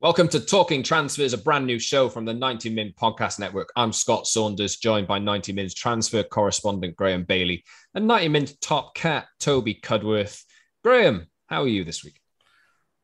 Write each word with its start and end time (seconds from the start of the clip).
Welcome 0.00 0.28
to 0.28 0.40
Talking 0.40 0.82
Transfers, 0.82 1.32
a 1.32 1.38
brand 1.38 1.66
new 1.66 1.78
show 1.78 2.08
from 2.10 2.26
the 2.26 2.34
90 2.34 2.68
Min 2.70 2.92
Podcast 3.00 3.38
Network. 3.38 3.70
I'm 3.76 3.92
Scott 3.92 4.26
Saunders, 4.26 4.76
joined 4.76 5.06
by 5.08 5.18
90 5.18 5.52
Min's 5.54 5.72
transfer 5.74 6.22
correspondent 6.22 6.96
Graeme 6.96 7.24
Bailey 7.24 7.64
and 7.94 8.06
90 8.06 8.28
Min's 8.28 8.56
top 8.58 8.94
cat 8.94 9.26
Toby 9.40 9.74
Cudworth. 9.74 10.42
Graeme, 10.84 11.26
how 11.46 11.62
are 11.62 11.68
you 11.68 11.82
this 11.82 12.04
week? 12.04 12.20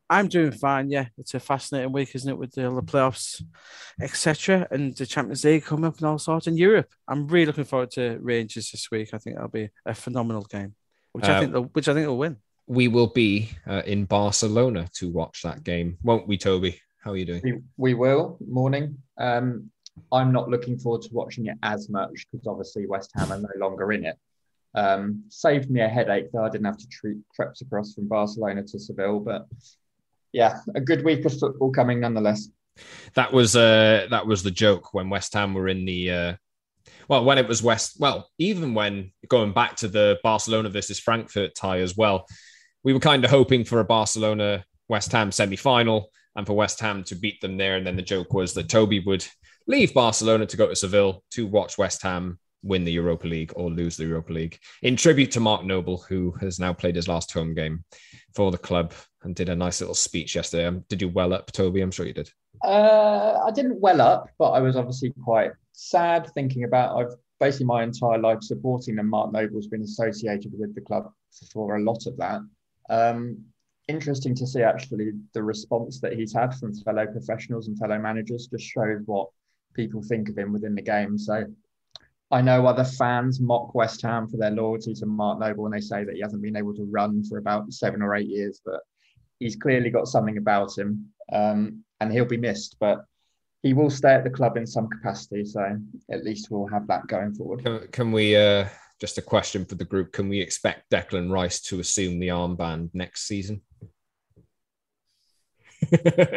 I'm 0.07 0.27
doing 0.27 0.51
fine. 0.51 0.91
Yeah, 0.91 1.07
it's 1.17 1.33
a 1.33 1.39
fascinating 1.39 1.91
week, 1.93 2.13
isn't 2.13 2.29
it, 2.29 2.37
with 2.37 2.51
the, 2.51 2.61
the 2.69 2.83
playoffs, 2.83 3.41
etc., 3.99 4.67
and 4.69 4.95
the 4.95 5.07
Champions 5.07 5.43
League 5.43 5.63
coming 5.65 5.85
up 5.85 5.97
and 5.97 6.05
all 6.05 6.19
sorts 6.19 6.45
in 6.45 6.57
Europe. 6.57 6.93
I'm 7.07 7.27
really 7.27 7.47
looking 7.47 7.63
forward 7.63 7.89
to 7.91 8.19
Rangers 8.21 8.69
this 8.69 8.91
week. 8.91 9.09
I 9.13 9.17
think 9.17 9.35
that'll 9.37 9.49
be 9.49 9.69
a 9.85 9.95
phenomenal 9.95 10.43
game, 10.43 10.75
which 11.13 11.25
I 11.25 11.37
Uh, 11.37 11.39
think 11.39 11.51
they'll, 11.53 11.63
which 11.63 11.87
I 11.87 11.95
think 11.95 12.05
will 12.05 12.19
win. 12.19 12.37
We 12.67 12.87
will 12.87 13.07
be 13.07 13.49
uh, 13.67 13.81
in 13.85 14.05
Barcelona 14.05 14.87
to 14.95 15.09
watch 15.09 15.41
that 15.43 15.63
game, 15.63 15.97
won't 16.03 16.27
we, 16.27 16.37
Toby? 16.37 16.79
How 17.03 17.11
are 17.11 17.17
you 17.17 17.25
doing? 17.25 17.41
We, 17.43 17.61
we 17.77 17.93
will. 17.93 18.37
Morning. 18.47 18.97
Um, 19.17 19.69
I'm 20.11 20.31
not 20.31 20.49
looking 20.49 20.77
forward 20.77 21.01
to 21.03 21.09
watching 21.11 21.47
it 21.47 21.57
as 21.61 21.89
much 21.89 22.27
because 22.31 22.47
obviously 22.47 22.87
West 22.87 23.11
Ham 23.15 23.31
are 23.31 23.39
no 23.39 23.49
longer 23.57 23.91
in 23.91 24.05
it. 24.05 24.17
Um, 24.75 25.23
saved 25.29 25.69
me 25.69 25.81
a 25.81 25.87
headache 25.87 26.31
though. 26.31 26.43
I 26.43 26.49
didn't 26.49 26.65
have 26.65 26.77
to 26.77 26.87
treat 26.87 27.17
trips 27.35 27.61
across 27.61 27.93
from 27.93 28.07
Barcelona 28.07 28.63
to 28.63 28.79
Seville, 28.79 29.19
but 29.19 29.47
yeah, 30.31 30.59
a 30.73 30.81
good 30.81 31.03
week 31.03 31.25
of 31.25 31.37
football 31.37 31.71
coming 31.71 31.99
nonetheless. 31.99 32.49
That 33.13 33.31
was 33.31 33.55
uh, 33.55 34.07
that 34.09 34.25
was 34.25 34.41
the 34.41 34.51
joke 34.51 34.93
when 34.93 35.09
West 35.09 35.33
Ham 35.33 35.53
were 35.53 35.67
in 35.67 35.85
the 35.85 36.11
uh, 36.11 36.33
well, 37.07 37.23
when 37.23 37.37
it 37.37 37.47
was 37.47 37.63
West, 37.63 37.97
well, 37.99 38.29
even 38.37 38.73
when 38.73 39.11
going 39.27 39.53
back 39.53 39.75
to 39.77 39.87
the 39.87 40.19
Barcelona 40.23 40.69
versus 40.69 40.99
Frankfurt 40.99 41.55
tie 41.55 41.79
as 41.79 41.95
well, 41.95 42.27
we 42.83 42.93
were 42.93 42.99
kind 42.99 43.23
of 43.23 43.31
hoping 43.31 43.63
for 43.63 43.79
a 43.79 43.85
Barcelona 43.85 44.65
West 44.89 45.11
Ham 45.11 45.31
semi 45.31 45.55
final 45.55 46.09
and 46.35 46.45
for 46.45 46.53
West 46.53 46.79
Ham 46.79 47.03
to 47.05 47.15
beat 47.15 47.39
them 47.41 47.57
there. 47.57 47.75
And 47.75 47.85
then 47.85 47.95
the 47.95 48.01
joke 48.01 48.33
was 48.33 48.53
that 48.53 48.69
Toby 48.69 48.99
would 48.99 49.25
leave 49.67 49.93
Barcelona 49.93 50.45
to 50.45 50.57
go 50.57 50.67
to 50.67 50.75
Seville 50.75 51.23
to 51.31 51.47
watch 51.47 51.77
West 51.77 52.01
Ham 52.03 52.39
win 52.63 52.85
the 52.85 52.91
Europa 52.91 53.27
League 53.27 53.51
or 53.55 53.69
lose 53.69 53.97
the 53.97 54.05
Europa 54.05 54.33
League 54.33 54.57
in 54.81 54.95
tribute 54.95 55.31
to 55.31 55.39
Mark 55.39 55.65
Noble, 55.65 55.97
who 55.97 56.31
has 56.39 56.59
now 56.59 56.73
played 56.73 56.95
his 56.95 57.07
last 57.07 57.31
home 57.31 57.53
game 57.53 57.83
for 58.33 58.51
the 58.51 58.57
club 58.57 58.93
and 59.23 59.35
did 59.35 59.49
a 59.49 59.55
nice 59.55 59.81
little 59.81 59.95
speech 59.95 60.35
yesterday. 60.35 60.65
Um, 60.65 60.83
did 60.89 61.01
you 61.01 61.09
well 61.09 61.33
up, 61.33 61.51
Toby? 61.51 61.81
I'm 61.81 61.91
sure 61.91 62.05
you 62.05 62.13
did. 62.13 62.29
Uh, 62.63 63.43
I 63.45 63.51
didn't 63.51 63.79
well 63.79 64.01
up, 64.01 64.29
but 64.39 64.51
I 64.51 64.59
was 64.61 64.75
obviously 64.75 65.13
quite 65.23 65.51
sad 65.73 66.31
thinking 66.33 66.63
about. 66.63 66.97
I've 66.97 67.13
basically 67.39 67.65
my 67.65 67.83
entire 67.83 68.17
life 68.17 68.41
supporting 68.41 68.95
them. 68.95 69.09
Mark 69.09 69.33
Noble's 69.33 69.67
been 69.67 69.81
associated 69.81 70.53
with 70.57 70.73
the 70.73 70.81
club 70.81 71.11
for 71.51 71.75
a 71.75 71.81
lot 71.81 72.05
of 72.05 72.15
that. 72.17 72.39
Um, 72.89 73.43
interesting 73.89 74.33
to 74.35 74.47
see 74.47 74.61
actually 74.61 75.11
the 75.33 75.43
response 75.43 75.99
that 75.99 76.13
he's 76.13 76.33
had 76.33 76.55
from 76.55 76.73
fellow 76.73 77.05
professionals 77.05 77.67
and 77.67 77.77
fellow 77.77 77.99
managers 77.99 78.47
just 78.47 78.63
shows 78.63 79.01
what 79.05 79.27
people 79.73 80.01
think 80.01 80.29
of 80.29 80.37
him 80.37 80.53
within 80.53 80.75
the 80.75 80.81
game. 80.81 81.17
So 81.17 81.45
I 82.31 82.41
know 82.41 82.65
other 82.65 82.85
fans 82.85 83.41
mock 83.41 83.75
West 83.75 84.01
Ham 84.03 84.27
for 84.27 84.37
their 84.37 84.51
loyalty 84.51 84.93
to 84.93 85.05
Mark 85.05 85.39
Noble 85.39 85.65
and 85.65 85.73
they 85.73 85.81
say 85.81 86.05
that 86.05 86.15
he 86.15 86.21
hasn't 86.21 86.41
been 86.41 86.55
able 86.55 86.73
to 86.75 86.85
run 86.85 87.23
for 87.25 87.39
about 87.39 87.73
seven 87.73 88.01
or 88.01 88.15
eight 88.15 88.27
years, 88.27 88.61
but 88.65 88.79
he's 89.39 89.55
clearly 89.55 89.89
got 89.89 90.07
something 90.07 90.37
about 90.37 90.77
him 90.77 91.09
um, 91.31 91.83
and 92.03 92.11
he'll 92.11 92.25
be 92.25 92.37
missed. 92.37 92.77
But 92.79 93.05
he 93.63 93.73
will 93.73 93.89
stay 93.89 94.13
at 94.13 94.23
the 94.23 94.29
club 94.29 94.57
in 94.57 94.67
some 94.67 94.89
capacity. 94.89 95.45
So 95.45 95.79
at 96.11 96.23
least 96.23 96.51
we'll 96.51 96.67
have 96.67 96.85
that 96.87 97.07
going 97.07 97.33
forward. 97.33 97.63
Can, 97.63 97.87
can 97.87 98.11
we, 98.11 98.35
uh, 98.35 98.67
just 98.99 99.17
a 99.17 99.21
question 99.21 99.65
for 99.65 99.75
the 99.75 99.85
group, 99.85 100.11
can 100.11 100.29
we 100.29 100.39
expect 100.39 100.89
Declan 100.91 101.31
Rice 101.31 101.61
to 101.61 101.79
assume 101.79 102.19
the 102.19 102.27
armband 102.27 102.89
next 102.93 103.27
season? 103.27 103.61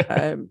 Um, 0.09 0.51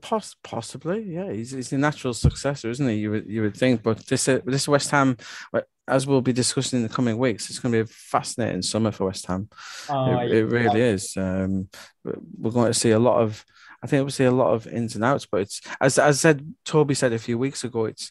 poss- 0.00 0.36
possibly, 0.42 1.02
yeah. 1.02 1.30
He's, 1.30 1.50
he's 1.50 1.72
a 1.72 1.78
natural 1.78 2.14
successor, 2.14 2.70
isn't 2.70 2.88
he? 2.88 2.96
You 2.96 3.10
would 3.10 3.26
you 3.28 3.42
would 3.42 3.56
think, 3.56 3.82
but 3.82 4.06
this 4.06 4.28
uh, 4.28 4.40
this 4.44 4.66
West 4.66 4.90
Ham, 4.90 5.16
as 5.86 6.06
we'll 6.06 6.20
be 6.20 6.32
discussing 6.32 6.78
in 6.78 6.82
the 6.84 6.94
coming 6.94 7.18
weeks, 7.18 7.50
it's 7.50 7.58
going 7.58 7.72
to 7.72 7.84
be 7.84 7.90
a 7.90 7.94
fascinating 7.94 8.62
summer 8.62 8.90
for 8.90 9.06
West 9.06 9.26
Ham. 9.26 9.48
Uh, 9.88 10.20
it, 10.22 10.32
it 10.32 10.44
really 10.46 10.80
is. 10.80 11.16
Um, 11.16 11.68
we're 12.04 12.50
going 12.50 12.72
to 12.72 12.78
see 12.78 12.92
a 12.92 12.98
lot 12.98 13.20
of. 13.20 13.44
I 13.82 13.86
think 13.86 14.02
we'll 14.02 14.10
see 14.10 14.24
a 14.24 14.30
lot 14.30 14.54
of 14.54 14.66
ins 14.66 14.94
and 14.94 15.04
outs, 15.04 15.26
but 15.26 15.42
it's 15.42 15.60
as 15.80 15.98
as 15.98 16.20
said. 16.20 16.54
Toby 16.64 16.94
said 16.94 17.12
a 17.12 17.18
few 17.18 17.38
weeks 17.38 17.64
ago. 17.64 17.84
It's 17.84 18.10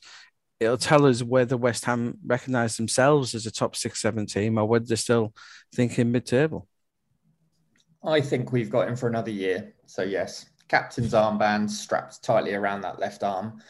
it'll 0.60 0.78
tell 0.78 1.06
us 1.06 1.22
whether 1.22 1.58
West 1.58 1.86
Ham 1.86 2.18
recognise 2.26 2.78
themselves 2.78 3.36
as 3.36 3.46
a 3.46 3.52
top 3.52 3.76
six, 3.76 4.02
seven 4.02 4.26
team, 4.26 4.58
or 4.58 4.66
whether 4.66 4.86
they're 4.86 4.98
still 4.98 5.34
thinking 5.76 6.12
mid-table. 6.12 6.68
I 8.04 8.22
think 8.22 8.52
we've 8.52 8.70
got 8.70 8.88
him 8.88 8.96
for 8.96 9.08
another 9.08 9.32
year. 9.32 9.74
So 9.86 10.04
yes, 10.04 10.46
captain's 10.68 11.14
armband 11.14 11.70
strapped 11.70 12.24
tightly 12.24 12.54
around 12.54 12.82
that 12.82 13.00
left 13.00 13.24
arm. 13.24 13.62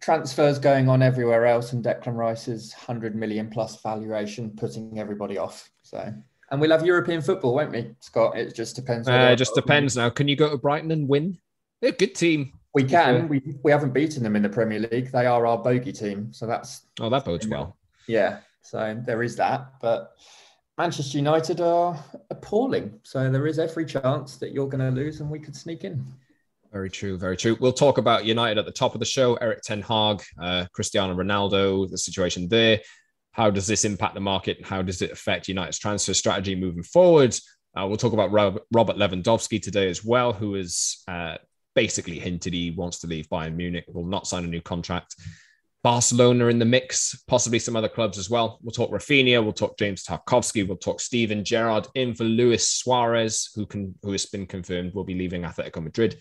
Transfers 0.00 0.58
going 0.58 0.88
on 0.88 1.02
everywhere 1.02 1.46
else, 1.46 1.72
and 1.72 1.82
Declan 1.82 2.16
Rice's 2.16 2.72
hundred 2.74 3.16
million 3.16 3.48
plus 3.48 3.80
valuation 3.80 4.50
putting 4.50 4.98
everybody 4.98 5.38
off. 5.38 5.70
So, 5.82 6.12
and 6.54 6.60
we'll 6.60 6.70
have 6.70 6.86
European 6.86 7.20
football, 7.20 7.52
won't 7.54 7.72
we, 7.72 7.90
Scott? 7.98 8.38
It 8.38 8.54
just 8.54 8.76
depends. 8.76 9.08
Uh, 9.08 9.30
it 9.32 9.36
just 9.36 9.54
depends 9.56 9.96
now. 9.96 10.08
Can 10.08 10.28
you 10.28 10.36
go 10.36 10.48
to 10.50 10.56
Brighton 10.56 10.92
and 10.92 11.08
win? 11.08 11.36
They're 11.80 11.90
a 11.90 11.92
good 11.92 12.14
team. 12.14 12.52
We 12.74 12.82
to 12.82 12.86
be 12.86 12.92
fair. 12.92 13.04
can. 13.18 13.28
We 13.28 13.42
we 13.64 13.70
haven't 13.72 13.92
beaten 13.92 14.22
them 14.22 14.36
in 14.36 14.42
the 14.42 14.48
Premier 14.48 14.78
League. 14.78 15.10
They 15.10 15.26
are 15.26 15.46
our 15.46 15.58
bogey 15.58 15.92
team. 15.92 16.32
So 16.32 16.46
that's 16.46 16.86
Oh, 17.00 17.10
that 17.10 17.24
bodes 17.24 17.46
well. 17.48 17.76
yeah. 18.06 18.38
So 18.62 19.00
there 19.04 19.22
is 19.22 19.36
that, 19.36 19.74
but. 19.80 20.12
Manchester 20.76 21.18
United 21.18 21.60
are 21.60 21.96
appalling. 22.30 22.98
So 23.04 23.30
there 23.30 23.46
is 23.46 23.60
every 23.60 23.86
chance 23.86 24.38
that 24.38 24.50
you're 24.50 24.66
going 24.68 24.80
to 24.80 24.90
lose 24.90 25.20
and 25.20 25.30
we 25.30 25.38
could 25.38 25.54
sneak 25.54 25.84
in. 25.84 26.04
Very 26.72 26.90
true, 26.90 27.16
very 27.16 27.36
true. 27.36 27.56
We'll 27.60 27.72
talk 27.72 27.98
about 27.98 28.24
United 28.24 28.58
at 28.58 28.64
the 28.64 28.72
top 28.72 28.92
of 28.94 28.98
the 28.98 29.06
show. 29.06 29.36
Erik 29.36 29.60
Ten 29.62 29.80
Hag, 29.82 30.20
uh, 30.42 30.66
Cristiano 30.72 31.14
Ronaldo, 31.14 31.88
the 31.88 31.96
situation 31.96 32.48
there. 32.48 32.80
How 33.34 33.50
does 33.50 33.66
this 33.66 33.84
impact 33.84 34.14
the 34.14 34.20
market? 34.20 34.64
How 34.64 34.80
does 34.80 35.02
it 35.02 35.10
affect 35.10 35.48
United's 35.48 35.78
transfer 35.78 36.14
strategy 36.14 36.54
moving 36.54 36.84
forward? 36.84 37.36
Uh, 37.76 37.86
we'll 37.86 37.96
talk 37.96 38.12
about 38.12 38.30
Rob- 38.30 38.60
Robert 38.72 38.96
Lewandowski 38.96 39.60
today 39.60 39.88
as 39.90 40.04
well, 40.04 40.32
who 40.32 40.54
has 40.54 41.02
uh, 41.08 41.36
basically 41.74 42.20
hinted 42.20 42.54
he 42.54 42.70
wants 42.70 43.00
to 43.00 43.08
leave 43.08 43.28
Bayern 43.28 43.56
Munich, 43.56 43.84
will 43.88 44.06
not 44.06 44.28
sign 44.28 44.44
a 44.44 44.46
new 44.46 44.60
contract. 44.60 45.16
Barcelona 45.82 46.46
in 46.46 46.58
the 46.58 46.64
mix, 46.64 47.22
possibly 47.26 47.58
some 47.58 47.76
other 47.76 47.88
clubs 47.88 48.16
as 48.16 48.30
well. 48.30 48.58
We'll 48.62 48.72
talk 48.72 48.90
Raphinha, 48.90 49.42
we'll 49.42 49.52
talk 49.52 49.76
James 49.78 50.04
Tarkowski, 50.04 50.66
we'll 50.66 50.78
talk 50.78 51.00
Steven 51.00 51.44
Gerrard 51.44 51.88
in 51.94 52.14
for 52.14 52.24
Luis 52.24 52.68
Suarez, 52.68 53.50
who 53.54 53.66
can 53.66 53.94
who 54.02 54.12
has 54.12 54.24
been 54.26 54.46
confirmed 54.46 54.94
will 54.94 55.04
be 55.04 55.14
leaving 55.14 55.42
Atletico 55.42 55.82
Madrid. 55.82 56.16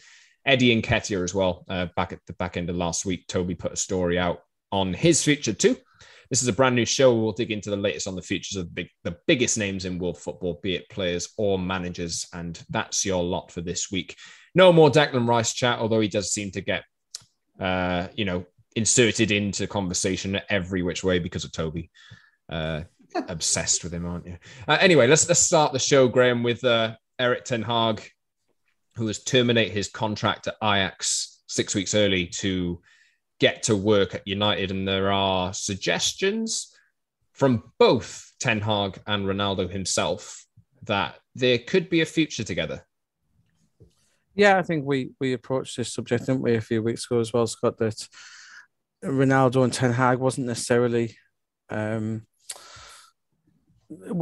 Eddie 0.46 0.82
Nketiah 0.82 1.24
as 1.24 1.34
well. 1.34 1.64
Uh, 1.70 1.88
back 1.96 2.12
at 2.12 2.20
the 2.28 2.34
back 2.34 2.58
end 2.58 2.70
of 2.70 2.76
last 2.76 3.06
week, 3.06 3.28
Toby 3.28 3.56
put 3.56 3.72
a 3.72 3.78
story 3.78 4.20
out 4.20 4.40
on 4.72 4.94
his 4.94 5.24
future 5.24 5.54
too. 5.54 5.78
This 6.34 6.42
is 6.42 6.48
a 6.48 6.54
brand 6.54 6.74
new 6.74 6.84
show. 6.84 7.14
We'll 7.14 7.32
dig 7.32 7.52
into 7.52 7.70
the 7.70 7.78
latest 7.78 8.08
on 8.08 8.16
the 8.16 8.22
futures 8.24 8.56
of 8.56 8.66
the, 8.66 8.72
big, 8.72 8.90
the 9.04 9.16
biggest 9.28 9.56
names 9.56 9.86
in 9.86 10.00
world 10.00 10.18
football, 10.18 10.60
be 10.64 10.74
it 10.74 10.90
players 10.90 11.30
or 11.38 11.60
managers. 11.60 12.26
And 12.34 12.60
that's 12.72 13.06
your 13.06 13.24
lot 13.24 13.52
for 13.52 13.62
this 13.62 13.92
week. 13.92 14.18
No 14.56 14.74
more 14.74 14.90
Declan 14.90 15.28
Rice 15.28 15.54
chat, 15.54 15.78
although 15.78 16.00
he 16.00 16.08
does 16.08 16.34
seem 16.34 16.50
to 16.50 16.62
get, 16.62 16.86
uh, 17.60 18.08
you 18.16 18.26
know, 18.26 18.48
inserted 18.76 19.30
into 19.30 19.68
conversation 19.68 20.42
every 20.50 20.82
which 20.82 21.04
way 21.04 21.20
because 21.20 21.46
of 21.46 21.52
Toby. 21.52 21.92
Uh, 22.50 22.82
obsessed 23.28 23.84
with 23.84 23.94
him, 23.94 24.08
aren't 24.08 24.26
you? 24.26 24.40
Uh, 24.68 24.80
anyway, 24.82 25.06
let's 25.06 25.30
let's 25.30 25.40
start 25.40 25.72
the 25.72 25.78
show, 25.78 26.08
Graeme, 26.08 26.42
with 26.42 26.64
uh, 26.64 26.96
Erik 27.20 27.46
Ten 27.46 27.62
Hag. 27.62 28.10
who 28.96 29.06
has 29.06 29.24
terminated 29.24 29.74
his 29.74 29.90
contract 29.90 30.48
at 30.48 30.56
Ajax 30.64 31.44
six 31.46 31.76
weeks 31.76 31.94
early 31.94 32.26
to 32.26 32.82
get 33.44 33.64
to 33.64 33.76
work 33.76 34.16
at 34.16 34.26
United. 34.26 34.72
And 34.72 34.88
there 34.88 35.12
are 35.12 35.54
suggestions 35.54 36.74
from 37.34 37.74
both 37.78 38.32
Ten 38.40 38.62
Hag 38.62 39.02
and 39.06 39.26
Ronaldo 39.26 39.70
himself 39.70 40.46
that 40.84 41.16
there 41.36 41.58
could 41.58 41.90
be 41.90 42.00
a 42.00 42.06
future 42.06 42.46
together. 42.46 42.86
Yeah, 44.34 44.58
I 44.58 44.62
think 44.62 44.86
we 44.86 45.12
we 45.20 45.34
approached 45.34 45.76
this 45.76 45.92
subject, 45.92 46.26
didn't 46.26 46.42
we, 46.42 46.56
a 46.56 46.62
few 46.62 46.82
weeks 46.82 47.06
ago 47.06 47.20
as 47.20 47.34
well, 47.34 47.46
Scott, 47.46 47.78
that 47.80 48.08
Ronaldo 49.04 49.66
and 49.66 49.74
Ten 49.74 49.92
Hag 49.92 50.20
wasn't 50.20 50.48
necessarily 50.48 51.18
um, 51.70 52.26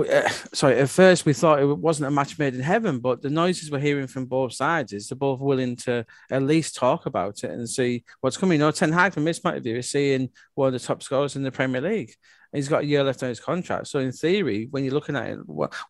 Eh, 0.09 0.29
sorry, 0.53 0.79
at 0.79 0.89
first 0.89 1.25
we 1.25 1.33
thought 1.33 1.61
it 1.61 1.65
wasn't 1.65 2.07
a 2.07 2.11
match 2.11 2.37
made 2.39 2.55
in 2.55 2.61
heaven, 2.61 2.99
but 2.99 3.21
the 3.21 3.29
noises 3.29 3.69
we're 3.69 3.79
hearing 3.79 4.07
from 4.07 4.25
both 4.25 4.53
sides 4.53 4.93
is 4.93 5.07
they're 5.07 5.15
both 5.15 5.39
willing 5.39 5.75
to 5.75 6.05
at 6.29 6.43
least 6.43 6.75
talk 6.75 7.05
about 7.05 7.43
it 7.43 7.51
and 7.51 7.69
see 7.69 8.03
what's 8.21 8.37
coming. 8.37 8.59
You 8.59 8.65
know, 8.65 8.71
Ten 8.71 8.91
Hag, 8.91 9.13
from 9.13 9.25
his 9.25 9.39
point 9.39 9.57
of 9.57 9.63
view, 9.63 9.77
is 9.77 9.89
seeing 9.89 10.29
one 10.55 10.67
of 10.67 10.73
the 10.73 10.79
top 10.79 11.03
scorers 11.03 11.35
in 11.35 11.43
the 11.43 11.51
Premier 11.51 11.81
League. 11.81 12.13
He's 12.53 12.67
got 12.67 12.83
a 12.83 12.85
year 12.85 13.03
left 13.03 13.23
on 13.23 13.29
his 13.29 13.39
contract. 13.39 13.87
So, 13.87 13.99
in 13.99 14.11
theory, 14.11 14.67
when 14.71 14.83
you're 14.83 14.93
looking 14.93 15.15
at 15.15 15.29
it, 15.29 15.39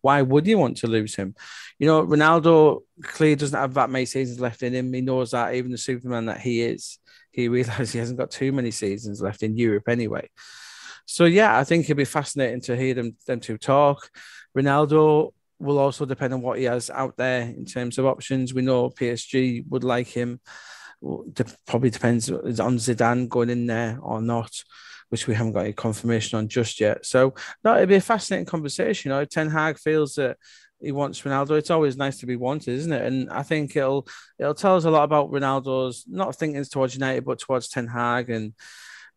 why 0.02 0.22
would 0.22 0.46
you 0.46 0.60
want 0.60 0.78
to 0.78 0.88
lose 0.88 1.16
him? 1.16 1.34
You 1.80 1.88
know, 1.88 2.06
Ronaldo 2.06 2.82
clearly 3.02 3.36
doesn't 3.36 3.60
have 3.60 3.74
that 3.76 3.90
many 3.90 4.06
seasons 4.06 4.40
left 4.40 4.62
in 4.62 4.74
him. 4.74 4.94
He 4.94 5.02
knows 5.02 5.32
that, 5.32 5.56
even 5.56 5.72
the 5.72 5.78
Superman 5.78 6.26
that 6.26 6.40
he 6.40 6.62
is, 6.62 7.00
he 7.32 7.48
realizes 7.48 7.94
he 7.94 8.00
hasn't 8.00 8.20
got 8.20 8.30
too 8.30 8.52
many 8.52 8.70
seasons 8.70 9.22
left 9.22 9.42
in 9.42 9.58
Europe 9.58 9.88
anyway. 9.88 10.30
So 11.06 11.26
yeah, 11.26 11.58
I 11.58 11.64
think 11.64 11.86
it'd 11.86 11.98
be 11.98 12.06
fascinating 12.06 12.62
to 12.62 12.76
hear 12.76 12.94
them 12.94 13.16
them 13.28 13.40
two 13.40 13.58
talk. 13.58 14.10
Ronaldo 14.58 15.34
will 15.60 15.78
also 15.78 16.06
depend 16.06 16.34
on 16.34 16.42
what 16.42 16.58
he 16.58 16.66
has 16.66 16.90
out 16.90 17.16
there 17.18 17.42
in 17.42 17.66
terms 17.66 17.98
of 17.98 18.06
options. 18.06 18.54
We 18.54 18.62
know 18.62 18.90
PSG 18.90 19.64
would 19.70 19.84
like 19.84 20.08
him. 20.08 20.40
Probably 21.66 21.90
depends 21.90 22.30
on 22.30 22.78
Zidane 22.78 23.30
going 23.30 23.50
in 23.50 23.68
there 23.68 24.00
or 24.02 24.22
not, 24.22 24.52
which 25.10 25.28
we 25.28 25.36
haven't 25.36 25.54
got 25.54 25.66
any 25.66 25.74
confirmation 25.74 26.38
on 26.38 26.48
just 26.48 26.80
yet. 26.80 27.06
So 27.06 27.34
no, 27.64 27.76
it'd 27.76 27.90
be 27.90 27.96
a 27.96 28.02
fascinating 28.02 28.46
conversation. 28.46 29.10
You 29.10 29.18
know, 29.18 29.26
Ten 29.26 29.50
Hag 29.50 29.78
feels 29.78 30.16
that 30.16 30.38
he 30.82 30.92
wants 30.92 31.22
Ronaldo. 31.22 31.52
It's 31.52 31.70
always 31.70 31.98
nice 31.98 32.18
to 32.20 32.26
be 32.26 32.36
wanted, 32.36 32.74
isn't 32.74 32.92
it? 32.92 33.06
And 33.06 33.30
I 33.30 33.44
think 33.44 33.76
it'll 33.76 34.08
it'll 34.40 34.56
tell 34.56 34.76
us 34.76 34.86
a 34.86 34.92
lot 34.92 35.04
about 35.04 35.32
Ronaldo's 35.32 36.06
not 36.08 36.36
thinking 36.36 36.64
towards 36.66 36.96
United, 36.96 37.26
but 37.26 37.40
towards 37.40 37.68
Ten 37.68 37.88
Hag 37.88 38.30
and 38.30 38.54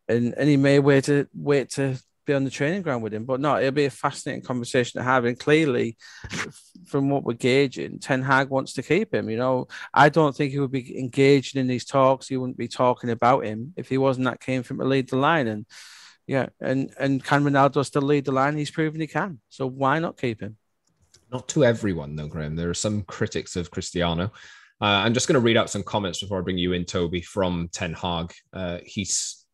and 0.07 0.33
and 0.37 0.49
he 0.49 0.57
may 0.57 0.79
wait 0.79 1.05
to 1.05 1.27
wait 1.33 1.69
to 1.71 1.97
be 2.25 2.33
on 2.33 2.43
the 2.43 2.49
training 2.49 2.81
ground 2.81 3.03
with 3.03 3.13
him. 3.13 3.25
But 3.25 3.39
no, 3.39 3.57
it'll 3.57 3.71
be 3.71 3.85
a 3.85 3.89
fascinating 3.91 4.43
conversation 4.43 4.99
to 4.99 5.03
have. 5.03 5.25
And 5.25 5.39
clearly, 5.39 5.97
from 6.87 7.09
what 7.09 7.23
we're 7.23 7.33
gauging, 7.33 7.99
Ten 7.99 8.21
Hag 8.21 8.49
wants 8.49 8.73
to 8.73 8.83
keep 8.83 9.13
him. 9.13 9.29
You 9.29 9.37
know, 9.37 9.67
I 9.93 10.09
don't 10.09 10.35
think 10.35 10.51
he 10.51 10.59
would 10.59 10.71
be 10.71 10.97
engaged 10.99 11.55
in 11.55 11.67
these 11.67 11.85
talks. 11.85 12.27
He 12.27 12.37
wouldn't 12.37 12.57
be 12.57 12.67
talking 12.67 13.11
about 13.11 13.45
him 13.45 13.73
if 13.77 13.89
he 13.89 13.97
wasn't 13.97 14.25
that 14.25 14.41
keen 14.41 14.63
for 14.63 14.73
him 14.73 14.79
to 14.79 14.85
lead 14.85 15.09
the 15.09 15.17
line. 15.17 15.47
And 15.47 15.65
yeah, 16.27 16.47
and 16.59 16.93
and 16.99 17.23
can 17.23 17.43
Ronaldo 17.43 17.85
still 17.85 18.01
lead 18.01 18.25
the 18.25 18.31
line? 18.31 18.57
He's 18.57 18.71
proven 18.71 19.01
he 19.01 19.07
can. 19.07 19.39
So 19.49 19.67
why 19.67 19.99
not 19.99 20.19
keep 20.19 20.41
him? 20.41 20.57
Not 21.31 21.47
to 21.49 21.65
everyone, 21.65 22.15
though, 22.15 22.27
Graeme. 22.27 22.55
There 22.55 22.69
are 22.69 22.75
some 22.75 23.03
critics 23.03 23.55
of 23.55 23.71
Cristiano. 23.71 24.31
Uh, 24.81 24.85
I'm 24.85 25.13
just 25.13 25.27
going 25.27 25.35
to 25.35 25.39
read 25.39 25.57
out 25.57 25.69
some 25.69 25.83
comments 25.83 26.19
before 26.19 26.39
I 26.39 26.41
bring 26.41 26.57
you 26.57 26.73
in, 26.73 26.85
Toby, 26.85 27.21
from 27.21 27.69
Ten 27.71 27.93
Hag. 27.93 28.33
Uh, 28.51 28.79
he's 28.85 29.44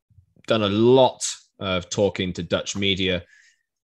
done 0.48 0.64
a 0.64 0.70
lot 0.70 1.26
of 1.60 1.90
talking 1.90 2.34
to 2.34 2.44
Dutch 2.44 2.76
media 2.76 3.24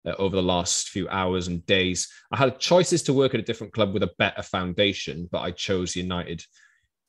uh, 0.06 0.14
over 0.20 0.36
the 0.36 0.42
last 0.42 0.90
few 0.90 1.08
hours 1.10 1.48
and 1.48 1.66
days. 1.66 2.08
I 2.32 2.38
had 2.38 2.60
choices 2.60 3.04
to 3.04 3.14
work 3.14 3.34
at 3.34 3.40
a 3.40 3.44
different 3.44 3.74
club 3.74 3.94
with 3.94 4.04
a 4.04 4.14
better 4.18 4.42
foundation, 4.42 5.30
but 5.32 5.42
I 5.42 5.52
chose 5.52 5.96
United. 5.96 6.44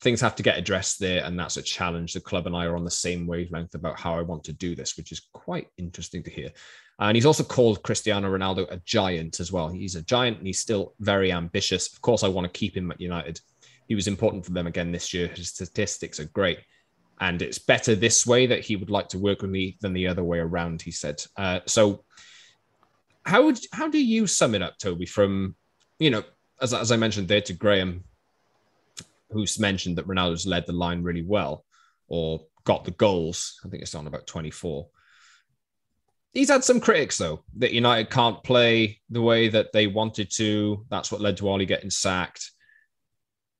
Things 0.00 0.20
have 0.20 0.36
to 0.36 0.42
get 0.42 0.58
addressed 0.58 1.00
there, 1.00 1.24
and 1.24 1.38
that's 1.38 1.56
a 1.56 1.62
challenge. 1.62 2.12
The 2.12 2.20
club 2.20 2.46
and 2.46 2.54
I 2.54 2.66
are 2.66 2.76
on 2.76 2.84
the 2.84 2.90
same 2.90 3.26
wavelength 3.26 3.74
about 3.74 3.98
how 3.98 4.14
I 4.14 4.22
want 4.22 4.44
to 4.44 4.52
do 4.52 4.74
this, 4.74 4.96
which 4.96 5.10
is 5.10 5.26
quite 5.32 5.68
interesting 5.76 6.22
to 6.22 6.30
hear. 6.30 6.50
And 7.00 7.16
he's 7.16 7.26
also 7.26 7.44
called 7.44 7.82
Cristiano 7.82 8.28
Ronaldo 8.36 8.70
a 8.70 8.80
giant 8.84 9.40
as 9.40 9.52
well. 9.52 9.68
He's 9.68 9.94
a 9.94 10.02
giant 10.02 10.38
and 10.38 10.46
he's 10.46 10.60
still 10.60 10.94
very 11.00 11.30
ambitious. 11.30 11.92
Of 11.92 12.00
course, 12.00 12.24
I 12.24 12.28
want 12.28 12.52
to 12.52 12.58
keep 12.58 12.76
him 12.76 12.90
at 12.90 13.00
United. 13.00 13.40
He 13.86 13.94
was 13.94 14.08
important 14.08 14.44
for 14.44 14.52
them 14.52 14.66
again 14.66 14.92
this 14.92 15.14
year. 15.14 15.28
His 15.28 15.48
statistics 15.48 16.18
are 16.20 16.24
great 16.24 16.58
and 17.20 17.42
it's 17.42 17.58
better 17.58 17.94
this 17.94 18.26
way 18.26 18.46
that 18.46 18.60
he 18.60 18.76
would 18.76 18.90
like 18.90 19.08
to 19.08 19.18
work 19.18 19.42
with 19.42 19.50
me 19.50 19.76
than 19.80 19.92
the 19.92 20.06
other 20.06 20.24
way 20.24 20.38
around. 20.38 20.82
He 20.82 20.90
said. 20.90 21.22
Uh, 21.36 21.60
so, 21.66 22.04
how 23.24 23.44
would 23.44 23.58
how 23.72 23.88
do 23.88 24.02
you 24.02 24.26
sum 24.26 24.54
it 24.54 24.62
up, 24.62 24.78
Toby? 24.78 25.06
From 25.06 25.56
you 25.98 26.10
know, 26.10 26.22
as 26.60 26.72
as 26.72 26.92
I 26.92 26.96
mentioned 26.96 27.28
there 27.28 27.40
to 27.42 27.52
Graeme, 27.52 28.04
who's 29.30 29.58
mentioned 29.58 29.96
that 29.96 30.06
Ronaldo's 30.06 30.46
led 30.46 30.66
the 30.66 30.72
line 30.72 31.02
really 31.02 31.22
well, 31.22 31.64
or 32.08 32.46
got 32.64 32.84
the 32.84 32.92
goals. 32.92 33.60
I 33.64 33.68
think 33.68 33.82
it's 33.82 33.94
on 33.94 34.06
about 34.06 34.26
twenty 34.26 34.50
four. 34.50 34.88
He's 36.34 36.50
had 36.50 36.62
some 36.62 36.78
critics 36.80 37.18
though 37.18 37.42
that 37.56 37.72
United 37.72 38.10
can't 38.10 38.42
play 38.44 39.00
the 39.10 39.22
way 39.22 39.48
that 39.48 39.72
they 39.72 39.86
wanted 39.86 40.30
to. 40.36 40.84
That's 40.90 41.10
what 41.10 41.20
led 41.20 41.36
to 41.38 41.48
Ole 41.48 41.64
getting 41.64 41.90
sacked. 41.90 42.52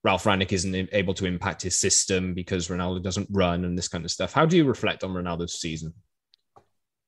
Ralf 0.08 0.24
Rangnick 0.24 0.52
isn't 0.52 0.88
able 0.92 1.12
to 1.12 1.26
impact 1.26 1.60
his 1.60 1.78
system 1.78 2.32
because 2.32 2.68
Ronaldo 2.68 3.02
doesn't 3.02 3.28
run 3.30 3.66
and 3.66 3.76
this 3.76 3.88
kind 3.88 4.06
of 4.06 4.10
stuff. 4.10 4.32
How 4.32 4.46
do 4.46 4.56
you 4.56 4.64
reflect 4.64 5.04
on 5.04 5.10
Ronaldo's 5.10 5.60
season? 5.60 5.92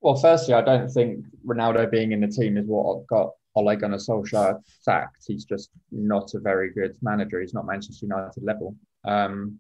Well, 0.03 0.17
firstly, 0.17 0.53
I 0.53 0.61
don't 0.61 0.91
think 0.91 1.25
Ronaldo 1.47 1.91
being 1.91 2.13
in 2.13 2.21
the 2.21 2.29
team 2.29 2.59
is 2.59 2.67
what 2.67 3.07
got 3.07 3.31
Ole 3.55 3.75
Gunnar 3.75 3.97
Solskjaer 3.97 4.61
sacked. 4.83 5.25
He's 5.27 5.47
just 5.47 5.71
not 5.91 6.35
a 6.35 6.41
very 6.41 6.75
good 6.75 6.95
manager. 7.01 7.41
He's 7.41 7.55
not 7.55 7.65
Manchester 7.65 8.05
United 8.05 8.43
level. 8.43 8.77
Um, 9.07 9.59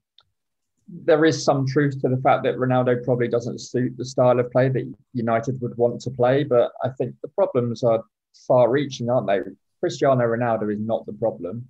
there 0.86 1.24
is 1.24 1.42
some 1.42 1.66
truth 1.66 1.98
to 2.02 2.10
the 2.10 2.20
fact 2.20 2.42
that 2.44 2.56
Ronaldo 2.56 3.02
probably 3.02 3.28
doesn't 3.28 3.62
suit 3.62 3.96
the 3.96 4.04
style 4.04 4.38
of 4.38 4.50
play 4.50 4.68
that 4.68 4.94
United 5.14 5.58
would 5.62 5.78
want 5.78 6.02
to 6.02 6.10
play, 6.10 6.44
but 6.44 6.72
I 6.84 6.90
think 6.90 7.14
the 7.22 7.28
problems 7.28 7.82
are 7.84 8.04
far 8.46 8.70
reaching, 8.70 9.08
aren't 9.08 9.28
they? 9.28 9.40
Cristiano 9.80 10.24
Ronaldo 10.24 10.70
is 10.70 10.78
not 10.78 11.06
the 11.06 11.14
problem. 11.14 11.66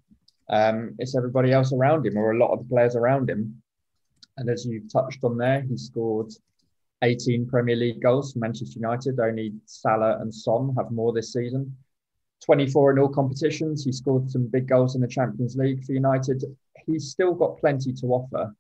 Um, 0.51 0.97
it's 0.99 1.17
everybody 1.17 1.53
else 1.53 1.73
around 1.73 2.07
him 2.07 2.19
or 2.19 2.33
a 2.33 2.39
lot 2.39 2.53
of 2.53 2.59
the 2.59 2.69
players 2.69 2.97
around 2.97 3.31
him. 3.31 3.63
And 4.37 4.51
as 4.51 4.67
you've 4.67 4.93
touched 4.93 5.23
on 5.23 5.39
there, 5.39 5.63
he 5.63 5.77
scored 5.77 6.33
18 7.03 7.47
Premier 7.47 7.77
League 7.77 8.03
goals 8.03 8.33
for 8.33 8.41
Manchester 8.41 8.79
United. 8.79 9.19
Only 9.21 9.53
Salah 9.67 10.19
and 10.21 10.35
Son 10.35 10.75
have 10.77 10.91
more 10.91 11.13
this 11.13 11.33
season. 11.33 11.77
24 12.45 12.93
in 12.93 12.99
all 12.99 13.09
competitions. 13.09 13.85
He 13.85 13.93
scored 13.93 14.31
some 14.31 14.47
big 14.47 14.67
goals 14.67 14.95
in 14.95 15.01
the 15.01 15.09
Champions 15.09 15.57
League 15.57 15.85
for 15.85 15.93
United. 15.93 16.43
He's 16.87 17.11
still 17.11 17.35
got 17.35 17.59
plenty 17.59 17.93
to 17.93 18.07
offer. 18.07 18.55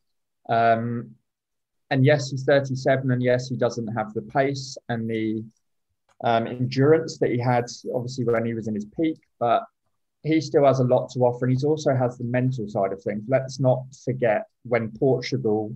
Um, 0.49 1.11
and 1.91 2.05
yes, 2.05 2.31
he's 2.31 2.45
37, 2.45 3.11
and 3.11 3.23
yes, 3.23 3.49
he 3.49 3.57
doesn't 3.57 3.89
have 3.89 4.15
the 4.15 4.23
pace 4.23 4.77
and 4.89 5.11
the 5.11 5.45
um, 6.23 6.47
endurance 6.47 7.19
that 7.19 7.31
he 7.31 7.39
had, 7.39 7.65
obviously, 7.95 8.25
when 8.25 8.45
he 8.45 8.55
was 8.55 8.69
in 8.69 8.75
his 8.75 8.87
peak. 8.97 9.19
But 9.41 9.65
he 10.23 10.41
still 10.41 10.67
has 10.67 10.81
a 10.81 10.85
lot 10.85 11.11
to 11.11 11.21
offer, 11.21 11.47
and 11.47 11.59
he 11.59 11.67
also 11.67 11.95
has 11.95 12.19
the 12.19 12.25
mental 12.25 12.69
side 12.69 12.93
of 12.93 13.03
things. 13.03 13.23
Let's 13.29 13.59
not 13.59 13.85
forget 14.05 14.47
when 14.65 14.93
Portugal 14.93 15.75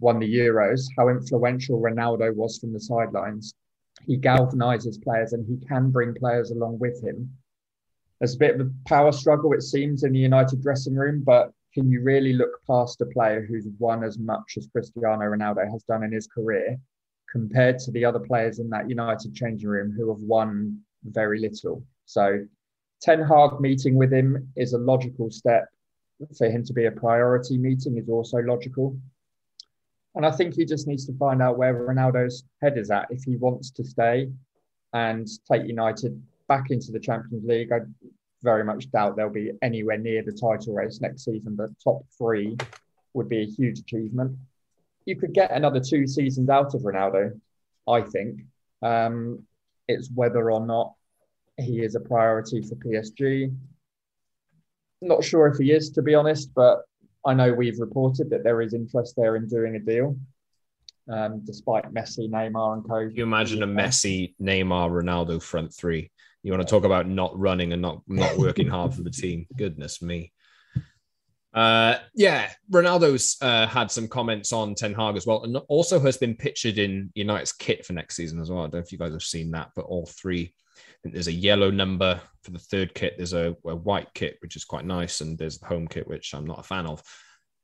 won 0.00 0.18
the 0.18 0.34
Euros, 0.34 0.86
how 0.96 1.08
influential 1.08 1.80
Ronaldo 1.80 2.34
was 2.34 2.58
from 2.58 2.72
the 2.72 2.80
sidelines. 2.80 3.54
He 4.06 4.18
galvanizes 4.18 5.02
players 5.02 5.34
and 5.34 5.46
he 5.46 5.64
can 5.66 5.90
bring 5.90 6.14
players 6.14 6.50
along 6.50 6.78
with 6.78 7.02
him. 7.04 7.30
There's 8.18 8.34
a 8.34 8.38
bit 8.38 8.58
of 8.58 8.66
a 8.66 8.70
power 8.86 9.12
struggle, 9.12 9.52
it 9.52 9.62
seems, 9.62 10.02
in 10.02 10.12
the 10.12 10.18
United 10.18 10.62
dressing 10.62 10.94
room, 10.94 11.22
but 11.24 11.52
can 11.72 11.88
you 11.88 12.02
really 12.02 12.32
look 12.32 12.50
past 12.66 13.00
a 13.00 13.06
player 13.06 13.46
who's 13.46 13.68
won 13.78 14.02
as 14.02 14.18
much 14.18 14.54
as 14.56 14.68
Cristiano 14.72 15.24
Ronaldo 15.24 15.70
has 15.70 15.84
done 15.84 16.02
in 16.02 16.12
his 16.12 16.26
career 16.26 16.78
compared 17.30 17.78
to 17.78 17.92
the 17.92 18.04
other 18.04 18.18
players 18.18 18.58
in 18.58 18.68
that 18.70 18.90
United 18.90 19.34
changing 19.34 19.68
room 19.68 19.92
who 19.92 20.08
have 20.08 20.20
won 20.22 20.80
very 21.04 21.38
little? 21.38 21.84
So 22.06 22.40
Ten 23.00 23.22
Hag 23.22 23.60
meeting 23.60 23.94
with 23.94 24.12
him 24.12 24.52
is 24.56 24.72
a 24.72 24.78
logical 24.78 25.30
step. 25.30 25.68
For 26.36 26.50
him 26.50 26.64
to 26.64 26.72
be 26.74 26.84
a 26.84 26.90
priority 26.90 27.56
meeting 27.56 27.96
is 27.96 28.08
also 28.08 28.38
logical. 28.38 28.96
And 30.14 30.26
I 30.26 30.30
think 30.30 30.54
he 30.54 30.64
just 30.64 30.86
needs 30.86 31.06
to 31.06 31.16
find 31.16 31.40
out 31.40 31.56
where 31.56 31.72
Ronaldo's 31.72 32.44
head 32.60 32.76
is 32.76 32.90
at. 32.90 33.06
If 33.10 33.24
he 33.24 33.36
wants 33.36 33.70
to 33.70 33.84
stay 33.84 34.28
and 34.92 35.26
take 35.50 35.66
United 35.66 36.20
back 36.48 36.70
into 36.70 36.92
the 36.92 37.00
Champions 37.00 37.44
League, 37.46 37.72
I 37.72 37.80
very 38.42 38.64
much 38.64 38.90
doubt 38.90 39.16
they'll 39.16 39.30
be 39.30 39.52
anywhere 39.62 39.98
near 39.98 40.22
the 40.22 40.32
title 40.32 40.74
race 40.74 41.00
next 41.00 41.24
season. 41.24 41.56
But 41.56 41.70
top 41.82 42.04
three 42.18 42.56
would 43.14 43.28
be 43.28 43.42
a 43.42 43.46
huge 43.46 43.78
achievement. 43.78 44.36
You 45.06 45.16
could 45.16 45.32
get 45.32 45.52
another 45.52 45.80
two 45.80 46.06
seasons 46.06 46.50
out 46.50 46.74
of 46.74 46.82
Ronaldo, 46.82 47.40
I 47.88 48.02
think. 48.02 48.40
Um, 48.82 49.44
it's 49.88 50.10
whether 50.14 50.50
or 50.50 50.66
not 50.66 50.94
he 51.60 51.82
is 51.82 51.94
a 51.94 52.00
priority 52.00 52.62
for 52.62 52.74
PSG. 52.76 53.54
Not 55.02 55.24
sure 55.24 55.46
if 55.46 55.58
he 55.58 55.72
is, 55.72 55.90
to 55.90 56.02
be 56.02 56.14
honest, 56.14 56.52
but 56.54 56.82
I 57.24 57.34
know 57.34 57.52
we've 57.52 57.78
reported 57.78 58.30
that 58.30 58.44
there 58.44 58.60
is 58.62 58.74
interest 58.74 59.14
there 59.16 59.36
in 59.36 59.46
doing 59.46 59.76
a 59.76 59.78
deal, 59.78 60.16
um, 61.10 61.42
despite 61.44 61.92
Messi, 61.92 62.30
Neymar, 62.30 62.74
and 62.74 62.88
co. 62.88 62.98
You 62.98 63.22
imagine 63.22 63.62
a 63.62 63.66
Messi, 63.66 64.34
Neymar, 64.40 64.90
Ronaldo 64.90 65.42
front 65.42 65.74
three? 65.74 66.10
You 66.42 66.52
want 66.52 66.66
to 66.66 66.70
talk 66.70 66.84
about 66.84 67.06
not 67.06 67.38
running 67.38 67.72
and 67.72 67.82
not 67.82 68.02
not 68.06 68.36
working 68.38 68.68
hard 68.68 68.94
for 68.94 69.02
the 69.02 69.10
team? 69.10 69.46
Goodness 69.56 70.00
me. 70.00 70.32
Uh, 71.52 71.96
yeah, 72.14 72.50
Ronaldo's 72.70 73.36
uh, 73.42 73.66
had 73.66 73.90
some 73.90 74.06
comments 74.06 74.52
on 74.52 74.74
Ten 74.74 74.94
Hag 74.94 75.16
as 75.16 75.26
well, 75.26 75.42
and 75.42 75.56
also 75.68 75.98
has 75.98 76.16
been 76.16 76.34
pictured 76.34 76.78
in 76.78 77.10
United's 77.14 77.52
kit 77.52 77.84
for 77.84 77.92
next 77.92 78.16
season 78.16 78.40
as 78.40 78.50
well. 78.50 78.60
I 78.60 78.62
don't 78.64 78.74
know 78.74 78.78
if 78.80 78.92
you 78.92 78.98
guys 78.98 79.12
have 79.12 79.22
seen 79.22 79.50
that, 79.52 79.70
but 79.74 79.86
all 79.86 80.06
three. 80.06 80.54
I 80.76 81.02
think 81.02 81.14
there's 81.14 81.28
a 81.28 81.32
yellow 81.32 81.70
number 81.70 82.20
for 82.42 82.50
the 82.52 82.58
third 82.58 82.94
kit. 82.94 83.14
There's 83.16 83.32
a, 83.32 83.56
a 83.66 83.74
white 83.74 84.12
kit, 84.14 84.36
which 84.40 84.54
is 84.54 84.64
quite 84.64 84.84
nice, 84.84 85.22
and 85.22 85.36
there's 85.36 85.58
the 85.58 85.66
home 85.66 85.88
kit, 85.88 86.06
which 86.06 86.34
I'm 86.34 86.46
not 86.46 86.60
a 86.60 86.62
fan 86.62 86.86
of. 86.86 87.02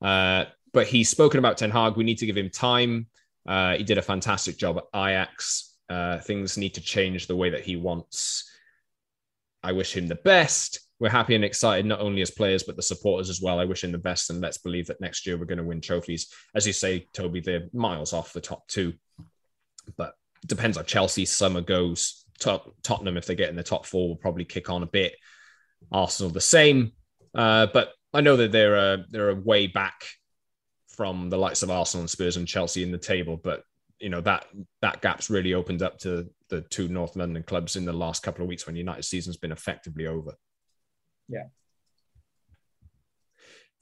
Uh, 0.02 0.46
but 0.72 0.86
he's 0.86 1.08
spoken 1.08 1.38
about 1.38 1.56
Ten 1.56 1.70
Hag. 1.70 1.96
We 1.96 2.04
need 2.04 2.18
to 2.18 2.26
give 2.26 2.36
him 2.36 2.50
time. 2.50 3.06
Uh, 3.46 3.76
he 3.76 3.84
did 3.84 3.98
a 3.98 4.02
fantastic 4.02 4.56
job 4.58 4.78
at 4.78 4.84
Ajax. 4.94 5.74
Uh, 5.88 6.18
things 6.18 6.58
need 6.58 6.74
to 6.74 6.80
change 6.80 7.26
the 7.26 7.36
way 7.36 7.50
that 7.50 7.64
he 7.64 7.76
wants. 7.76 8.50
I 9.62 9.72
wish 9.72 9.96
him 9.96 10.08
the 10.08 10.16
best 10.16 10.80
we're 10.98 11.10
happy 11.10 11.34
and 11.34 11.44
excited 11.44 11.84
not 11.84 12.00
only 12.00 12.22
as 12.22 12.30
players 12.30 12.62
but 12.62 12.76
the 12.76 12.82
supporters 12.82 13.28
as 13.28 13.40
well. 13.40 13.58
I 13.58 13.64
wish 13.64 13.84
him 13.84 13.92
the 13.92 13.98
best, 13.98 14.30
and 14.30 14.40
let's 14.40 14.58
believe 14.58 14.86
that 14.86 15.00
next 15.00 15.26
year 15.26 15.36
we're 15.36 15.44
going 15.44 15.58
to 15.58 15.64
win 15.64 15.80
trophies. 15.80 16.28
As 16.54 16.66
you 16.66 16.72
say, 16.72 17.06
Toby, 17.12 17.40
they're 17.40 17.68
miles 17.72 18.12
off 18.12 18.32
the 18.32 18.40
top 18.40 18.66
two, 18.68 18.94
but 19.96 20.14
depends 20.46 20.76
on 20.76 20.84
Chelsea. 20.84 21.24
Summer 21.24 21.60
goes. 21.60 22.24
Tot- 22.38 22.70
Tottenham, 22.82 23.16
if 23.16 23.24
they 23.24 23.34
get 23.34 23.48
in 23.48 23.56
the 23.56 23.62
top 23.62 23.86
four, 23.86 24.08
will 24.08 24.16
probably 24.16 24.44
kick 24.44 24.68
on 24.68 24.82
a 24.82 24.86
bit. 24.86 25.14
Arsenal 25.92 26.30
the 26.30 26.40
same, 26.40 26.92
uh, 27.34 27.66
but 27.72 27.92
I 28.12 28.20
know 28.20 28.36
that 28.36 28.50
they're 28.50 28.76
a, 28.76 29.04
they're 29.10 29.30
a 29.30 29.34
way 29.34 29.66
back 29.66 30.04
from 30.88 31.28
the 31.28 31.36
likes 31.36 31.62
of 31.62 31.70
Arsenal 31.70 32.02
and 32.02 32.10
Spurs 32.10 32.36
and 32.36 32.48
Chelsea 32.48 32.82
in 32.82 32.90
the 32.90 32.98
table, 32.98 33.36
but 33.36 33.62
you 33.98 34.08
know 34.08 34.20
that 34.22 34.46
that 34.82 35.00
gap's 35.00 35.30
really 35.30 35.54
opened 35.54 35.82
up 35.82 35.98
to 35.98 36.28
the 36.48 36.62
two 36.62 36.88
North 36.88 37.16
London 37.16 37.42
clubs 37.42 37.76
in 37.76 37.84
the 37.84 37.92
last 37.92 38.22
couple 38.22 38.42
of 38.42 38.48
weeks 38.48 38.66
when 38.66 38.76
United 38.76 39.04
season's 39.04 39.36
been 39.36 39.52
effectively 39.52 40.06
over. 40.06 40.32
Yeah. 41.28 41.44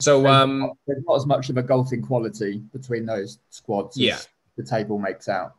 So 0.00 0.26
um, 0.26 0.72
there's 0.86 1.02
not 1.06 1.16
as 1.16 1.26
much 1.26 1.50
of 1.50 1.56
a 1.56 1.62
golfing 1.62 2.02
quality 2.02 2.62
between 2.72 3.06
those 3.06 3.38
squads 3.50 3.96
yeah. 3.96 4.18
the 4.56 4.64
table 4.64 4.98
makes 4.98 5.28
out. 5.28 5.54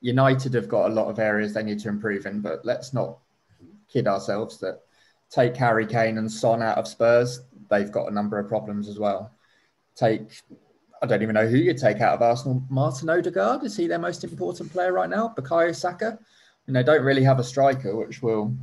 United 0.00 0.54
have 0.54 0.68
got 0.68 0.90
a 0.90 0.94
lot 0.94 1.08
of 1.08 1.18
areas 1.18 1.54
they 1.54 1.62
need 1.62 1.80
to 1.80 1.88
improve 1.88 2.26
in, 2.26 2.40
but 2.40 2.64
let's 2.64 2.92
not 2.92 3.18
kid 3.88 4.06
ourselves 4.06 4.58
that 4.58 4.80
take 5.30 5.56
Harry 5.56 5.86
Kane 5.86 6.18
and 6.18 6.30
Son 6.30 6.62
out 6.62 6.78
of 6.78 6.86
Spurs, 6.86 7.40
they've 7.70 7.90
got 7.90 8.10
a 8.10 8.14
number 8.14 8.38
of 8.38 8.48
problems 8.48 8.88
as 8.88 8.98
well. 8.98 9.32
Take 9.96 10.40
I 11.02 11.06
don't 11.06 11.22
even 11.22 11.34
know 11.34 11.46
who 11.46 11.58
you 11.58 11.74
take 11.74 12.00
out 12.00 12.14
of 12.14 12.22
Arsenal. 12.22 12.62
Martin 12.70 13.10
Odegaard 13.10 13.62
is 13.64 13.76
he 13.76 13.86
their 13.86 13.98
most 13.98 14.24
important 14.24 14.72
player 14.72 14.92
right 14.92 15.10
now? 15.10 15.34
Bukayo 15.36 15.74
Saka, 15.74 16.18
and 16.66 16.74
they 16.74 16.82
don't 16.82 17.02
really 17.02 17.22
have 17.22 17.38
a 17.38 17.44
striker, 17.44 17.94
which 17.94 18.22
we'll 18.22 18.54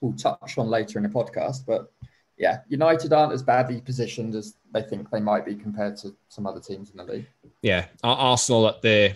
we'll 0.00 0.12
touch 0.12 0.58
on 0.58 0.68
later 0.68 0.98
in 0.98 1.02
the 1.02 1.08
podcast. 1.08 1.66
But 1.66 1.90
yeah, 2.38 2.58
United 2.68 3.12
aren't 3.12 3.32
as 3.32 3.42
badly 3.42 3.80
positioned 3.80 4.34
as 4.34 4.54
they 4.72 4.82
think 4.82 5.10
they 5.10 5.20
might 5.20 5.44
be 5.44 5.54
compared 5.54 5.96
to 5.98 6.14
some 6.28 6.46
other 6.46 6.60
teams 6.60 6.90
in 6.90 6.96
the 6.96 7.04
league. 7.04 7.26
Yeah, 7.62 7.86
Arsenal 8.02 8.68
at 8.68 8.82
their 8.82 9.14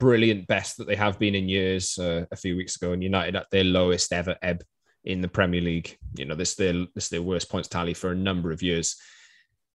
brilliant 0.00 0.46
best 0.46 0.76
that 0.76 0.86
they 0.86 0.96
have 0.96 1.18
been 1.18 1.34
in 1.34 1.48
years 1.48 1.98
uh, 1.98 2.24
a 2.30 2.36
few 2.36 2.56
weeks 2.56 2.76
ago, 2.76 2.92
and 2.92 3.02
United 3.02 3.36
at 3.36 3.50
their 3.50 3.64
lowest 3.64 4.12
ever 4.12 4.36
ebb 4.42 4.62
in 5.04 5.20
the 5.20 5.28
Premier 5.28 5.60
League. 5.60 5.96
You 6.16 6.24
know, 6.24 6.34
this 6.34 6.54
their 6.54 6.86
this 6.94 7.08
their 7.08 7.22
worst 7.22 7.50
points 7.50 7.68
tally 7.68 7.94
for 7.94 8.10
a 8.10 8.16
number 8.16 8.50
of 8.50 8.62
years, 8.62 8.96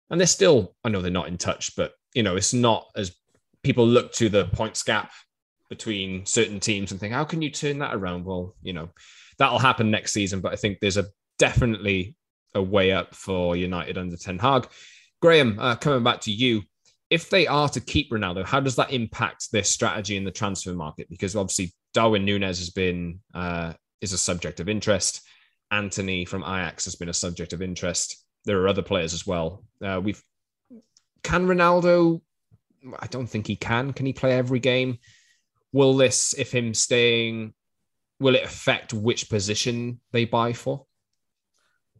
and 0.10 0.20
they're 0.20 0.28
still. 0.28 0.76
I 0.84 0.90
know 0.90 1.02
they're 1.02 1.12
not 1.12 1.28
in 1.28 1.38
touch, 1.38 1.76
but 1.76 1.94
you 2.14 2.24
know, 2.24 2.36
it's 2.36 2.54
not 2.54 2.88
as 2.96 3.16
people 3.64 3.86
look 3.86 4.14
to 4.14 4.30
the 4.30 4.46
points 4.46 4.84
gap 4.84 5.12
between 5.70 6.26
certain 6.26 6.60
teams 6.60 6.92
and 6.92 7.00
think, 7.00 7.14
how 7.14 7.24
can 7.24 7.42
you 7.42 7.50
turn 7.50 7.80
that 7.80 7.96
around? 7.96 8.24
Well, 8.24 8.56
you 8.62 8.74
know, 8.74 8.90
that'll 9.40 9.60
happen 9.60 9.90
next 9.90 10.14
season, 10.14 10.40
but 10.40 10.54
I 10.54 10.56
think 10.56 10.80
there's 10.80 10.98
a 10.98 11.08
definitely 11.40 12.16
a 12.56 12.62
way 12.62 12.92
up 12.92 13.14
for 13.14 13.56
United 13.56 13.98
under 13.98 14.18
Ten 14.18 14.40
Hag. 14.40 14.68
Graeme, 15.22 15.60
uh, 15.60 15.76
coming 15.76 16.04
back 16.04 16.22
to 16.22 16.32
you, 16.32 16.64
if 17.10 17.30
they 17.30 17.46
are 17.46 17.70
to 17.70 17.80
keep 17.80 18.12
Ronaldo, 18.12 18.44
how 18.44 18.60
does 18.60 18.76
that 18.78 18.92
impact 18.92 19.52
their 19.52 19.64
strategy 19.64 20.18
in 20.18 20.24
the 20.24 20.32
transfer 20.32 20.74
market? 20.74 21.08
Because 21.10 21.36
obviously 21.36 21.74
Darwin 21.94 22.26
Nunez 22.26 22.60
has 22.60 22.72
been 22.72 23.20
uh, 23.34 23.74
is 24.02 24.14
a 24.14 24.18
subject 24.18 24.60
of 24.60 24.70
interest. 24.70 25.22
Antony 25.72 26.26
from 26.26 26.44
Ajax 26.44 26.86
has 26.86 26.96
been 26.96 27.10
a 27.10 27.14
subject 27.14 27.54
of 27.54 27.62
interest. 27.62 28.24
There 28.46 28.62
are 28.62 28.68
other 28.68 28.82
players 28.82 29.14
as 29.14 29.26
well. 29.26 29.64
Uh, 29.84 30.02
we've 30.04 30.22
can 31.24 31.48
Ronaldo? 31.48 32.22
I 33.00 33.08
don't 33.08 33.28
think 33.28 33.48
he 33.48 33.56
can. 33.56 33.94
Can 33.94 34.06
he 34.06 34.14
play 34.14 34.34
every 34.34 34.60
game? 34.60 35.00
Will 35.74 35.96
this, 35.96 36.36
if 36.38 36.54
him 36.54 36.74
staying, 36.74 37.54
will 38.20 38.36
it 38.36 38.44
affect 38.44 38.94
which 38.94 39.30
position 39.30 40.00
they 40.12 40.26
buy 40.26 40.54
for? 40.54 40.86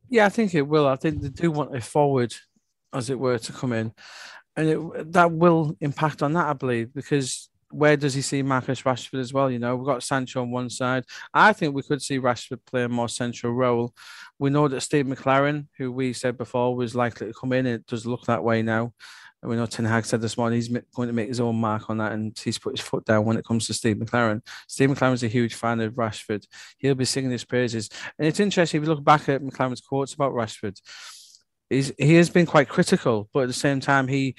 Yeah, 0.10 0.26
I 0.26 0.30
think 0.30 0.54
it 0.54 0.68
will. 0.68 0.88
I 0.88 0.96
think 0.96 1.22
they 1.22 1.30
do 1.30 1.52
want 1.52 1.76
a 1.76 1.82
forward, 1.82 2.34
as 2.94 3.10
it 3.10 3.20
were, 3.20 3.38
to 3.38 3.54
come 3.54 3.74
in, 3.74 3.94
and 4.56 4.70
it, 4.70 5.12
that 5.14 5.32
will 5.32 5.76
impact 5.82 6.24
on 6.24 6.34
that, 6.34 6.48
I 6.48 6.54
believe, 6.54 6.94
because 6.94 7.50
where 7.72 7.98
does 7.98 8.14
he 8.14 8.22
see 8.22 8.42
Marcus 8.42 8.84
Rashford 8.84 9.20
as 9.20 9.34
well? 9.34 9.52
You 9.52 9.60
know, 9.60 9.76
we've 9.76 9.86
got 9.86 10.04
Sancho 10.04 10.42
on 10.42 10.52
one 10.52 10.70
side. 10.70 11.04
I 11.34 11.52
think 11.52 11.76
we 11.76 11.84
could 11.84 12.02
see 12.02 12.20
Rashford 12.20 12.60
play 12.66 12.84
a 12.84 12.90
more 12.90 13.10
central 13.10 13.54
role. 13.54 13.94
We 14.40 14.50
know 14.50 14.68
that 14.68 14.82
Steve 14.82 15.08
McClaren, 15.08 15.68
who 15.78 15.92
we 15.92 16.14
said 16.14 16.38
before 16.38 16.76
was 16.76 16.96
likely 16.96 17.28
to 17.28 17.34
come 17.34 17.52
in, 17.52 17.66
it 17.66 17.86
does 17.88 18.06
look 18.06 18.26
that 18.26 18.44
way 18.44 18.62
now. 18.62 18.94
We 19.48 19.56
know 19.56 19.66
Ten 19.66 19.86
Hag 19.86 20.06
said 20.06 20.22
this 20.22 20.38
morning 20.38 20.58
he's 20.58 20.68
going 20.68 21.08
to 21.08 21.14
make 21.14 21.28
his 21.28 21.40
own 21.40 21.56
mark 21.56 21.90
on 21.90 21.98
that 21.98 22.12
and 22.12 22.38
he's 22.38 22.58
put 22.58 22.78
his 22.78 22.86
foot 22.86 23.06
down 23.06 23.26
when 23.26 23.38
it 23.38 23.46
comes 23.46 23.68
to 23.68 23.74
Steve 23.74 23.98
McClaren. 23.98 24.42
Steve 24.68 24.90
McClaren's 24.90 25.24
a 25.24 25.28
huge 25.28 25.54
fan 25.54 25.80
of 25.82 25.94
Rashford. 25.94 26.46
He'll 26.78 26.96
be 26.96 27.06
singing 27.06 27.32
his 27.32 27.46
praises. 27.46 27.90
And 28.18 28.28
it's 28.28 28.40
interesting 28.40 28.82
if 28.82 28.88
you 28.88 28.94
look 28.94 29.04
back 29.04 29.30
at 29.30 29.42
McClaren's 29.42 29.82
quotes 29.82 30.14
about 30.14 30.34
Rashford, 30.34 30.80
he's, 31.70 31.92
he 31.98 32.16
has 32.16 32.30
been 32.30 32.46
quite 32.46 32.70
critical, 32.70 33.30
but 33.34 33.42
at 33.42 33.48
the 33.48 33.54
same 33.54 33.80
time, 33.80 34.08
he 34.08 34.36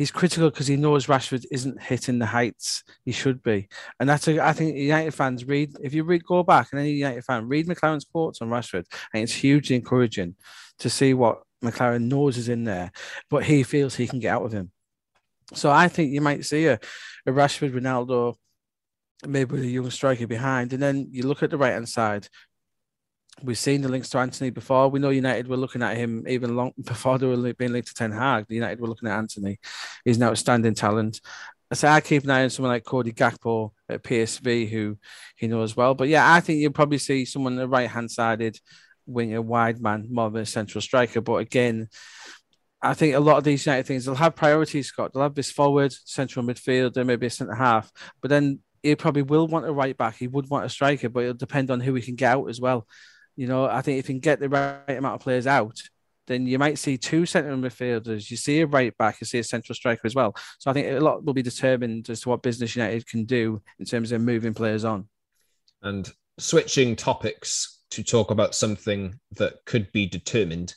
he's 0.00 0.10
critical 0.10 0.48
because 0.48 0.66
he 0.66 0.76
knows 0.76 1.08
Rashford 1.08 1.44
isn't 1.50 1.82
hitting 1.82 2.18
the 2.18 2.24
heights 2.24 2.82
he 3.04 3.12
should 3.12 3.42
be. 3.42 3.68
And 3.98 4.08
that's 4.08 4.26
a, 4.28 4.42
I 4.42 4.54
think 4.54 4.74
United 4.74 5.12
fans 5.12 5.44
read 5.44 5.74
if 5.82 5.92
you 5.92 6.04
read 6.04 6.24
go 6.24 6.42
back 6.42 6.68
and 6.72 6.80
any 6.80 6.92
United 6.92 7.22
fan 7.22 7.48
read 7.48 7.66
McClaren's 7.66 8.06
quotes 8.06 8.40
on 8.40 8.48
Rashford, 8.48 8.86
and 9.12 9.22
it's 9.22 9.34
hugely 9.34 9.76
encouraging 9.76 10.36
to 10.78 10.88
see 10.88 11.12
what 11.12 11.42
McClaren 11.64 12.08
knows 12.08 12.38
is 12.38 12.48
in 12.48 12.64
there, 12.64 12.92
but 13.28 13.44
he 13.44 13.62
feels 13.62 13.94
he 13.94 14.06
can 14.06 14.18
get 14.18 14.34
out 14.34 14.44
of 14.44 14.52
him. 14.52 14.70
So 15.52 15.70
I 15.70 15.88
think 15.88 16.12
you 16.12 16.20
might 16.20 16.44
see 16.44 16.66
a, 16.66 16.78
a 17.26 17.32
Rashford, 17.32 17.72
Ronaldo, 17.72 18.36
maybe 19.26 19.52
with 19.52 19.62
a 19.62 19.66
young 19.66 19.90
striker 19.90 20.26
behind, 20.26 20.72
and 20.72 20.82
then 20.82 21.08
you 21.10 21.24
look 21.24 21.42
at 21.42 21.50
the 21.50 21.58
right 21.58 21.72
hand 21.72 21.88
side. 21.88 22.28
We've 23.42 23.58
seen 23.58 23.80
the 23.80 23.88
links 23.88 24.10
to 24.10 24.18
Antony 24.18 24.50
before. 24.50 24.88
We 24.88 25.00
know 25.00 25.08
United 25.08 25.48
were 25.48 25.56
looking 25.56 25.82
at 25.82 25.96
him 25.96 26.24
even 26.28 26.56
long 26.56 26.72
before 26.84 27.18
they 27.18 27.26
were 27.26 27.54
being 27.54 27.72
linked 27.72 27.88
to 27.88 27.94
Ten 27.94 28.12
Hag. 28.12 28.46
United 28.48 28.80
were 28.80 28.88
looking 28.88 29.08
at 29.08 29.16
Antony. 29.16 29.58
He's 30.04 30.18
now 30.18 30.30
outstanding 30.30 30.74
talent. 30.74 31.20
I 31.70 31.76
say 31.76 31.88
I 31.88 32.00
keep 32.00 32.24
an 32.24 32.30
eye 32.30 32.42
on 32.42 32.50
someone 32.50 32.72
like 32.72 32.84
Cody 32.84 33.12
Gakpo 33.12 33.70
at 33.88 34.02
PSV, 34.02 34.68
who 34.68 34.98
he 35.36 35.46
knows 35.46 35.76
well. 35.76 35.94
But 35.94 36.08
yeah, 36.08 36.32
I 36.32 36.40
think 36.40 36.58
you'll 36.58 36.72
probably 36.72 36.98
see 36.98 37.24
someone 37.24 37.54
the 37.54 37.68
right 37.68 37.88
hand 37.88 38.10
sided 38.10 38.58
winger, 39.06 39.42
wide 39.42 39.80
man, 39.80 40.06
more 40.10 40.30
than 40.30 40.42
a 40.42 40.46
central 40.46 40.82
striker. 40.82 41.20
But 41.20 41.36
again, 41.36 41.88
I 42.82 42.94
think 42.94 43.14
a 43.14 43.20
lot 43.20 43.36
of 43.36 43.44
these 43.44 43.66
United 43.66 43.86
things 43.86 44.04
they'll 44.04 44.14
have 44.14 44.34
priorities, 44.34 44.88
Scott. 44.88 45.12
They'll 45.12 45.22
have 45.22 45.34
this 45.34 45.50
forward, 45.50 45.92
central 45.92 46.44
midfielder, 46.44 47.04
maybe 47.04 47.26
a 47.26 47.30
centre 47.30 47.54
half. 47.54 47.90
But 48.22 48.30
then 48.30 48.60
he 48.82 48.94
probably 48.94 49.22
will 49.22 49.46
want 49.46 49.66
a 49.66 49.72
right 49.72 49.96
back. 49.96 50.16
He 50.16 50.26
would 50.26 50.48
want 50.48 50.64
a 50.64 50.70
striker, 50.70 51.08
but 51.08 51.20
it'll 51.20 51.34
depend 51.34 51.70
on 51.70 51.80
who 51.80 51.94
he 51.94 52.02
can 52.02 52.14
get 52.14 52.32
out 52.32 52.48
as 52.48 52.60
well. 52.60 52.86
You 53.36 53.46
know, 53.46 53.66
I 53.66 53.82
think 53.82 53.98
if 53.98 54.06
he 54.06 54.14
can 54.14 54.20
get 54.20 54.40
the 54.40 54.48
right 54.48 54.82
amount 54.88 55.16
of 55.16 55.20
players 55.20 55.46
out, 55.46 55.78
then 56.26 56.46
you 56.46 56.58
might 56.58 56.78
see 56.78 56.96
two 56.96 57.26
central 57.26 57.58
midfielders. 57.58 58.30
You 58.30 58.36
see 58.36 58.60
a 58.60 58.66
right 58.66 58.96
back, 58.96 59.20
you 59.20 59.26
see 59.26 59.40
a 59.40 59.44
central 59.44 59.74
striker 59.74 60.02
as 60.04 60.14
well. 60.14 60.34
So 60.58 60.70
I 60.70 60.74
think 60.74 60.86
a 60.86 61.00
lot 61.00 61.24
will 61.24 61.34
be 61.34 61.42
determined 61.42 62.08
as 62.08 62.20
to 62.20 62.28
what 62.28 62.42
business 62.42 62.76
United 62.76 63.06
can 63.06 63.24
do 63.24 63.60
in 63.78 63.84
terms 63.84 64.12
of 64.12 64.20
moving 64.20 64.54
players 64.54 64.84
on. 64.84 65.08
And 65.82 66.10
switching 66.38 66.96
topics, 66.96 67.79
to 67.90 68.02
talk 68.02 68.30
about 68.30 68.54
something 68.54 69.18
that 69.32 69.64
could 69.64 69.90
be 69.92 70.06
determined. 70.06 70.74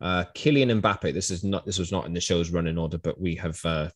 Uh, 0.00 0.24
Kylian 0.34 0.80
Mbappe. 0.80 1.14
This 1.14 1.30
is 1.30 1.44
not. 1.44 1.64
This 1.64 1.78
was 1.78 1.92
not 1.92 2.06
in 2.06 2.12
the 2.12 2.20
show's 2.20 2.50
running 2.50 2.78
order, 2.78 2.98
but 2.98 3.20
we 3.20 3.34
have 3.36 3.58
uh, 3.64 3.88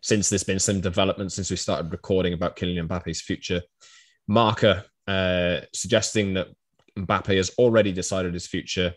since 0.00 0.28
there's 0.28 0.44
been 0.44 0.58
some 0.58 0.80
development 0.80 1.32
since 1.32 1.50
we 1.50 1.56
started 1.56 1.90
recording 1.90 2.32
about 2.32 2.56
Kylian 2.56 2.86
Mbappe's 2.86 3.20
future. 3.20 3.62
Marca 4.26 4.84
uh, 5.06 5.60
suggesting 5.72 6.34
that 6.34 6.48
Mbappe 6.96 7.36
has 7.36 7.50
already 7.58 7.92
decided 7.92 8.34
his 8.34 8.46
future. 8.46 8.94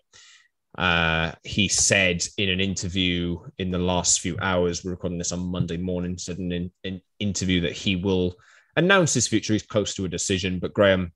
Uh, 0.78 1.32
he 1.44 1.68
said 1.68 2.24
in 2.38 2.50
an 2.50 2.60
interview 2.60 3.38
in 3.58 3.72
the 3.72 3.78
last 3.78 4.22
few 4.22 4.38
hours, 4.42 4.84
we're 4.84 4.92
recording 4.92 5.18
this 5.18 5.32
on 5.32 5.40
Monday 5.40 5.78
morning, 5.78 6.18
said 6.18 6.38
in 6.38 6.72
an 6.84 7.02
interview 7.20 7.62
that 7.62 7.74
he 7.74 7.96
will 7.96 8.36
announce 8.78 9.14
his 9.14 9.28
future. 9.28 9.54
He's 9.54 9.64
close 9.64 9.94
to 9.96 10.06
a 10.06 10.10
decision, 10.10 10.60
but 10.60 10.74
Graeme, 10.74 11.12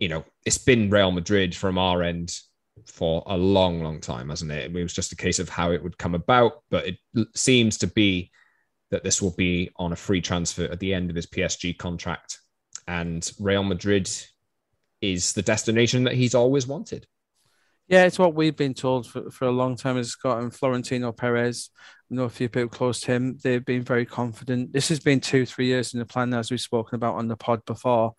you 0.00 0.08
know, 0.08 0.24
it's 0.44 0.58
been 0.58 0.90
Real 0.90 1.10
Madrid 1.10 1.54
from 1.54 1.78
our 1.78 2.02
end 2.02 2.34
for 2.86 3.22
a 3.26 3.36
long, 3.36 3.82
long 3.82 4.00
time, 4.00 4.28
hasn't 4.30 4.50
it? 4.50 4.74
It 4.74 4.82
was 4.82 4.92
just 4.92 5.12
a 5.12 5.16
case 5.16 5.38
of 5.38 5.48
how 5.48 5.72
it 5.72 5.82
would 5.82 5.98
come 5.98 6.14
about, 6.14 6.62
but 6.70 6.86
it 6.86 6.98
seems 7.34 7.78
to 7.78 7.86
be 7.86 8.30
that 8.90 9.04
this 9.04 9.22
will 9.22 9.34
be 9.36 9.70
on 9.76 9.92
a 9.92 9.96
free 9.96 10.20
transfer 10.20 10.64
at 10.64 10.80
the 10.80 10.92
end 10.92 11.10
of 11.10 11.16
his 11.16 11.26
PSG 11.26 11.76
contract. 11.78 12.38
And 12.86 13.28
Real 13.38 13.62
Madrid 13.62 14.10
is 15.00 15.32
the 15.32 15.42
destination 15.42 16.04
that 16.04 16.14
he's 16.14 16.34
always 16.34 16.66
wanted. 16.66 17.06
Yeah, 17.88 18.04
it's 18.04 18.18
what 18.18 18.34
we've 18.34 18.56
been 18.56 18.74
told 18.74 19.06
for, 19.06 19.30
for 19.30 19.46
a 19.46 19.50
long 19.50 19.76
time 19.76 19.98
as 19.98 20.10
Scott 20.10 20.42
and 20.42 20.54
Florentino 20.54 21.12
Perez. 21.12 21.70
I 22.10 22.14
know 22.14 22.24
a 22.24 22.30
few 22.30 22.48
people 22.48 22.68
close 22.68 23.00
to 23.00 23.12
him. 23.12 23.38
They've 23.42 23.64
been 23.64 23.82
very 23.82 24.06
confident. 24.06 24.72
This 24.72 24.88
has 24.88 25.00
been 25.00 25.20
two, 25.20 25.44
three 25.44 25.66
years 25.66 25.92
in 25.92 25.98
the 25.98 26.06
plan, 26.06 26.32
as 26.32 26.50
we've 26.50 26.60
spoken 26.60 26.96
about 26.96 27.16
on 27.16 27.28
the 27.28 27.36
pod 27.36 27.64
before. 27.66 28.14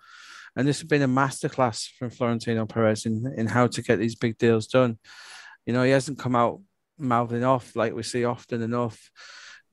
And 0.55 0.67
this 0.67 0.79
has 0.79 0.87
been 0.87 1.01
a 1.01 1.07
masterclass 1.07 1.87
from 1.97 2.09
Florentino 2.09 2.65
Perez 2.65 3.05
in, 3.05 3.33
in 3.37 3.47
how 3.47 3.67
to 3.67 3.81
get 3.81 3.97
these 3.97 4.15
big 4.15 4.37
deals 4.37 4.67
done. 4.67 4.99
You 5.65 5.73
know, 5.73 5.83
he 5.83 5.91
hasn't 5.91 6.19
come 6.19 6.35
out 6.35 6.61
mouthing 6.97 7.43
off 7.43 7.75
like 7.75 7.93
we 7.93 8.03
see 8.03 8.25
often 8.25 8.61
enough. 8.61 9.09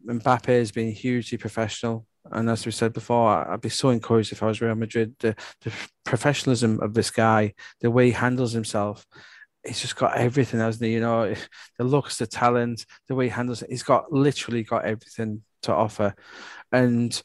Mbappe 0.07 0.47
has 0.47 0.73
been 0.73 0.91
hugely 0.91 1.39
professional. 1.39 2.07
And 2.31 2.49
as 2.49 2.65
we 2.65 2.73
said 2.73 2.93
before, 2.93 3.51
I'd 3.51 3.61
be 3.61 3.69
so 3.69 3.91
encouraged 3.91 4.33
if 4.33 4.43
I 4.43 4.47
was 4.47 4.61
Real 4.61 4.75
Madrid. 4.75 5.15
The, 5.19 5.35
the 5.63 5.73
professionalism 6.05 6.81
of 6.81 6.95
this 6.95 7.11
guy, 7.11 7.55
the 7.81 7.91
way 7.91 8.07
he 8.07 8.13
handles 8.13 8.53
himself, 8.53 9.07
he's 9.65 9.81
just 9.81 9.97
got 9.97 10.17
everything, 10.17 10.61
hasn't 10.61 10.85
he? 10.85 10.95
You 10.95 11.01
know, 11.01 11.35
the 11.79 11.85
looks, 11.85 12.19
the 12.19 12.27
talent, 12.27 12.85
the 13.09 13.15
way 13.15 13.27
he 13.27 13.31
handles 13.31 13.63
it. 13.63 13.71
He's 13.71 13.83
got 13.83 14.13
literally 14.13 14.63
got 14.63 14.85
everything 14.85 15.43
to 15.63 15.75
offer. 15.75 16.15
And, 16.73 17.21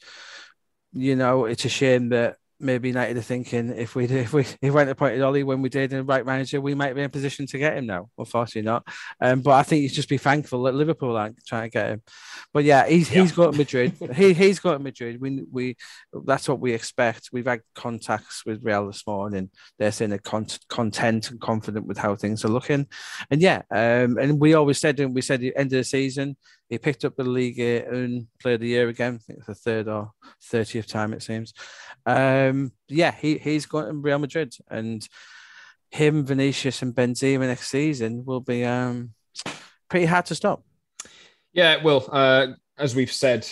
you 0.92 1.16
know, 1.16 1.44
it's 1.44 1.64
a 1.64 1.70
shame 1.70 2.10
that 2.10 2.36
maybe 2.58 2.88
United 2.88 3.16
are 3.16 3.22
thinking 3.22 3.70
if 3.70 3.94
we 3.94 4.04
if 4.06 4.32
we 4.32 4.42
if 4.42 4.58
we 4.62 4.70
went 4.70 4.90
appointed 4.90 5.22
Ole 5.22 5.44
when 5.44 5.62
we 5.62 5.68
did 5.68 5.92
and 5.92 6.08
right 6.08 6.24
manager, 6.24 6.60
we 6.60 6.74
might 6.74 6.94
be 6.94 7.00
in 7.00 7.06
a 7.06 7.10
position 7.10 7.46
to 7.46 7.58
get 7.58 7.76
him 7.76 7.86
now. 7.86 8.08
Unfortunately, 8.18 8.62
not. 8.62 8.86
Um, 9.20 9.40
but 9.40 9.52
I 9.52 9.62
think 9.62 9.82
you 9.82 9.88
just 9.88 10.08
be 10.08 10.18
thankful 10.18 10.62
that 10.64 10.74
Liverpool 10.74 11.16
aren't 11.16 11.44
trying 11.46 11.64
to 11.64 11.70
get 11.70 11.90
him. 11.90 12.02
But 12.52 12.64
yeah, 12.64 12.86
he's 12.86 13.10
yeah. 13.10 13.22
he's 13.22 13.32
got 13.32 13.56
Madrid. 13.56 13.92
he 14.14 14.32
he's 14.32 14.60
got 14.60 14.82
Madrid. 14.82 15.20
We 15.20 15.44
we 15.50 15.76
that's 16.24 16.48
what 16.48 16.60
we 16.60 16.72
expect. 16.72 17.30
We've 17.32 17.46
had 17.46 17.62
contacts 17.74 18.44
with 18.46 18.64
Real 18.64 18.86
this 18.86 19.06
morning. 19.06 19.50
They're 19.78 19.92
saying 19.92 20.10
they're 20.10 20.18
con- 20.18 20.46
content 20.68 21.30
and 21.30 21.40
confident 21.40 21.86
with 21.86 21.98
how 21.98 22.14
things 22.16 22.44
are 22.44 22.48
looking. 22.48 22.86
And 23.30 23.40
yeah, 23.40 23.62
um, 23.70 24.18
and 24.18 24.40
we 24.40 24.54
always 24.54 24.78
said, 24.78 25.00
and 25.00 25.14
we 25.14 25.22
said 25.22 25.36
at 25.36 25.40
the 25.40 25.56
end 25.56 25.72
of 25.72 25.78
the 25.78 25.84
season, 25.84 26.36
he 26.68 26.78
picked 26.78 27.04
up 27.04 27.16
the 27.16 27.24
league 27.24 27.58
and 27.58 28.26
player 28.40 28.54
of 28.54 28.60
the 28.60 28.68
year 28.68 28.88
again. 28.88 29.14
I 29.14 29.18
think 29.18 29.38
it's 29.38 29.46
the 29.46 29.54
third 29.54 29.88
or 29.88 30.12
thirtieth 30.42 30.86
time 30.86 31.12
it 31.12 31.22
seems. 31.22 31.54
Um, 32.04 32.72
yeah, 32.88 33.12
he 33.12 33.38
he's 33.38 33.66
going 33.66 33.86
to 33.86 33.92
Real 33.92 34.18
Madrid, 34.18 34.54
and 34.68 35.06
him, 35.90 36.24
Vinicius, 36.24 36.82
and 36.82 36.94
Benzema 36.94 37.46
next 37.46 37.68
season 37.68 38.24
will 38.24 38.40
be 38.40 38.64
um, 38.64 39.12
pretty 39.88 40.06
hard 40.06 40.26
to 40.26 40.34
stop. 40.34 40.64
Yeah, 41.52 41.74
it 41.74 41.82
will. 41.82 42.08
Uh, 42.10 42.48
as 42.78 42.94
we've 42.94 43.12
said 43.12 43.48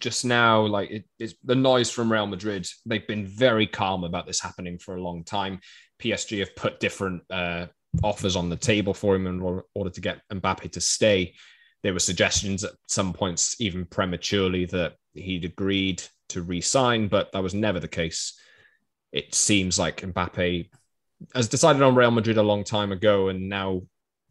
just 0.00 0.24
now, 0.24 0.62
like 0.62 0.90
it, 0.90 1.04
it's 1.18 1.34
the 1.44 1.54
noise 1.54 1.90
from 1.90 2.10
Real 2.10 2.26
Madrid. 2.26 2.66
They've 2.86 3.06
been 3.06 3.26
very 3.26 3.66
calm 3.66 4.04
about 4.04 4.26
this 4.26 4.40
happening 4.40 4.78
for 4.78 4.96
a 4.96 5.02
long 5.02 5.24
time. 5.24 5.60
PSG 6.00 6.40
have 6.40 6.56
put 6.56 6.80
different 6.80 7.22
uh, 7.30 7.66
offers 8.02 8.36
on 8.36 8.48
the 8.48 8.56
table 8.56 8.94
for 8.94 9.14
him 9.14 9.26
in 9.26 9.62
order 9.74 9.90
to 9.90 10.00
get 10.00 10.20
Mbappe 10.32 10.72
to 10.72 10.80
stay. 10.80 11.34
There 11.82 11.92
were 11.92 11.98
suggestions 11.98 12.64
at 12.64 12.72
some 12.86 13.12
points, 13.12 13.60
even 13.60 13.84
prematurely, 13.86 14.66
that 14.66 14.94
he'd 15.14 15.44
agreed 15.44 16.02
to 16.28 16.42
re-sign, 16.42 17.08
but 17.08 17.32
that 17.32 17.42
was 17.42 17.54
never 17.54 17.80
the 17.80 17.88
case. 17.88 18.38
It 19.10 19.34
seems 19.34 19.78
like 19.78 20.00
Mbappe 20.00 20.68
has 21.34 21.48
decided 21.48 21.82
on 21.82 21.94
Real 21.94 22.10
Madrid 22.10 22.38
a 22.38 22.42
long 22.42 22.64
time 22.64 22.92
ago, 22.92 23.28
and 23.28 23.48
now 23.48 23.82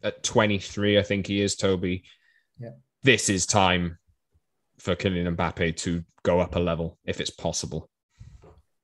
at 0.02 0.22
23, 0.22 0.98
I 0.98 1.02
think 1.02 1.26
he 1.26 1.40
is 1.40 1.54
Toby. 1.54 2.04
Yeah. 2.58 2.70
This 3.02 3.28
is 3.28 3.46
time 3.46 3.98
for 4.78 4.96
Kylian 4.96 5.36
Mbappe 5.36 5.76
to 5.78 6.04
go 6.22 6.40
up 6.40 6.56
a 6.56 6.60
level 6.60 6.98
if 7.04 7.20
it's 7.20 7.30
possible. 7.30 7.88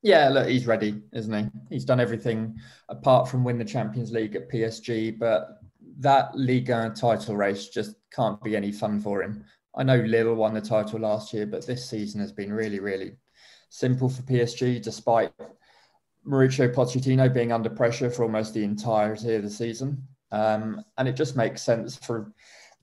Yeah, 0.02 0.28
look, 0.28 0.46
he's 0.48 0.66
ready, 0.66 1.02
isn't 1.12 1.34
he? 1.34 1.50
He's 1.70 1.84
done 1.84 1.98
everything 1.98 2.56
apart 2.88 3.28
from 3.28 3.42
win 3.42 3.58
the 3.58 3.64
Champions 3.64 4.12
League 4.12 4.36
at 4.36 4.48
PSG, 4.48 5.18
but 5.18 5.57
that 5.98 6.34
Liga 6.36 6.92
title 6.94 7.36
race 7.36 7.68
just 7.68 7.96
can't 8.12 8.42
be 8.42 8.56
any 8.56 8.72
fun 8.72 9.00
for 9.00 9.22
him. 9.22 9.44
I 9.74 9.82
know 9.82 9.96
Lille 9.96 10.34
won 10.34 10.54
the 10.54 10.60
title 10.60 11.00
last 11.00 11.32
year, 11.32 11.46
but 11.46 11.66
this 11.66 11.88
season 11.88 12.20
has 12.20 12.32
been 12.32 12.52
really, 12.52 12.80
really 12.80 13.16
simple 13.68 14.08
for 14.08 14.22
PSG, 14.22 14.82
despite 14.82 15.32
Mauricio 16.26 16.72
Pochettino 16.72 17.32
being 17.32 17.52
under 17.52 17.70
pressure 17.70 18.10
for 18.10 18.22
almost 18.22 18.54
the 18.54 18.64
entirety 18.64 19.34
of 19.34 19.42
the 19.42 19.50
season. 19.50 20.02
Um, 20.30 20.84
and 20.98 21.08
it 21.08 21.16
just 21.16 21.36
makes 21.36 21.62
sense 21.62 21.96
for 21.96 22.32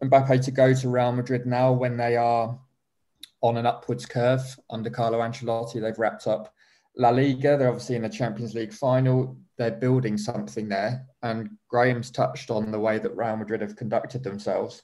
Mbappe 0.03 0.43
to 0.43 0.51
go 0.51 0.73
to 0.73 0.89
Real 0.89 1.11
Madrid 1.11 1.45
now 1.45 1.71
when 1.71 1.97
they 1.97 2.17
are 2.17 2.59
on 3.41 3.57
an 3.57 3.65
upwards 3.65 4.05
curve 4.05 4.59
under 4.69 4.89
Carlo 4.89 5.19
Ancelotti. 5.19 5.79
They've 5.79 5.99
wrapped 5.99 6.27
up 6.27 6.53
La 6.97 7.09
Liga. 7.09 7.57
They're 7.57 7.69
obviously 7.69 7.95
in 7.95 8.01
the 8.01 8.09
Champions 8.09 8.55
League 8.55 8.73
final. 8.73 9.37
They're 9.57 9.71
building 9.71 10.17
something 10.17 10.67
there. 10.67 11.05
And 11.23 11.49
Graeme's 11.69 12.11
touched 12.11 12.51
on 12.51 12.71
the 12.71 12.79
way 12.79 12.99
that 12.99 13.15
Real 13.15 13.37
Madrid 13.37 13.61
have 13.61 13.75
conducted 13.75 14.23
themselves 14.23 14.83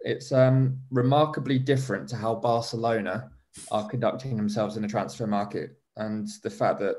it's 0.00 0.32
um, 0.32 0.78
remarkably 0.90 1.58
different 1.58 2.08
to 2.08 2.16
how 2.16 2.34
Barcelona 2.34 3.30
are 3.70 3.88
conducting 3.88 4.36
themselves 4.36 4.76
in 4.76 4.82
the 4.82 4.88
transfer 4.88 5.26
market, 5.26 5.78
and 5.96 6.28
the 6.42 6.50
fact 6.50 6.80
that 6.80 6.96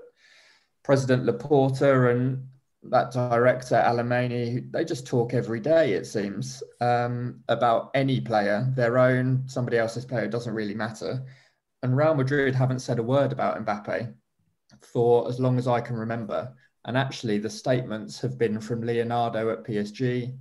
President 0.84 1.26
Laporta 1.26 2.12
and 2.12 2.48
that 2.84 3.12
director 3.12 3.76
Alemany, 3.76 4.72
they 4.72 4.84
just 4.84 5.08
talk 5.08 5.34
every 5.34 5.60
day. 5.60 5.94
It 5.94 6.06
seems 6.06 6.64
um, 6.82 7.44
about 7.48 7.92
any 7.94 8.20
player, 8.20 8.72
their 8.76 8.98
own, 8.98 9.44
somebody 9.48 9.78
else's 9.78 10.06
player, 10.06 10.28
doesn't 10.28 10.54
really 10.54 10.74
matter. 10.74 11.24
And 11.84 11.96
Real 11.96 12.16
Madrid 12.16 12.54
haven't 12.54 12.80
said 12.80 13.00
a 13.00 13.04
word 13.04 13.32
about 13.32 13.64
Mbappe 13.64 14.14
for 14.82 15.28
as 15.28 15.40
long 15.40 15.58
as 15.58 15.68
I 15.68 15.82
can 15.82 15.96
remember. 15.96 16.54
And 16.86 16.98
actually, 16.98 17.38
the 17.38 17.50
statements 17.50 18.20
have 18.22 18.38
been 18.38 18.60
from 18.60 18.82
Leonardo 18.82 19.52
at 19.52 19.64
PSG, 19.64 20.34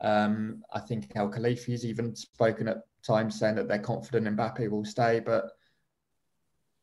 um, 0.00 0.62
I 0.72 0.80
think 0.80 1.12
El 1.14 1.30
Khelaïfi's 1.30 1.84
even 1.84 2.14
spoken 2.14 2.68
at 2.68 2.82
times 3.02 3.38
saying 3.38 3.56
that 3.56 3.68
they're 3.68 3.78
confident 3.78 4.36
Mbappe 4.36 4.68
will 4.70 4.84
stay, 4.84 5.20
but 5.20 5.52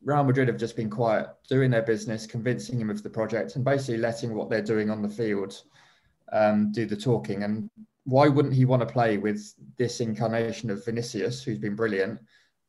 Real 0.03 0.23
Madrid 0.23 0.47
have 0.47 0.57
just 0.57 0.75
been 0.75 0.89
quiet, 0.89 1.27
doing 1.47 1.69
their 1.69 1.83
business, 1.83 2.25
convincing 2.25 2.79
him 2.79 2.89
of 2.89 3.03
the 3.03 3.09
project, 3.09 3.55
and 3.55 3.63
basically 3.63 3.97
letting 3.97 4.33
what 4.33 4.49
they're 4.49 4.61
doing 4.61 4.89
on 4.89 5.03
the 5.03 5.09
field 5.09 5.61
um, 6.31 6.71
do 6.71 6.85
the 6.85 6.95
talking. 6.95 7.43
And 7.43 7.69
why 8.05 8.27
wouldn't 8.27 8.55
he 8.55 8.65
want 8.65 8.81
to 8.81 8.91
play 8.91 9.17
with 9.17 9.53
this 9.77 9.99
incarnation 9.99 10.71
of 10.71 10.83
Vinicius, 10.83 11.43
who's 11.43 11.59
been 11.59 11.75
brilliant, 11.75 12.19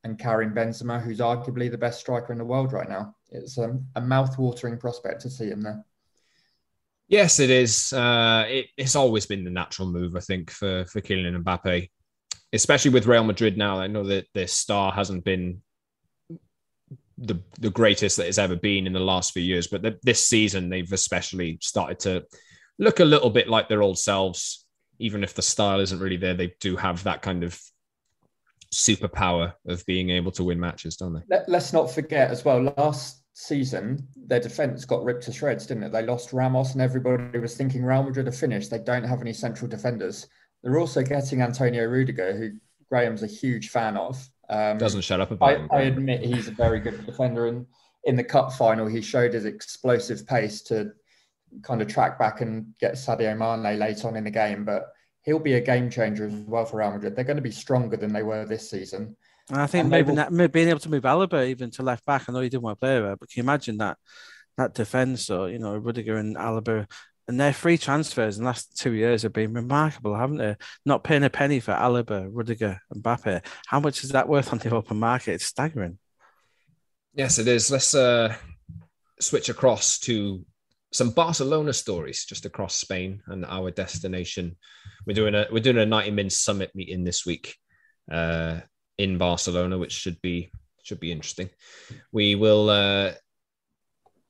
and 0.05 0.19
Karim 0.19 0.53
Benzema, 0.53 1.01
who's 1.01 1.21
arguably 1.21 1.71
the 1.71 1.79
best 1.79 2.01
striker 2.01 2.33
in 2.33 2.39
the 2.39 2.45
world 2.45 2.75
right 2.75 2.89
now? 2.89 3.15
It's 3.31 3.57
um, 3.57 3.87
a 3.97 4.01
mouth-watering 4.03 4.77
prospect 4.77 5.23
to 5.23 5.31
see 5.31 5.49
him 5.49 5.63
there. 5.63 5.83
Yes, 7.09 7.41
it 7.41 7.51
is. 7.51 7.93
Uh, 7.93 8.45
it, 8.49 8.67
it's 8.77 8.97
always 8.97 9.27
been 9.27 9.45
the 9.45 9.51
natural 9.51 9.89
move, 9.91 10.17
I 10.17 10.21
think, 10.21 10.51
for 10.51 10.85
for 10.87 11.01
Kylian 11.01 11.43
Mbappe, 11.43 11.89
especially 12.53 12.91
with 12.91 13.07
Real 13.07 13.25
Madrid 13.25 13.59
now. 13.59 13.79
I 13.79 13.87
know 13.87 14.05
that 14.05 14.27
their 14.35 14.47
star 14.47 14.93
hasn't 14.93 15.25
been 15.25 15.61
the 17.19 17.41
the 17.61 17.71
greatest 17.71 18.17
that 18.17 18.27
it's 18.27 18.39
ever 18.39 18.57
been 18.57 18.87
in 18.87 18.93
the 18.93 19.01
last 19.01 19.33
few 19.33 19.43
years, 19.43 19.67
but 19.67 19.83
the, 19.83 19.99
this 20.03 20.27
season 20.27 20.69
they've 20.69 20.93
especially 20.93 21.59
started 21.61 21.99
to 22.01 22.25
look 22.79 23.01
a 23.01 23.05
little 23.05 23.31
bit 23.31 23.49
like 23.49 23.69
their 23.69 23.83
old 23.83 23.99
selves. 23.99 24.67
Even 24.99 25.25
if 25.25 25.35
the 25.35 25.43
style 25.43 25.81
isn't 25.81 25.99
really 25.99 26.17
there, 26.17 26.35
they 26.35 26.55
do 26.61 26.77
have 26.77 27.03
that 27.05 27.23
kind 27.23 27.43
of 27.43 27.61
superpower 28.73 29.53
of 29.67 29.85
being 29.87 30.11
able 30.11 30.31
to 30.33 30.45
win 30.45 30.59
matches, 30.59 30.97
don't 30.97 31.13
they? 31.13 31.21
Let, 31.29 31.49
us 31.49 31.73
not 31.73 31.91
forget 31.91 32.31
as 32.31 32.45
well. 32.45 32.73
Last 32.77 33.22
season, 33.35 34.07
their 34.17 34.41
defense 34.41 34.85
got 34.85 35.05
ripped 35.05 35.25
to 35.25 35.33
shreds, 35.33 35.67
didn't 35.67 35.85
it? 35.85 35.93
They 35.93 36.03
lost 36.03 36.33
Ramos, 36.33 36.73
and 36.73 36.83
everybody 36.83 37.39
was 37.39 37.57
thinking 37.57 37.83
Real 37.83 38.03
Madrid 38.03 38.29
are 38.29 38.33
finished. 38.33 38.71
They 38.71 38.79
don't 38.79 39.05
have 39.05 39.21
any 39.21 39.33
central 39.33 39.69
defenders. 39.69 40.27
They're 40.63 40.79
also 40.79 41.03
getting 41.03 41.43
Antonio 41.43 41.85
Rudiger, 41.87 42.37
who 42.37 42.51
Graeme's 42.91 43.23
a 43.23 43.27
huge 43.27 43.71
fan 43.71 43.97
of. 43.97 44.29
Um, 44.49 44.79
Doesn't 44.79 45.01
shut 45.01 45.21
up 45.21 45.31
about 45.31 45.49
I, 45.49 45.55
him. 45.55 45.69
I 45.73 45.81
admit 45.83 46.25
he's 46.25 46.49
a 46.49 46.53
very 46.53 46.81
good 46.81 47.05
defender, 47.07 47.47
and 47.47 47.67
in 48.05 48.17
the 48.17 48.25
cup 48.25 48.53
final, 48.53 48.87
he 48.87 49.01
showed 49.01 49.33
his 49.33 49.45
explosive 49.45 50.27
pace 50.27 50.63
to 50.63 50.93
kind 51.63 51.83
of 51.83 51.89
track 51.89 52.19
back 52.19 52.41
and 52.41 52.67
get 52.81 52.95
Sadio 52.95 53.37
Mane 53.37 53.79
late 53.79 54.05
on 54.05 54.17
in 54.17 54.25
the 54.25 54.31
game. 54.31 54.65
But 54.65 54.93
he'll 55.23 55.39
be 55.39 55.55
a 55.55 55.61
game 55.61 55.89
changer 55.89 56.27
as 56.27 56.35
well 56.35 56.65
for 56.65 56.79
Real 56.79 56.93
Madrid. 56.93 57.17
They're 57.17 57.25
going 57.25 57.37
to 57.37 57.43
be 57.43 57.51
stronger 57.51 57.97
than 57.97 58.13
they 58.13 58.23
were 58.23 58.45
this 58.45 58.69
season. 58.69 59.17
And 59.53 59.61
I 59.61 59.67
think 59.67 59.83
and 59.83 59.91
maybe 59.91 60.15
that, 60.15 60.53
being 60.53 60.71
able 60.71 60.81
to 60.81 60.89
move 60.89 61.03
Alaba 61.03 61.47
even 61.47 61.71
to 61.73 61.83
left 61.83 62.07
back. 62.07 62.25
I 62.27 62.33
know 62.33 62.41
he 62.41 62.49
didn't 62.49 62.63
want 62.63 62.79
to 62.79 62.81
play 62.81 62.99
there, 62.99 63.17
but 63.17 63.29
can 63.29 63.41
you 63.41 63.43
imagine 63.43 63.77
that 63.79 63.99
that 64.57 64.73
defense 64.73 65.29
or 65.29 65.51
you 65.51 65.59
know 65.59 65.77
Rudiger 65.77 66.17
and 66.17 66.37
Alaba 66.37 66.91
and 67.29 67.39
their 67.39 67.53
free 67.53 67.77
transfers 67.77 68.39
in 68.39 68.45
the 68.45 68.47
last 68.47 68.79
two 68.79 68.93
years 68.93 69.23
have 69.23 69.35
been 69.35 69.53
remarkable, 69.53 70.17
haven't 70.17 70.39
they? 70.39 70.57
Not 70.87 71.05
paying 71.05 71.23
a 71.23 71.29
penny 71.29 71.61
for 71.61 71.73
Alaba, 71.73 72.27
Rudiger, 72.33 72.81
and 72.91 73.03
Mbappe. 73.03 73.45
How 73.67 73.79
much 73.79 74.03
is 74.05 74.11
that 74.11 74.27
worth 74.27 74.55
on 74.55 74.59
the 74.59 74.75
open 74.75 74.99
market? 74.99 75.35
It's 75.35 75.45
staggering. 75.45 75.99
Yes, 77.13 77.39
it 77.39 77.47
is. 77.47 77.71
Let's 77.71 77.95
uh, 77.95 78.35
switch 79.21 79.51
across 79.51 79.99
to 80.01 80.47
some 80.95 81.11
Barcelona 81.11 81.75
stories 81.75 82.25
just 82.25 82.47
across 82.47 82.77
Spain 82.77 83.23
and 83.27 83.45
our 83.45 83.71
destination. 83.71 84.57
We're 85.07 85.13
doing 85.13 85.35
a 85.35 85.47
we're 85.53 85.63
doing 85.63 85.77
a 85.77 85.85
90 85.85 86.11
min 86.13 86.31
summit 86.31 86.71
meeting 86.75 87.05
this 87.05 87.27
week. 87.27 87.55
Uh, 88.11 88.61
in 89.03 89.19
Barcelona, 89.19 89.77
which 89.77 89.93
should 89.93 90.21
be 90.23 90.53
should 90.85 91.01
be 91.01 91.13
interesting. 91.13 91.51
We 92.13 92.37
will 92.37 92.71
uh, 92.71 93.13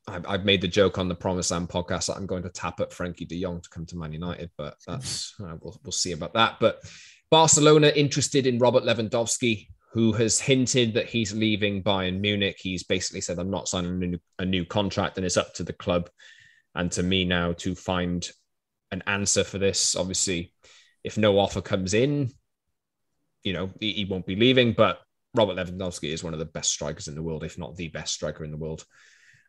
I've 0.09 0.45
made 0.45 0.63
the 0.63 0.69
joke 0.69 0.99
on 0.99 1.09
the 1.09 1.15
Promise 1.15 1.51
Land 1.51 1.69
podcast 1.69 2.07
that 2.07 2.17
I'm 2.17 2.27
going 2.27 2.43
to 2.43 2.49
tap 2.49 2.81
at 2.81 2.91
Frenkie 2.91 3.29
De 3.29 3.41
Jong 3.41 3.61
to 3.61 3.69
come 3.69 3.87
to 3.87 3.97
Man 3.97 4.13
United, 4.13 4.51
but 4.57 4.77
that's 4.87 5.35
uh, 5.41 5.57
we'll, 5.61 5.79
we'll 5.85 5.93
see 5.93 6.13
about 6.13 6.35
that. 6.35 6.57
But 6.59 6.81
Barcelona 7.31 7.93
interested 7.95 8.47
in 8.47 8.59
Robert 8.59 8.83
Lewandowski, 8.83 9.69
who 9.93 10.13
has 10.13 10.41
hinted 10.41 10.95
that 10.95 11.07
he's 11.07 11.35
leaving 11.35 11.83
Bayern 11.83 12.21
Munich. 12.21 12.57
He's 12.59 12.83
basically 12.83 13.21
said, 13.21 13.39
"I'm 13.39 13.51
not 13.51 13.69
signing 13.69 14.03
a 14.03 14.07
new, 14.07 14.19
a 14.39 14.45
new 14.45 14.65
contract," 14.65 15.19
and 15.19 15.27
it's 15.27 15.37
up 15.37 15.55
to 15.55 15.65
the 15.65 15.73
club 15.75 16.09
and 16.75 16.91
to 16.93 17.03
me 17.03 17.27
now 17.27 17.53
to 17.53 17.75
find 17.75 18.27
an 18.91 19.03
answer 19.07 19.45
for 19.45 19.59
this. 19.59 19.95
Obviously, 19.95 20.55
if 21.05 21.19
no 21.19 21.39
offer 21.39 21.61
comes 21.61 21.93
in, 21.93 22.33
you 23.45 23.53
know 23.53 23.71
he, 23.81 23.93
he 23.93 24.05
won't 24.05 24.27
be 24.27 24.37
leaving. 24.37 24.73
But 24.73 25.01
Robert 25.35 25.57
Lewandowski 25.57 26.13
is 26.13 26.25
one 26.25 26.33
of 26.33 26.39
the 26.39 26.45
best 26.47 26.71
strikers 26.71 27.09
in 27.09 27.15
the 27.15 27.23
world, 27.23 27.45
if 27.45 27.59
not 27.59 27.77
the 27.77 27.89
best 27.89 28.15
striker 28.15 28.45
in 28.45 28.51
the 28.51 28.57
world 28.57 28.85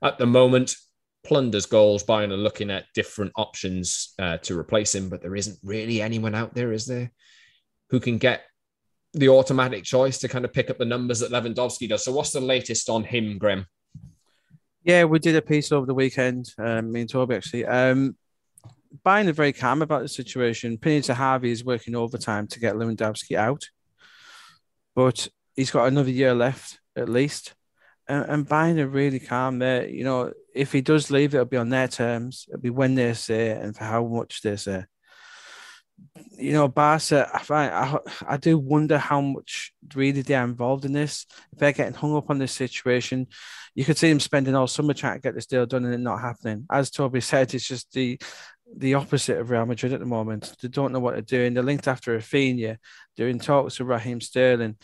at 0.03 0.17
the 0.17 0.25
moment, 0.25 0.75
plunders 1.23 1.65
goals. 1.65 2.03
Bayern 2.03 2.31
are 2.31 2.37
looking 2.37 2.69
at 2.69 2.85
different 2.93 3.31
options 3.35 4.13
uh, 4.19 4.37
to 4.39 4.59
replace 4.59 4.93
him, 4.93 5.09
but 5.09 5.21
there 5.21 5.35
isn't 5.35 5.57
really 5.63 6.01
anyone 6.01 6.35
out 6.35 6.53
there, 6.53 6.73
is 6.73 6.85
there, 6.85 7.11
who 7.89 7.99
can 7.99 8.17
get 8.17 8.41
the 9.13 9.29
automatic 9.29 9.83
choice 9.83 10.19
to 10.19 10.27
kind 10.27 10.43
of 10.43 10.53
pick 10.53 10.69
up 10.69 10.77
the 10.77 10.85
numbers 10.85 11.19
that 11.19 11.31
Lewandowski 11.31 11.87
does. 11.87 12.03
So, 12.03 12.11
what's 12.11 12.31
the 12.31 12.41
latest 12.41 12.89
on 12.89 13.03
him, 13.03 13.37
Graeme? 13.37 13.65
Yeah, 14.83 15.05
we 15.05 15.19
did 15.19 15.35
a 15.37 15.41
piece 15.41 15.71
over 15.71 15.85
the 15.85 15.93
weekend, 15.93 16.51
um, 16.57 16.91
me 16.91 17.01
and 17.01 17.09
Toby 17.09 17.35
actually. 17.35 17.65
Um, 17.65 18.17
Bayern 19.05 19.27
are 19.27 19.33
very 19.33 19.53
calm 19.53 19.81
about 19.81 20.01
the 20.01 20.09
situation. 20.09 20.77
Pini 20.77 20.99
Zahavi 20.99 21.45
is 21.45 21.63
working 21.63 21.95
overtime 21.95 22.47
to 22.47 22.59
get 22.59 22.75
Lewandowski 22.75 23.37
out, 23.37 23.63
but 24.95 25.27
he's 25.55 25.71
got 25.71 25.87
another 25.87 26.11
year 26.11 26.33
left 26.33 26.79
at 26.95 27.09
least 27.09 27.53
and, 28.07 28.25
and 28.29 28.47
Bayern 28.47 28.79
are 28.79 28.87
really 28.87 29.19
calm 29.19 29.59
there. 29.59 29.87
You 29.87 30.03
know, 30.03 30.33
if 30.53 30.71
he 30.71 30.81
does 30.81 31.11
leave, 31.11 31.33
it'll 31.33 31.45
be 31.45 31.57
on 31.57 31.69
their 31.69 31.87
terms. 31.87 32.45
It'll 32.49 32.61
be 32.61 32.69
when 32.69 32.95
they 32.95 33.13
say 33.13 33.51
and 33.51 33.75
for 33.75 33.83
how 33.83 34.05
much 34.05 34.41
they 34.41 34.55
say. 34.55 34.85
You 36.37 36.53
know, 36.53 36.67
Barca, 36.67 37.29
I 37.33 37.39
find 37.39 37.71
I, 37.71 37.97
I 38.27 38.37
do 38.37 38.57
wonder 38.57 38.97
how 38.97 39.21
much 39.21 39.71
really 39.95 40.21
they're 40.21 40.43
involved 40.43 40.85
in 40.85 40.91
this. 40.91 41.25
If 41.53 41.59
they're 41.59 41.71
getting 41.71 41.93
hung 41.93 42.15
up 42.15 42.29
on 42.29 42.39
this 42.39 42.51
situation, 42.51 43.27
you 43.75 43.85
could 43.85 43.97
see 43.97 44.09
them 44.09 44.19
spending 44.19 44.55
all 44.55 44.67
summer 44.67 44.93
trying 44.93 45.15
to 45.15 45.21
get 45.21 45.35
this 45.35 45.45
deal 45.45 45.65
done 45.65 45.85
and 45.85 45.93
it 45.93 45.99
not 45.99 46.19
happening. 46.19 46.65
As 46.71 46.89
Toby 46.89 47.21
said, 47.21 47.53
it's 47.53 47.67
just 47.67 47.93
the 47.93 48.19
the 48.75 48.95
opposite 48.95 49.37
of 49.37 49.49
Real 49.49 49.65
Madrid 49.65 49.93
at 49.93 49.99
the 49.99 50.05
moment. 50.05 50.55
They 50.61 50.67
don't 50.67 50.91
know 50.91 50.99
what 50.99 51.13
they're 51.13 51.21
doing. 51.21 51.53
They're 51.53 51.63
linked 51.63 51.87
after 51.87 52.17
Raphinha. 52.17 52.77
They're 53.15 53.27
in 53.27 53.39
talks 53.39 53.79
with 53.79 53.87
Raheem 53.87 54.21
Sterling 54.21 54.77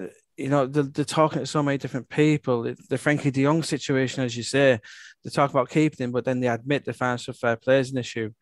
uh, 0.00 0.06
you 0.36 0.48
know, 0.48 0.66
they're, 0.66 0.82
they're, 0.82 1.04
talking 1.04 1.40
to 1.40 1.46
so 1.46 1.62
many 1.62 1.78
different 1.78 2.08
people. 2.08 2.62
The 2.62 2.96
Frenkie 2.96 3.32
de 3.32 3.44
Jong 3.44 3.62
situation, 3.62 4.24
as 4.24 4.36
you 4.36 4.42
say, 4.42 4.80
they 5.22 5.30
talk 5.30 5.50
about 5.50 5.70
keeping 5.70 6.04
him, 6.04 6.12
but 6.12 6.24
then 6.24 6.40
they 6.40 6.48
admit 6.48 6.84
the 6.84 6.92
financial 6.92 7.34
fair 7.34 7.56
play 7.56 7.78
is 7.78 7.92
an 7.92 7.98
issue. 7.98 8.32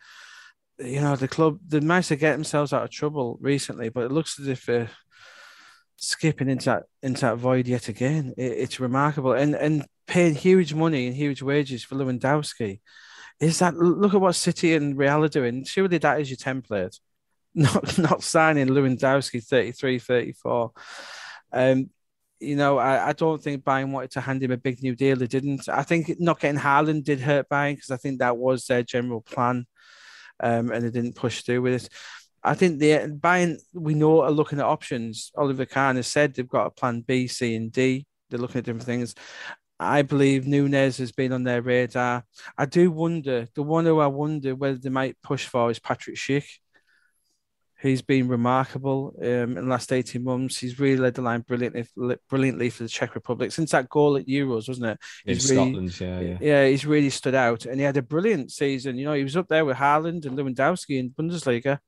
You 0.78 1.00
know, 1.00 1.16
the 1.16 1.28
club, 1.28 1.58
they 1.66 1.80
managed 1.80 2.08
to 2.08 2.16
get 2.16 2.32
themselves 2.32 2.72
out 2.72 2.84
of 2.84 2.90
trouble 2.90 3.38
recently, 3.40 3.90
but 3.90 4.04
it 4.04 4.12
looks 4.12 4.40
as 4.40 4.48
if 4.48 4.64
they're 4.64 4.90
skipping 5.96 6.48
into 6.48 6.64
that, 6.66 6.84
into 7.02 7.20
that 7.20 7.36
void 7.36 7.68
yet 7.68 7.88
again. 7.88 8.32
It, 8.38 8.52
it's 8.52 8.80
remarkable. 8.80 9.32
And, 9.32 9.54
and 9.54 9.84
paying 10.06 10.34
huge 10.34 10.72
money 10.72 11.06
and 11.06 11.14
huge 11.14 11.42
wages 11.42 11.84
for 11.84 11.96
Lewandowski. 11.96 12.80
Is 13.42 13.58
that, 13.58 13.76
look 13.76 14.14
at 14.14 14.20
what 14.20 14.34
City 14.34 14.74
and 14.74 14.96
Real 14.96 15.24
are 15.24 15.28
doing. 15.28 15.64
Surely 15.64 15.98
that 15.98 16.20
is 16.20 16.30
your 16.30 16.38
template. 16.38 16.98
Not, 17.54 17.98
not 17.98 18.22
signing 18.22 18.68
Lewandowski 18.68 19.44
33, 19.44 19.98
34 19.98 20.72
um, 21.52 21.90
you 22.40 22.56
know, 22.56 22.78
I, 22.78 23.08
I 23.08 23.12
don't 23.12 23.40
think 23.40 23.62
Bayern 23.62 23.92
wanted 23.92 24.10
to 24.12 24.20
hand 24.20 24.42
him 24.42 24.50
a 24.50 24.56
big 24.56 24.82
new 24.82 24.96
deal. 24.96 25.16
They 25.16 25.26
didn't. 25.26 25.68
I 25.68 25.82
think 25.82 26.18
not 26.18 26.40
getting 26.40 26.60
Haaland 26.60 27.04
did 27.04 27.20
hurt 27.20 27.48
Bayern 27.48 27.76
because 27.76 27.90
I 27.90 27.96
think 27.96 28.18
that 28.18 28.36
was 28.36 28.66
their 28.66 28.82
general 28.82 29.20
plan, 29.20 29.66
um, 30.40 30.72
and 30.72 30.84
they 30.84 30.90
didn't 30.90 31.14
push 31.14 31.42
through 31.42 31.62
with 31.62 31.84
it. 31.84 31.88
I 32.42 32.54
think 32.54 32.80
the 32.80 33.16
Bayern 33.20 33.58
we 33.72 33.94
know 33.94 34.22
are 34.22 34.30
looking 34.30 34.58
at 34.58 34.64
options. 34.64 35.30
Oliver 35.36 35.66
Kahn 35.66 35.96
has 35.96 36.08
said 36.08 36.34
they've 36.34 36.48
got 36.48 36.66
a 36.66 36.70
plan 36.70 37.02
B, 37.02 37.28
C, 37.28 37.54
and 37.54 37.70
D. 37.70 38.06
They're 38.28 38.40
looking 38.40 38.58
at 38.58 38.64
different 38.64 38.86
things. 38.86 39.14
I 39.82 40.02
believe 40.02 40.46
Nunez 40.46 40.98
has 40.98 41.12
been 41.12 41.32
on 41.32 41.44
their 41.44 41.62
radar. 41.62 42.24
I 42.56 42.66
do 42.66 42.90
wonder. 42.90 43.48
The 43.54 43.62
one 43.62 43.84
who 43.84 43.98
I 43.98 44.06
wonder 44.06 44.54
whether 44.54 44.76
they 44.76 44.90
might 44.90 45.20
push 45.22 45.46
for 45.46 45.70
is 45.70 45.78
Patrick 45.78 46.16
Schick. 46.16 46.46
He's 47.82 48.00
been 48.00 48.28
remarkable 48.28 49.12
um, 49.20 49.26
in 49.26 49.54
the 49.54 49.62
last 49.62 49.92
18 49.92 50.22
months. 50.22 50.58
He's 50.58 50.78
really 50.78 51.00
led 51.00 51.14
the 51.14 51.22
line 51.22 51.40
brilliantly, 51.40 51.84
brilliantly 52.30 52.70
for 52.70 52.84
the 52.84 52.88
Czech 52.88 53.16
Republic 53.16 53.50
since 53.50 53.72
that 53.72 53.88
goal 53.88 54.16
at 54.16 54.28
Euros, 54.28 54.68
wasn't 54.68 54.86
it? 54.86 54.98
He's 55.24 55.50
in 55.50 55.56
really, 55.56 55.72
Scotland, 55.72 56.00
yeah, 56.00 56.20
yeah. 56.20 56.38
Yeah, 56.40 56.68
he's 56.68 56.86
really 56.86 57.10
stood 57.10 57.34
out 57.34 57.66
and 57.66 57.80
he 57.80 57.84
had 57.84 57.96
a 57.96 58.02
brilliant 58.02 58.52
season. 58.52 58.96
You 58.98 59.06
know, 59.06 59.14
he 59.14 59.24
was 59.24 59.36
up 59.36 59.48
there 59.48 59.64
with 59.64 59.78
Haaland 59.78 60.26
and 60.26 60.38
Lewandowski 60.38 61.00
in 61.00 61.10
Bundesliga. 61.10 61.80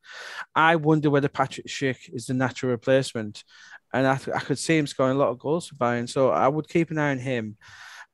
I 0.52 0.74
wonder 0.74 1.10
whether 1.10 1.28
Patrick 1.28 1.68
Schick 1.68 2.12
is 2.12 2.26
the 2.26 2.34
natural 2.34 2.72
replacement. 2.72 3.44
And 3.94 4.06
I, 4.06 4.18
I 4.34 4.40
could 4.40 4.58
see 4.58 4.76
him 4.76 4.86
scoring 4.86 5.16
a 5.16 5.18
lot 5.18 5.30
of 5.30 5.38
goals 5.38 5.68
for 5.68 5.76
Bayern. 5.76 6.08
So 6.08 6.28
I 6.30 6.48
would 6.48 6.68
keep 6.68 6.90
an 6.90 6.98
eye 6.98 7.12
on 7.12 7.18
him. 7.18 7.56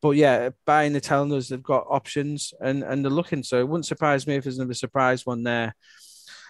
But 0.03 0.11
yeah, 0.11 0.51
Bayern 0.67 0.95
are 0.95 1.01
telling 1.01 1.33
us 1.33 1.49
they've 1.49 1.63
got 1.63 1.87
options 1.89 2.55
and, 2.61 2.83
and 2.83 3.05
they're 3.05 3.11
looking. 3.11 3.43
So 3.43 3.59
it 3.59 3.69
wouldn't 3.69 3.87
surprise 3.87 4.27
me 4.27 4.37
if 4.37 4.45
there's 4.45 4.59
another 4.59 4.75
surprise 4.75 5.27
one 5.27 5.43
there. 5.43 5.75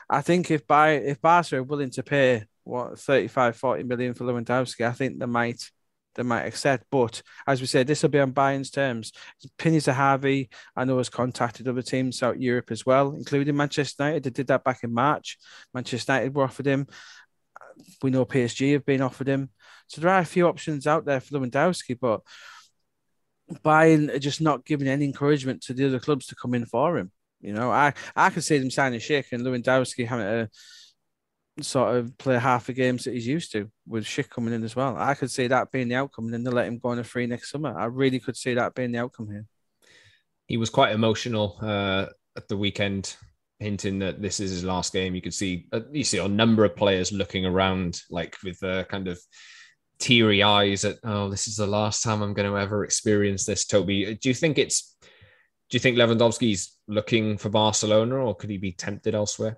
I 0.08 0.20
think 0.20 0.50
if 0.50 0.66
by 0.66 0.90
if 0.92 1.20
Barca 1.20 1.58
are 1.58 1.62
willing 1.62 1.90
to 1.90 2.02
pay 2.02 2.44
what 2.64 2.98
35, 2.98 3.56
40 3.56 3.84
million 3.84 4.14
for 4.14 4.24
Lewandowski, 4.24 4.86
I 4.86 4.92
think 4.92 5.18
they 5.18 5.26
might 5.26 5.70
they 6.16 6.24
might 6.24 6.46
accept. 6.46 6.86
But 6.90 7.22
as 7.46 7.60
we 7.60 7.66
said, 7.66 7.86
this 7.86 8.02
will 8.02 8.10
be 8.10 8.18
on 8.18 8.32
Bayern's 8.32 8.70
terms. 8.70 9.12
Pini 9.58 9.76
Zahavi, 9.76 10.48
I 10.76 10.84
know, 10.84 10.98
has 10.98 11.08
contacted 11.08 11.68
other 11.68 11.82
teams 11.82 12.18
throughout 12.18 12.40
Europe 12.40 12.70
as 12.70 12.84
well, 12.84 13.14
including 13.16 13.56
Manchester 13.56 14.04
United. 14.04 14.24
They 14.24 14.30
did 14.30 14.48
that 14.48 14.64
back 14.64 14.82
in 14.82 14.92
March. 14.92 15.38
Manchester 15.72 16.12
United 16.12 16.34
were 16.34 16.44
offered 16.44 16.66
him. 16.66 16.88
We 18.02 18.10
know 18.10 18.24
PSG 18.24 18.72
have 18.72 18.84
been 18.84 19.02
offered 19.02 19.28
him. 19.28 19.50
So 19.88 20.00
there 20.00 20.10
are 20.10 20.20
a 20.20 20.24
few 20.24 20.46
options 20.46 20.86
out 20.86 21.04
there 21.04 21.20
for 21.20 21.38
Lewandowski, 21.38 21.98
but 22.00 22.20
Bayern 23.64 24.14
are 24.14 24.18
just 24.18 24.40
not 24.40 24.64
giving 24.64 24.88
any 24.88 25.04
encouragement 25.04 25.62
to 25.62 25.74
the 25.74 25.86
other 25.86 25.98
clubs 25.98 26.26
to 26.26 26.36
come 26.36 26.54
in 26.54 26.66
for 26.66 26.96
him. 26.96 27.10
You 27.40 27.52
know, 27.52 27.70
I 27.70 27.94
I 28.14 28.30
could 28.30 28.44
see 28.44 28.58
them 28.58 28.70
signing 28.70 29.00
Schick 29.00 29.32
and 29.32 29.42
Lewandowski 29.42 30.06
having 30.06 30.26
to 30.26 30.50
sort 31.64 31.96
of 31.96 32.16
play 32.18 32.38
half 32.38 32.66
the 32.66 32.72
games 32.72 33.04
that 33.04 33.14
he's 33.14 33.26
used 33.26 33.52
to 33.52 33.70
with 33.86 34.04
Schick 34.04 34.28
coming 34.28 34.54
in 34.54 34.62
as 34.62 34.76
well. 34.76 34.96
I 34.96 35.14
could 35.14 35.30
see 35.30 35.46
that 35.48 35.70
being 35.70 35.88
the 35.88 35.96
outcome, 35.96 36.26
and 36.26 36.34
then 36.34 36.44
they 36.44 36.50
let 36.50 36.66
him 36.66 36.78
go 36.78 36.90
on 36.90 36.98
a 36.98 37.04
free 37.04 37.26
next 37.26 37.50
summer. 37.50 37.76
I 37.76 37.86
really 37.86 38.20
could 38.20 38.36
see 38.36 38.54
that 38.54 38.74
being 38.74 38.92
the 38.92 38.98
outcome 38.98 39.30
here. 39.30 39.46
He 40.46 40.56
was 40.56 40.70
quite 40.70 40.92
emotional 40.92 41.58
uh, 41.60 42.06
at 42.36 42.48
the 42.48 42.56
weekend, 42.56 43.16
hinting 43.60 43.98
that 44.00 44.20
this 44.20 44.40
is 44.40 44.50
his 44.50 44.64
last 44.64 44.92
game. 44.92 45.14
You 45.14 45.22
could 45.22 45.34
see 45.34 45.66
uh, 45.72 45.80
you 45.92 46.02
see 46.02 46.18
a 46.18 46.26
number 46.26 46.64
of 46.64 46.74
players 46.74 47.12
looking 47.12 47.46
around, 47.46 48.02
like 48.10 48.36
with 48.42 48.62
uh, 48.62 48.84
kind 48.84 49.06
of 49.06 49.20
teary 49.98 50.42
eyes 50.42 50.84
at, 50.84 50.96
oh, 51.04 51.28
this 51.28 51.46
is 51.46 51.56
the 51.56 51.66
last 51.66 52.02
time 52.02 52.22
I'm 52.22 52.32
going 52.32 52.50
to 52.50 52.58
ever 52.58 52.84
experience 52.84 53.44
this. 53.44 53.66
Toby, 53.66 54.18
do 54.20 54.28
you 54.28 54.34
think 54.34 54.58
it's 54.58 54.96
do 55.02 55.76
you 55.76 55.78
think 55.78 55.96
Lewandowski's 55.96 56.76
looking 56.88 57.38
for 57.38 57.48
Barcelona, 57.48 58.16
or 58.16 58.34
could 58.34 58.50
he 58.50 58.58
be 58.58 58.72
tempted 58.72 59.14
elsewhere? 59.14 59.56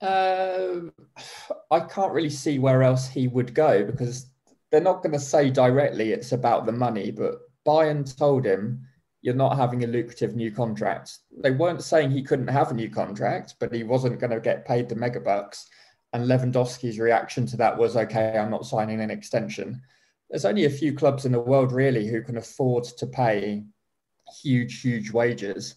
Uh, 0.00 0.80
I 1.70 1.80
can't 1.80 2.12
really 2.12 2.30
see 2.30 2.58
where 2.58 2.82
else 2.82 3.06
he 3.06 3.28
would 3.28 3.54
go 3.54 3.84
because 3.84 4.30
they're 4.70 4.80
not 4.80 5.02
going 5.02 5.12
to 5.12 5.20
say 5.20 5.50
directly 5.50 6.12
it's 6.12 6.32
about 6.32 6.64
the 6.64 6.72
money. 6.72 7.10
But 7.10 7.40
Bayern 7.66 8.16
told 8.16 8.46
him 8.46 8.86
you're 9.22 9.34
not 9.34 9.56
having 9.56 9.84
a 9.84 9.86
lucrative 9.86 10.34
new 10.34 10.50
contract. 10.50 11.18
They 11.42 11.52
weren't 11.52 11.82
saying 11.82 12.10
he 12.10 12.24
couldn't 12.24 12.48
have 12.48 12.70
a 12.70 12.74
new 12.74 12.90
contract, 12.90 13.54
but 13.60 13.72
he 13.72 13.84
wasn't 13.84 14.18
going 14.18 14.32
to 14.32 14.40
get 14.40 14.66
paid 14.66 14.88
the 14.88 14.96
megabucks. 14.96 15.64
And 16.12 16.26
Lewandowski's 16.26 16.98
reaction 16.98 17.46
to 17.46 17.56
that 17.58 17.78
was, 17.78 17.96
okay, 17.96 18.36
I'm 18.36 18.50
not 18.50 18.66
signing 18.66 19.00
an 19.00 19.10
extension. 19.10 19.80
There's 20.28 20.44
only 20.44 20.64
a 20.64 20.70
few 20.70 20.92
clubs 20.92 21.24
in 21.24 21.32
the 21.32 21.40
world 21.40 21.72
really 21.72 22.06
who 22.06 22.20
can 22.22 22.36
afford 22.36 22.84
to 22.84 23.06
pay 23.06 23.64
huge, 24.42 24.80
huge 24.80 25.12
wages. 25.12 25.76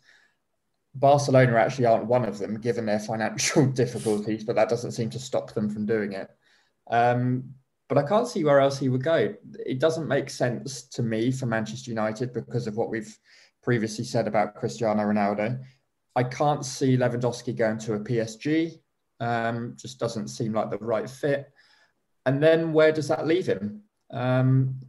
Barcelona 0.95 1.57
actually 1.57 1.85
aren't 1.85 2.07
one 2.07 2.25
of 2.25 2.39
them, 2.39 2.59
given 2.59 2.85
their 2.85 2.99
financial 2.99 3.65
difficulties, 3.71 4.43
but 4.43 4.55
that 4.55 4.69
doesn't 4.69 4.93
seem 4.93 5.11
to 5.11 5.19
stop 5.19 5.53
them 5.53 5.69
from 5.69 5.85
doing 5.85 6.13
it. 6.13 6.29
Um, 6.89 7.53
but 7.87 7.97
I 7.97 8.03
can't 8.03 8.27
see 8.27 8.43
where 8.43 8.59
else 8.59 8.79
he 8.79 8.89
would 8.89 9.03
go. 9.03 9.33
It 9.65 9.79
doesn't 9.79 10.07
make 10.07 10.29
sense 10.29 10.83
to 10.83 11.03
me 11.03 11.31
for 11.31 11.45
Manchester 11.45 11.91
United 11.91 12.33
because 12.33 12.67
of 12.67 12.77
what 12.77 12.89
we've 12.89 13.17
previously 13.61 14.05
said 14.05 14.27
about 14.27 14.55
Cristiano 14.55 15.03
Ronaldo. 15.03 15.59
I 16.15 16.23
can't 16.23 16.65
see 16.65 16.97
Lewandowski 16.97 17.55
going 17.55 17.77
to 17.79 17.93
a 17.93 17.99
PSG. 17.99 18.79
Um, 19.19 19.75
just 19.77 19.99
doesn't 19.99 20.29
seem 20.29 20.53
like 20.53 20.71
the 20.71 20.77
right 20.77 21.09
fit. 21.09 21.51
And 22.25 22.41
then 22.41 22.73
where 22.73 22.91
does 22.91 23.07
that 23.09 23.27
leave 23.27 23.45
him? 23.45 23.83
Um, 24.11 24.79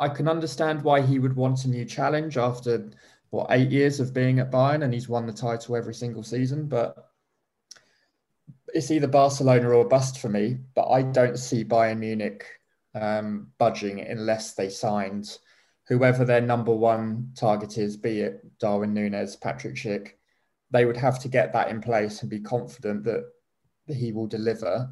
I 0.00 0.08
can 0.08 0.28
understand 0.28 0.82
why 0.82 1.02
he 1.02 1.18
would 1.18 1.36
want 1.36 1.64
a 1.64 1.68
new 1.68 1.84
challenge 1.84 2.36
after 2.38 2.90
what 3.30 3.46
eight 3.50 3.70
years 3.70 4.00
of 4.00 4.14
being 4.14 4.40
at 4.40 4.50
Bayern, 4.50 4.84
and 4.84 4.92
he's 4.92 5.08
won 5.08 5.26
the 5.26 5.32
title 5.32 5.76
every 5.76 5.94
single 5.94 6.22
season. 6.22 6.66
But 6.66 7.11
it's 8.72 8.90
either 8.90 9.06
Barcelona 9.06 9.70
or 9.70 9.84
bust 9.86 10.18
for 10.18 10.28
me. 10.28 10.58
But 10.74 10.88
I 10.88 11.02
don't 11.02 11.38
see 11.38 11.64
Bayern 11.64 11.98
Munich 11.98 12.44
um, 12.94 13.48
budging 13.58 14.00
unless 14.00 14.54
they 14.54 14.68
signed 14.68 15.38
whoever 15.88 16.24
their 16.24 16.40
number 16.40 16.74
one 16.74 17.32
target 17.36 17.78
is, 17.78 17.96
be 17.96 18.20
it 18.20 18.58
Darwin 18.58 18.94
Nunez, 18.94 19.36
Patrick 19.36 19.74
Schick, 19.74 20.12
they 20.70 20.84
would 20.84 20.96
have 20.96 21.18
to 21.20 21.28
get 21.28 21.52
that 21.52 21.68
in 21.68 21.80
place 21.80 22.22
and 22.22 22.30
be 22.30 22.40
confident 22.40 23.04
that 23.04 23.24
he 23.88 24.12
will 24.12 24.26
deliver 24.26 24.90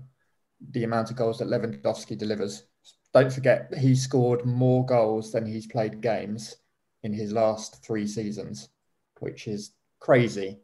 the 0.73 0.85
amount 0.85 1.11
of 1.11 1.17
goals 1.17 1.39
that 1.39 1.49
Lewandowski 1.49 2.19
delivers. 2.19 2.65
Don't 3.15 3.33
forget, 3.33 3.73
he 3.79 3.95
scored 3.95 4.45
more 4.45 4.85
goals 4.85 5.33
than 5.33 5.47
he's 5.47 5.67
played 5.67 6.01
games 6.01 6.57
in 7.03 7.13
his 7.13 7.33
last 7.33 7.83
three 7.83 8.07
seasons, 8.07 8.69
which 9.21 9.49
is 9.49 9.73
crazy. 10.01 10.59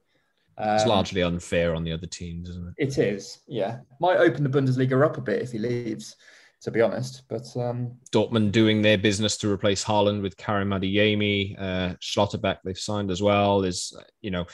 Um, 0.58 0.76
it's 0.76 0.86
largely 0.86 1.22
unfair 1.22 1.74
on 1.74 1.84
the 1.84 1.92
other 1.92 2.06
teams, 2.06 2.48
isn't 2.48 2.68
it? 2.68 2.74
It 2.88 2.98
is, 2.98 3.40
yeah. 3.46 3.80
Might 4.00 4.18
open 4.18 4.42
the 4.42 4.50
Bundesliga 4.50 5.04
up 5.04 5.18
a 5.18 5.20
bit 5.20 5.42
if 5.42 5.52
he 5.52 5.58
leaves, 5.58 6.16
to 6.62 6.70
be 6.70 6.80
honest. 6.80 7.22
But 7.28 7.46
um, 7.56 7.92
Dortmund 8.10 8.52
doing 8.52 8.80
their 8.80 8.96
business 8.96 9.36
to 9.38 9.52
replace 9.52 9.84
Haaland 9.84 10.22
with 10.22 10.36
Karim 10.36 10.70
Adeyemi, 10.70 11.60
uh, 11.60 11.94
Schlotterbeck 12.00 12.58
they've 12.64 12.78
signed 12.78 13.10
as 13.10 13.22
well. 13.22 13.64
Is 13.64 13.94
you 14.22 14.30
know 14.30 14.46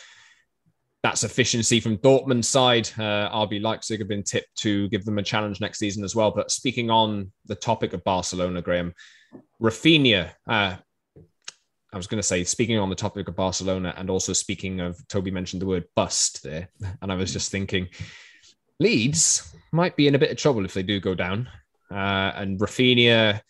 that's 1.03 1.25
efficiency 1.25 1.81
from 1.81 1.99
Dortmund's 1.99 2.49
side. 2.49 2.89
Uh, 2.97 3.29
RB 3.31 3.61
Leipzig 3.61 4.01
have 4.01 4.09
been 4.09 4.23
tipped 4.23 4.55
to 4.59 4.89
give 4.89 5.05
them 5.05 5.19
a 5.19 5.23
challenge 5.23 5.61
next 5.61 5.79
season 5.79 6.05
as 6.05 6.15
well. 6.15 6.31
But 6.31 6.51
speaking 6.51 6.91
on 6.91 7.33
the 7.47 7.57
topic 7.57 7.93
of 7.93 8.05
Barcelona, 8.05 8.63
Graeme, 8.63 8.95
Raphinha, 9.61 10.31
uh, 10.49 10.77
I 11.93 11.99
was 11.99 12.07
going 12.07 12.21
to 12.21 12.27
say, 12.27 12.43
speaking 12.45 12.79
on 12.79 12.89
the 12.89 12.95
topic 12.95 13.29
of 13.29 13.37
Barcelona 13.37 13.93
and 13.99 14.09
also 14.09 14.33
speaking 14.33 14.81
of, 14.81 14.97
Toby 15.09 15.31
mentioned 15.31 15.61
the 15.61 15.67
word 15.67 15.85
bust 15.95 16.43
there. 16.43 16.71
And 17.03 17.13
I 17.13 17.17
was 17.17 17.33
just 17.33 17.51
thinking, 17.51 17.89
Leeds 18.81 19.55
might 19.73 19.95
be 19.95 20.09
in 20.09 20.15
a 20.15 20.19
bit 20.19 20.31
of 20.31 20.39
trouble 20.39 20.65
if 20.65 20.73
they 20.73 20.83
do 20.83 21.01
go 21.01 21.15
down. 21.15 21.49
Uh, 21.91 22.33
and 22.35 22.59
Raphinha 22.59 23.43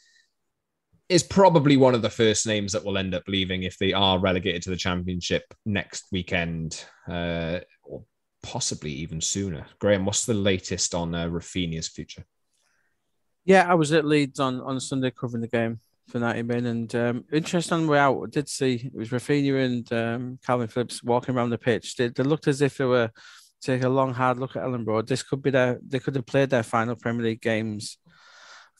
is 1.08 1.22
probably 1.22 1.76
one 1.76 1.94
of 1.94 2.02
the 2.02 2.10
first 2.10 2.46
names 2.46 2.72
that 2.72 2.84
will 2.84 2.98
end 2.98 3.14
up 3.14 3.22
leaving 3.28 3.62
if 3.62 3.78
they 3.78 3.92
are 3.92 4.18
relegated 4.18 4.62
to 4.62 4.70
the 4.70 4.76
championship 4.76 5.44
next 5.64 6.06
weekend, 6.10 6.84
uh, 7.08 7.60
or 7.84 8.02
possibly 8.42 8.90
even 8.90 9.20
sooner. 9.20 9.66
Graeme, 9.78 10.04
what's 10.04 10.26
the 10.26 10.34
latest 10.34 10.96
on 10.96 11.14
uh, 11.14 11.28
Raphinha's 11.28 11.88
future? 11.88 12.24
Yeah, 13.44 13.70
I 13.70 13.74
was 13.74 13.92
at 13.92 14.04
Leeds 14.04 14.40
on, 14.40 14.60
on 14.60 14.80
Sunday 14.80 15.12
covering 15.12 15.42
the 15.42 15.48
game 15.48 15.80
for 16.08 16.18
90 16.18 16.42
min. 16.42 16.66
And 16.66 16.94
um, 16.94 17.24
interesting 17.32 17.78
on 17.78 17.86
way 17.86 17.98
out, 17.98 18.22
I 18.22 18.28
did 18.28 18.48
see 18.48 18.74
it 18.74 18.94
was 18.94 19.10
Raphinha 19.10 19.64
and 19.64 19.92
um, 19.92 20.38
Calvin 20.44 20.68
Phillips 20.68 21.02
walking 21.02 21.34
around 21.34 21.50
the 21.50 21.58
pitch. 21.58 21.96
They, 21.96 22.08
they 22.08 22.22
looked 22.22 22.48
as 22.48 22.62
if 22.62 22.76
they 22.76 22.84
were 22.84 23.10
taking 23.60 23.86
a 23.86 23.90
long, 23.90 24.12
hard 24.12 24.38
look 24.38 24.56
at 24.56 24.62
Elland 24.62 25.06
This 25.06 25.22
could 25.22 25.42
be 25.42 25.50
their, 25.50 25.78
they 25.86 25.98
could 25.98 26.16
have 26.16 26.26
played 26.26 26.50
their 26.50 26.62
final 26.62 26.96
Premier 26.96 27.24
League 27.24 27.40
games 27.40 27.98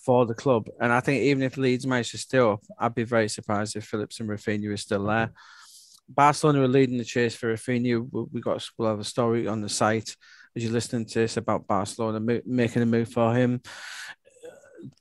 for 0.05 0.27
the 0.27 0.35
club. 0.35 0.67
And 0.81 0.93
I 0.93 1.01
think 1.01 1.23
even 1.23 1.43
if 1.43 1.57
Leeds 1.57 1.87
managed 1.87 2.11
to 2.11 2.19
stay 2.19 2.39
up, 2.39 2.61
I'd 2.79 2.95
be 2.95 3.05
very 3.05 3.29
surprised 3.29 3.77
if 3.77 3.85
Phillips 3.85 4.21
and 4.21 4.29
Raphinha 4.29 4.73
are 4.73 4.77
still 4.77 5.05
there. 5.05 5.33
Barcelona 6.09 6.63
are 6.63 6.69
leading 6.69 6.99
the 6.99 7.05
chase 7.05 7.35
for 7.35 7.55
Raphinha. 7.55 8.29
We 8.33 8.41
got 8.41 8.67
we'll 8.77 8.89
have 8.89 8.99
a 8.99 9.05
story 9.05 9.47
on 9.47 9.61
the 9.61 9.69
site 9.69 10.17
as 10.55 10.65
you're 10.65 10.73
listening 10.73 11.07
to 11.07 11.21
this 11.21 11.37
about 11.37 11.67
Barcelona 11.67 12.41
making 12.45 12.83
a 12.83 12.87
move 12.87 13.09
for 13.09 13.35
him 13.35 13.63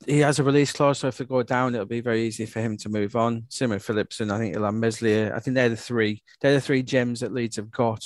he 0.06 0.20
has 0.20 0.38
a 0.38 0.44
release 0.44 0.72
clause, 0.72 0.98
so 0.98 1.08
if 1.08 1.18
they 1.18 1.24
go 1.24 1.42
down, 1.42 1.74
it'll 1.74 1.86
be 1.86 2.00
very 2.00 2.22
easy 2.22 2.46
for 2.46 2.60
him 2.60 2.76
to 2.78 2.88
move 2.88 3.16
on. 3.16 3.44
Similar 3.48 3.80
Phillips 3.80 4.20
and 4.20 4.32
I 4.32 4.38
think 4.38 4.54
he'll 4.54 4.70
Meslier. 4.72 5.32
I 5.34 5.40
think 5.40 5.54
they're 5.54 5.68
the 5.68 5.76
three. 5.76 6.22
They're 6.40 6.54
the 6.54 6.60
three 6.60 6.82
gems 6.82 7.20
that 7.20 7.32
Leeds 7.32 7.56
have 7.56 7.70
got. 7.70 8.04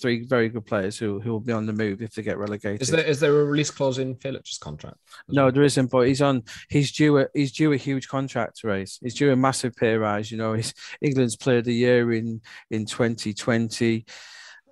Three 0.00 0.24
very 0.24 0.48
good 0.48 0.64
players 0.64 0.96
who, 0.96 1.20
who 1.20 1.32
will 1.32 1.40
be 1.40 1.52
on 1.52 1.66
the 1.66 1.72
move 1.72 2.00
if 2.00 2.14
they 2.14 2.22
get 2.22 2.38
relegated. 2.38 2.80
Is 2.80 2.88
there 2.88 3.04
is 3.04 3.20
there 3.20 3.38
a 3.38 3.44
release 3.44 3.70
clause 3.70 3.98
in 3.98 4.14
Phillips' 4.16 4.56
contract? 4.56 4.96
No, 5.28 5.50
there 5.50 5.64
isn't. 5.64 5.90
But 5.90 6.08
he's 6.08 6.22
on. 6.22 6.44
He's 6.70 6.92
due. 6.92 7.18
A, 7.18 7.26
he's 7.34 7.52
due 7.52 7.72
a 7.72 7.76
huge 7.76 8.08
contract 8.08 8.64
raise. 8.64 8.98
He's 9.02 9.14
due 9.14 9.32
a 9.32 9.36
massive 9.36 9.76
pay 9.76 9.96
rise. 9.96 10.30
You 10.30 10.38
know, 10.38 10.54
he's 10.54 10.72
England's 11.02 11.36
Player 11.36 11.58
of 11.58 11.64
the 11.64 11.74
Year 11.74 12.12
in 12.12 12.40
in 12.70 12.86
2020 12.86 14.06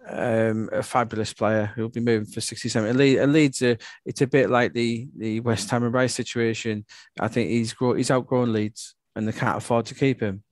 um, 0.09 0.69
a 0.73 0.83
fabulous 0.83 1.33
player 1.33 1.73
who'll 1.75 1.89
be 1.89 2.01
moving 2.01 2.27
for 2.27 2.41
67. 2.41 3.01
It 3.01 3.27
Leeds 3.29 3.63
a, 3.63 3.77
it's 4.05 4.21
a 4.21 4.27
bit 4.27 4.51
like 4.51 4.73
the 4.73 5.09
the 5.17 5.41
West 5.41 5.71
Ham 5.71 5.85
and 5.85 5.93
Rice 5.93 6.15
situation. 6.15 6.85
I 7.19 7.29
think 7.29 7.51
he's 7.51 7.73
grow, 7.73 7.95
he's 7.95 8.11
outgrown 8.11 8.53
Leeds 8.53 8.95
and 9.17 9.27
they 9.27 9.33
can't 9.33 9.59
afford 9.59 9.87
to 9.87 9.95
keep 9.95 10.21
him. 10.21 10.44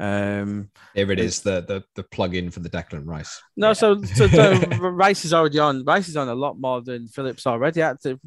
Um, 0.00 0.70
Here 0.94 1.12
it 1.12 1.20
is, 1.20 1.42
the 1.42 1.60
the 1.60 1.84
the 1.94 2.02
plug-in 2.02 2.50
for 2.50 2.60
the 2.60 2.70
Declan 2.70 3.06
Rice. 3.06 3.42
No, 3.54 3.68
yeah. 3.68 3.72
so, 3.74 4.02
so, 4.02 4.26
so 4.28 4.54
Rice 4.78 5.26
is 5.26 5.34
already 5.34 5.58
on. 5.58 5.84
Rice 5.84 6.08
is 6.08 6.16
on 6.16 6.28
a 6.28 6.34
lot 6.34 6.58
more 6.58 6.80
than 6.80 7.06
Phillips 7.06 7.46
already. 7.46 7.82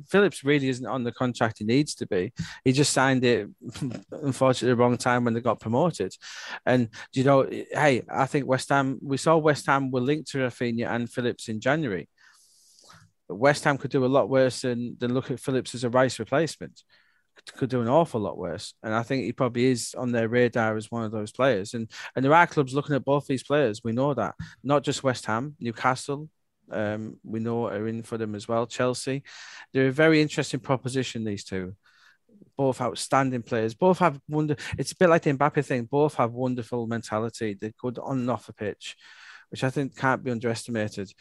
Phillips 0.08 0.44
really 0.44 0.70
isn't 0.70 0.86
on 0.86 1.04
the 1.04 1.12
contract 1.12 1.58
he 1.58 1.66
needs 1.66 1.96
to 1.96 2.06
be. 2.06 2.32
He 2.64 2.74
just 2.74 2.94
signed 2.94 3.26
it, 3.26 3.50
unfortunately, 4.12 4.70
the 4.70 4.76
wrong 4.76 4.98
time 4.98 5.26
when 5.26 5.34
they 5.34 5.42
got 5.42 5.60
promoted. 5.60 6.16
And 6.64 6.90
you 7.12 7.24
know, 7.24 7.50
hey, 7.50 8.04
I 8.08 8.28
think 8.28 8.46
West 8.46 8.70
Ham. 8.70 9.00
We 9.02 9.18
saw 9.18 9.38
West 9.38 9.66
Ham 9.66 9.90
were 9.90 10.02
linked 10.02 10.30
to 10.32 10.38
Raphinha 10.38 10.88
and 10.88 11.10
Phillips 11.10 11.50
in 11.50 11.60
January. 11.60 12.08
West 13.28 13.64
Ham 13.64 13.80
could 13.80 13.90
do 13.90 14.06
a 14.06 14.16
lot 14.18 14.30
worse 14.30 14.62
than 14.62 14.96
than 15.00 15.16
look 15.16 15.32
at 15.32 15.40
Phillips 15.40 15.74
as 15.74 15.84
a 15.84 15.90
Rice 15.90 16.20
replacement 16.20 16.84
could 17.58 17.70
do 17.70 17.82
an 17.82 17.88
awful 17.88 18.22
lot 18.22 18.38
worse. 18.38 18.74
And 18.84 18.94
I 18.94 19.04
think 19.04 19.26
he 19.26 19.34
probably 19.34 19.66
is 19.66 19.96
on 19.98 20.12
their 20.12 20.28
radar 20.28 20.76
as 20.78 20.92
one 20.92 21.04
of 21.04 21.12
those 21.12 21.32
players. 21.32 21.74
And 21.74 21.90
and 22.16 22.24
there 22.24 22.34
are 22.34 22.48
clubs 22.48 22.74
looking 22.74 22.96
at 22.96 23.06
both 23.06 23.28
these 23.28 23.44
players. 23.44 23.84
We 23.84 23.92
know 23.92 24.14
that. 24.14 24.36
Not 24.64 24.84
just 24.84 25.04
West 25.04 25.26
Ham, 25.26 25.56
Newcastle, 25.60 26.30
um, 26.72 27.18
we 27.24 27.40
know 27.40 27.68
are 27.68 27.88
in 27.88 28.04
for 28.04 28.18
them 28.18 28.36
as 28.36 28.48
well. 28.48 28.66
Chelsea. 28.66 29.24
They're 29.74 29.88
a 29.88 29.92
very 29.92 30.22
interesting 30.22 30.60
proposition, 30.60 31.24
these 31.24 31.44
two. 31.44 31.76
Both 32.58 32.82
outstanding 32.82 33.44
players. 33.44 33.74
Both 33.74 34.00
have 34.00 34.20
wonder. 34.28 34.56
It's 34.78 34.92
a 34.92 34.96
bit 34.96 35.10
like 35.10 35.24
the 35.24 35.34
Mbappe 35.34 35.66
thing. 35.66 35.86
Both 35.86 36.16
have 36.16 36.32
wonderful 36.32 36.88
mentality. 36.88 37.58
They're 37.60 37.74
good 37.78 38.00
on 38.00 38.20
and 38.20 38.30
off 38.30 38.48
the 38.48 38.54
pitch, 38.54 38.96
which 39.50 39.64
I 39.64 39.70
think 39.70 39.98
can't 39.98 40.24
be 40.24 40.32
underestimated. 40.32 41.12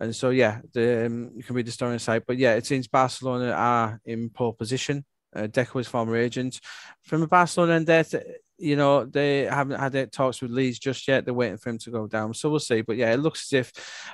And 0.00 0.14
so, 0.14 0.30
yeah, 0.30 0.60
the, 0.72 1.06
um, 1.06 1.30
you 1.36 1.42
can 1.44 1.54
read 1.54 1.66
the 1.66 1.72
story 1.72 2.00
site. 2.00 2.24
But 2.26 2.38
yeah, 2.38 2.54
it 2.54 2.66
seems 2.66 2.88
Barcelona 2.88 3.52
are 3.52 4.00
in 4.04 4.30
pole 4.30 4.52
position 4.52 5.04
uh, 5.34 5.46
Deco's 5.46 5.88
former 5.88 6.16
agent. 6.16 6.60
From 7.02 7.22
a 7.22 7.26
Barcelona 7.26 7.74
and 7.74 7.86
death, 7.86 8.14
you 8.58 8.76
know, 8.76 9.04
they 9.04 9.40
haven't 9.40 9.80
had 9.80 10.12
talks 10.12 10.40
with 10.40 10.50
Leeds 10.50 10.78
just 10.78 11.08
yet. 11.08 11.24
They're 11.24 11.34
waiting 11.34 11.58
for 11.58 11.70
him 11.70 11.78
to 11.78 11.90
go 11.90 12.06
down. 12.06 12.34
So 12.34 12.50
we'll 12.50 12.60
see. 12.60 12.82
But 12.82 12.96
yeah, 12.96 13.12
it 13.12 13.18
looks 13.18 13.52
as 13.52 13.60
if 13.60 13.72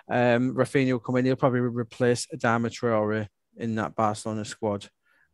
um, 0.08 0.54
Raphinha 0.54 0.92
will 0.92 1.00
come 1.00 1.16
in. 1.16 1.26
He'll 1.26 1.36
probably 1.36 1.60
replace 1.60 2.26
Adama 2.34 2.70
Traore 2.70 3.28
in 3.56 3.74
that 3.74 3.94
Barcelona 3.94 4.44
squad 4.44 4.88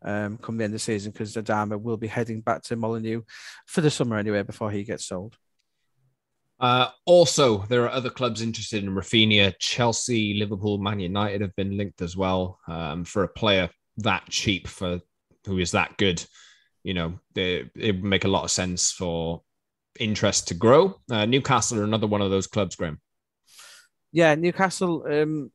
um, 0.04 0.36
come 0.38 0.56
the 0.56 0.64
end 0.64 0.72
of 0.72 0.76
the 0.76 0.78
season 0.80 1.12
because 1.12 1.34
Adama 1.34 1.80
will 1.80 1.96
be 1.96 2.06
heading 2.06 2.40
back 2.40 2.62
to 2.64 2.76
Molineux 2.76 3.22
for 3.66 3.80
the 3.80 3.90
summer 3.90 4.16
anyway 4.16 4.42
before 4.42 4.70
he 4.70 4.84
gets 4.84 5.06
sold. 5.06 5.36
Uh, 6.60 6.88
also, 7.04 7.58
there 7.68 7.82
are 7.84 7.90
other 7.90 8.10
clubs 8.10 8.40
interested 8.40 8.84
in 8.84 8.90
Raphinha. 8.90 9.54
Chelsea, 9.58 10.34
Liverpool, 10.34 10.78
Man 10.78 11.00
United 11.00 11.40
have 11.40 11.54
been 11.56 11.76
linked 11.76 12.00
as 12.00 12.16
well 12.16 12.58
um, 12.68 13.04
for 13.04 13.24
a 13.24 13.28
player 13.28 13.68
that 13.98 14.24
cheap 14.28 14.68
for 14.68 15.00
who 15.46 15.58
is 15.58 15.72
that 15.72 15.96
good, 15.96 16.24
you 16.82 16.94
know, 16.94 17.18
they, 17.34 17.70
it 17.76 17.96
would 17.96 18.04
make 18.04 18.24
a 18.24 18.28
lot 18.28 18.44
of 18.44 18.50
sense 18.50 18.92
for 18.92 19.42
interest 19.98 20.48
to 20.48 20.54
grow. 20.54 21.00
Uh, 21.10 21.26
Newcastle 21.26 21.78
are 21.80 21.84
another 21.84 22.06
one 22.06 22.22
of 22.22 22.30
those 22.30 22.46
clubs, 22.46 22.76
Graeme. 22.76 22.98
Yeah, 24.12 24.34
Newcastle, 24.34 25.04
um, 25.10 25.50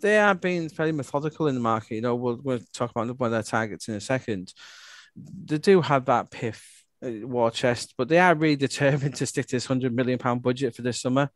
they 0.00 0.18
are 0.18 0.34
being 0.34 0.68
fairly 0.68 0.92
methodical 0.92 1.48
in 1.48 1.54
the 1.54 1.60
market. 1.60 1.96
You 1.96 2.00
know, 2.02 2.14
we'll, 2.14 2.40
we'll 2.42 2.60
talk 2.72 2.90
about 2.90 3.18
one 3.18 3.26
of 3.26 3.32
their 3.32 3.42
targets 3.42 3.88
in 3.88 3.94
a 3.94 4.00
second. 4.00 4.52
They 5.16 5.58
do 5.58 5.80
have 5.80 6.06
that 6.06 6.30
PIF 6.30 6.62
uh, 7.04 7.26
war 7.26 7.50
chest, 7.50 7.94
but 7.96 8.08
they 8.08 8.18
are 8.18 8.34
really 8.34 8.56
determined 8.66 9.16
to 9.16 9.26
stick 9.26 9.46
to 9.46 9.56
this 9.56 9.66
hundred 9.66 9.94
million 9.94 10.18
pound 10.18 10.42
budget 10.42 10.74
for 10.74 10.82
this 10.82 11.00
summer. 11.00 11.30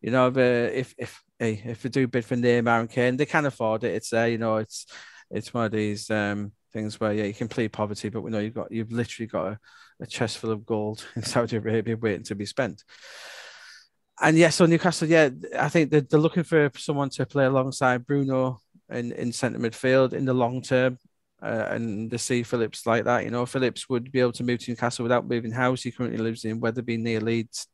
You 0.00 0.10
know, 0.10 0.28
if 0.36 0.94
if 0.98 1.22
if, 1.38 1.66
if 1.66 1.82
they 1.82 1.88
do 1.88 2.08
bid 2.08 2.24
for 2.24 2.36
Neymar 2.36 2.80
and 2.80 2.90
Kane, 2.90 3.16
they 3.16 3.26
can 3.26 3.46
afford 3.46 3.84
it. 3.84 3.94
It's 3.94 4.10
there. 4.10 4.28
You 4.28 4.38
know, 4.38 4.56
it's 4.56 4.86
it's 5.30 5.54
one 5.54 5.66
of 5.66 5.72
these 5.72 6.10
um, 6.10 6.52
things 6.72 6.98
where 6.98 7.12
yeah 7.12 7.24
you 7.24 7.34
can 7.34 7.48
plead 7.48 7.72
poverty, 7.72 8.08
but 8.08 8.22
we 8.22 8.30
know 8.30 8.38
you've 8.38 8.54
got 8.54 8.72
you've 8.72 8.92
literally 8.92 9.26
got 9.26 9.46
a, 9.52 9.58
a 10.00 10.06
chest 10.06 10.38
full 10.38 10.50
of 10.50 10.66
gold 10.66 11.06
in 11.16 11.22
Saudi 11.22 11.56
Arabia 11.56 11.96
waiting 11.96 12.24
to 12.24 12.34
be 12.34 12.46
spent. 12.46 12.84
And 14.20 14.36
yeah, 14.36 14.50
so 14.50 14.66
Newcastle, 14.66 15.08
yeah, 15.08 15.30
I 15.58 15.68
think 15.68 15.90
they're, 15.90 16.02
they're 16.02 16.20
looking 16.20 16.44
for 16.44 16.70
someone 16.76 17.10
to 17.10 17.26
play 17.26 17.44
alongside 17.44 18.06
Bruno 18.06 18.60
in, 18.88 19.10
in 19.12 19.32
centre 19.32 19.58
midfield 19.58 20.12
in 20.12 20.24
the 20.24 20.34
long 20.34 20.62
term. 20.62 20.98
Uh, 21.42 21.66
and 21.70 22.08
to 22.08 22.18
see 22.18 22.44
Phillips 22.44 22.86
like 22.86 23.04
that, 23.04 23.24
you 23.24 23.30
know, 23.30 23.44
Phillips 23.44 23.88
would 23.88 24.12
be 24.12 24.20
able 24.20 24.30
to 24.32 24.44
move 24.44 24.60
to 24.60 24.70
Newcastle 24.70 25.02
without 25.02 25.26
moving 25.26 25.50
house. 25.50 25.82
He 25.82 25.90
currently 25.90 26.18
lives 26.18 26.44
in 26.44 26.60
Wetherby 26.60 26.98
near 26.98 27.20
Leeds. 27.20 27.66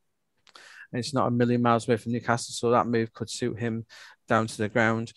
And 0.90 1.00
it's 1.00 1.12
not 1.12 1.26
a 1.26 1.30
million 1.30 1.60
miles 1.60 1.86
away 1.86 1.98
from 1.98 2.12
Newcastle, 2.12 2.54
so 2.54 2.70
that 2.70 2.86
move 2.86 3.12
could 3.12 3.28
suit 3.28 3.58
him 3.58 3.84
down 4.26 4.46
to 4.46 4.56
the 4.56 4.70
ground 4.70 5.12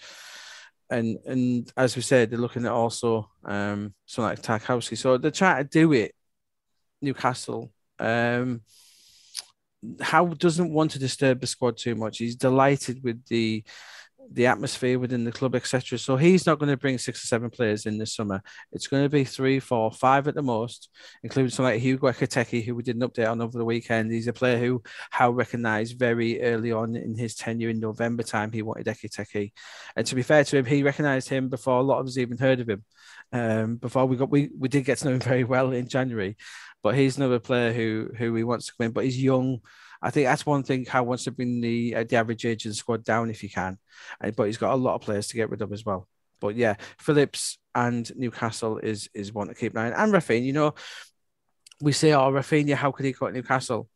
and 0.92 1.18
and 1.26 1.72
as 1.76 1.96
we 1.96 2.02
said, 2.02 2.30
they're 2.30 2.40
looking 2.40 2.66
at 2.66 2.72
also 2.72 3.30
um 3.44 3.94
someone 4.06 4.34
like 4.34 4.42
Tarkowski. 4.42 4.98
So 4.98 5.18
they're 5.18 5.32
trying 5.32 5.64
to 5.64 5.70
do 5.70 5.94
it. 5.94 6.14
Newcastle. 7.02 7.72
Um, 8.00 8.62
Howe 10.00 10.28
doesn't 10.28 10.72
want 10.72 10.92
to 10.92 11.00
disturb 11.00 11.42
the 11.42 11.48
squad 11.48 11.78
too 11.78 11.96
much. 11.96 12.20
He's 12.20 12.36
delighted 12.36 13.04
with 13.04 13.26
the 13.26 13.64
the 14.30 14.48
atmosphere 14.48 15.00
within 15.00 15.24
the 15.24 15.32
club, 15.32 15.56
etc. 15.56 15.98
So 15.98 16.16
he's 16.16 16.46
not 16.46 16.60
going 16.60 16.70
to 16.70 16.78
bring 16.78 16.98
six 16.98 17.24
or 17.24 17.28
seven 17.28 17.50
players 17.50 17.86
in 17.86 17.98
this 17.98 18.16
summer. 18.16 18.42
It's 18.72 18.88
going 18.88 19.04
to 19.04 19.10
be 19.10 19.24
three, 19.24 19.60
four, 19.60 19.92
five 19.92 20.28
at 20.28 20.36
the 20.36 20.42
most, 20.42 20.90
including 21.24 21.50
someone 21.50 21.74
like 21.74 21.82
Hugo 21.82 22.12
Ekitike, 22.12 22.64
who 22.64 22.76
we 22.76 22.84
did 22.84 22.96
an 22.96 23.08
update 23.08 23.30
on 23.30 23.42
over 23.42 23.58
the 23.58 23.66
weekend. 23.66 24.12
He's 24.12 24.28
a 24.28 24.34
player 24.34 24.58
who 24.58 24.84
Howe 25.10 25.32
recognised 25.32 25.98
very 25.98 26.42
early 26.42 26.72
on 26.72 26.96
in 26.96 27.16
his 27.16 27.36
tenure 27.36 27.70
in 27.70 27.80
November 27.80 28.24
time. 28.24 28.52
He 28.52 28.62
wanted 28.62 28.88
Ekitike, 28.88 29.52
and 29.96 30.06
to 30.06 30.16
be 30.16 30.24
fair 30.24 30.44
to 30.44 30.58
him, 30.58 30.66
he 30.66 30.84
recognised 30.84 31.30
him 31.30 31.50
before 31.50 31.80
a 31.80 31.84
lot 31.84 32.00
of 32.00 32.08
us 32.08 32.18
even 32.18 32.38
heard 32.38 32.60
of 32.60 32.70
him. 32.70 32.84
Um, 33.34 33.78
before 33.78 34.06
we 34.06 34.18
got 34.18 34.30
we, 34.30 34.50
we 34.58 34.68
did 34.68 34.86
get 34.86 34.98
to 35.00 35.06
know 35.06 35.14
him 35.14 35.20
very 35.22 35.44
well 35.44 35.72
in 35.72 35.88
January, 35.88 36.38
but 36.84 36.96
he's 36.96 37.18
another 37.18 37.40
player 37.40 37.74
who 37.74 38.10
who 38.18 38.36
he 38.36 38.44
wants 38.44 38.68
to 38.68 38.74
come 38.78 38.88
in, 38.88 38.92
but 38.92 39.06
he's 39.06 39.22
young 39.22 39.60
I 40.02 40.10
think 40.10 40.28
that's 40.28 40.46
one 40.46 40.64
thing 40.64 40.86
Howe 40.86 41.04
wants 41.04 41.26
to 41.26 41.32
bring 41.32 41.62
the 41.62 41.96
uh, 41.96 42.04
the 42.04 42.16
average 42.16 42.46
age 42.46 42.66
of 42.66 42.72
the 42.72 42.76
squad 42.76 43.04
down 43.04 43.30
if 43.30 43.42
he 43.42 43.50
can, 43.50 43.78
uh, 44.24 44.32
but 44.32 44.46
he's 44.46 44.58
got 44.58 44.74
a 44.74 44.76
lot 44.78 44.96
of 44.96 45.02
players 45.02 45.28
to 45.28 45.36
get 45.36 45.50
rid 45.50 45.62
of 45.62 45.72
as 45.72 45.86
well. 45.86 46.08
But 46.40 46.56
yeah, 46.56 46.76
Phillips 47.00 47.60
and 47.76 48.12
Newcastle 48.16 48.80
is 48.80 49.10
is 49.14 49.32
one 49.32 49.48
to 49.48 49.54
keep 49.54 49.74
an 49.74 49.80
eye 49.80 49.92
on. 49.92 49.94
And 49.94 50.14
Raphinha, 50.14 50.44
you 50.44 50.54
know, 50.54 50.74
we 51.82 51.92
say, 51.92 52.14
oh, 52.14 52.32
Raphinha, 52.32 52.74
how 52.74 52.92
could 52.92 53.06
he 53.06 53.12
go 53.12 53.30
Newcastle? 53.30 53.90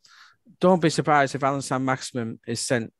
Don't 0.60 0.80
be 0.80 0.90
surprised 0.90 1.34
if 1.34 1.42
Alan 1.42 1.60
Saint-Maximin 1.60 2.38
is 2.46 2.60
sent 2.60 2.92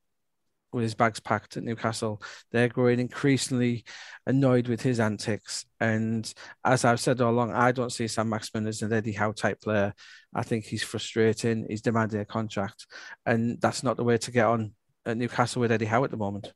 with 0.73 0.83
his 0.83 0.95
bags 0.95 1.21
packed 1.21 1.57
at 1.57 1.63
Newcastle. 1.63 2.23
They're 2.53 2.69
growing 2.69 3.01
increasingly 3.01 3.85
annoyed 4.27 4.69
with 4.69 4.83
his 4.83 5.01
antics. 5.01 5.65
And 5.81 6.33
as 6.65 6.85
I've 6.85 7.01
said 7.01 7.21
all 7.21 7.33
along, 7.33 7.53
I 7.53 7.73
don't 7.73 7.93
see 7.93 8.09
Saint-Maximin 8.09 8.67
as 8.67 8.83
an 8.83 8.93
Eddie 8.93 9.13
Howe 9.13 9.33
type 9.33 9.61
player. 9.61 9.95
I 10.35 10.43
think 10.43 10.65
he's 10.65 10.83
frustrating. 10.83 11.67
He's 11.69 11.83
demanding 11.83 12.21
a 12.21 12.25
contract. 12.25 12.87
And 13.25 13.61
that's 13.61 13.83
not 13.83 13.97
the 13.97 14.05
way 14.05 14.19
to 14.19 14.31
get 14.31 14.47
on 14.47 14.73
at 15.07 15.17
Newcastle 15.17 15.61
with 15.61 15.73
Eddie 15.73 15.87
Howe 15.87 16.05
at 16.05 16.11
the 16.11 16.17
moment. 16.17 16.53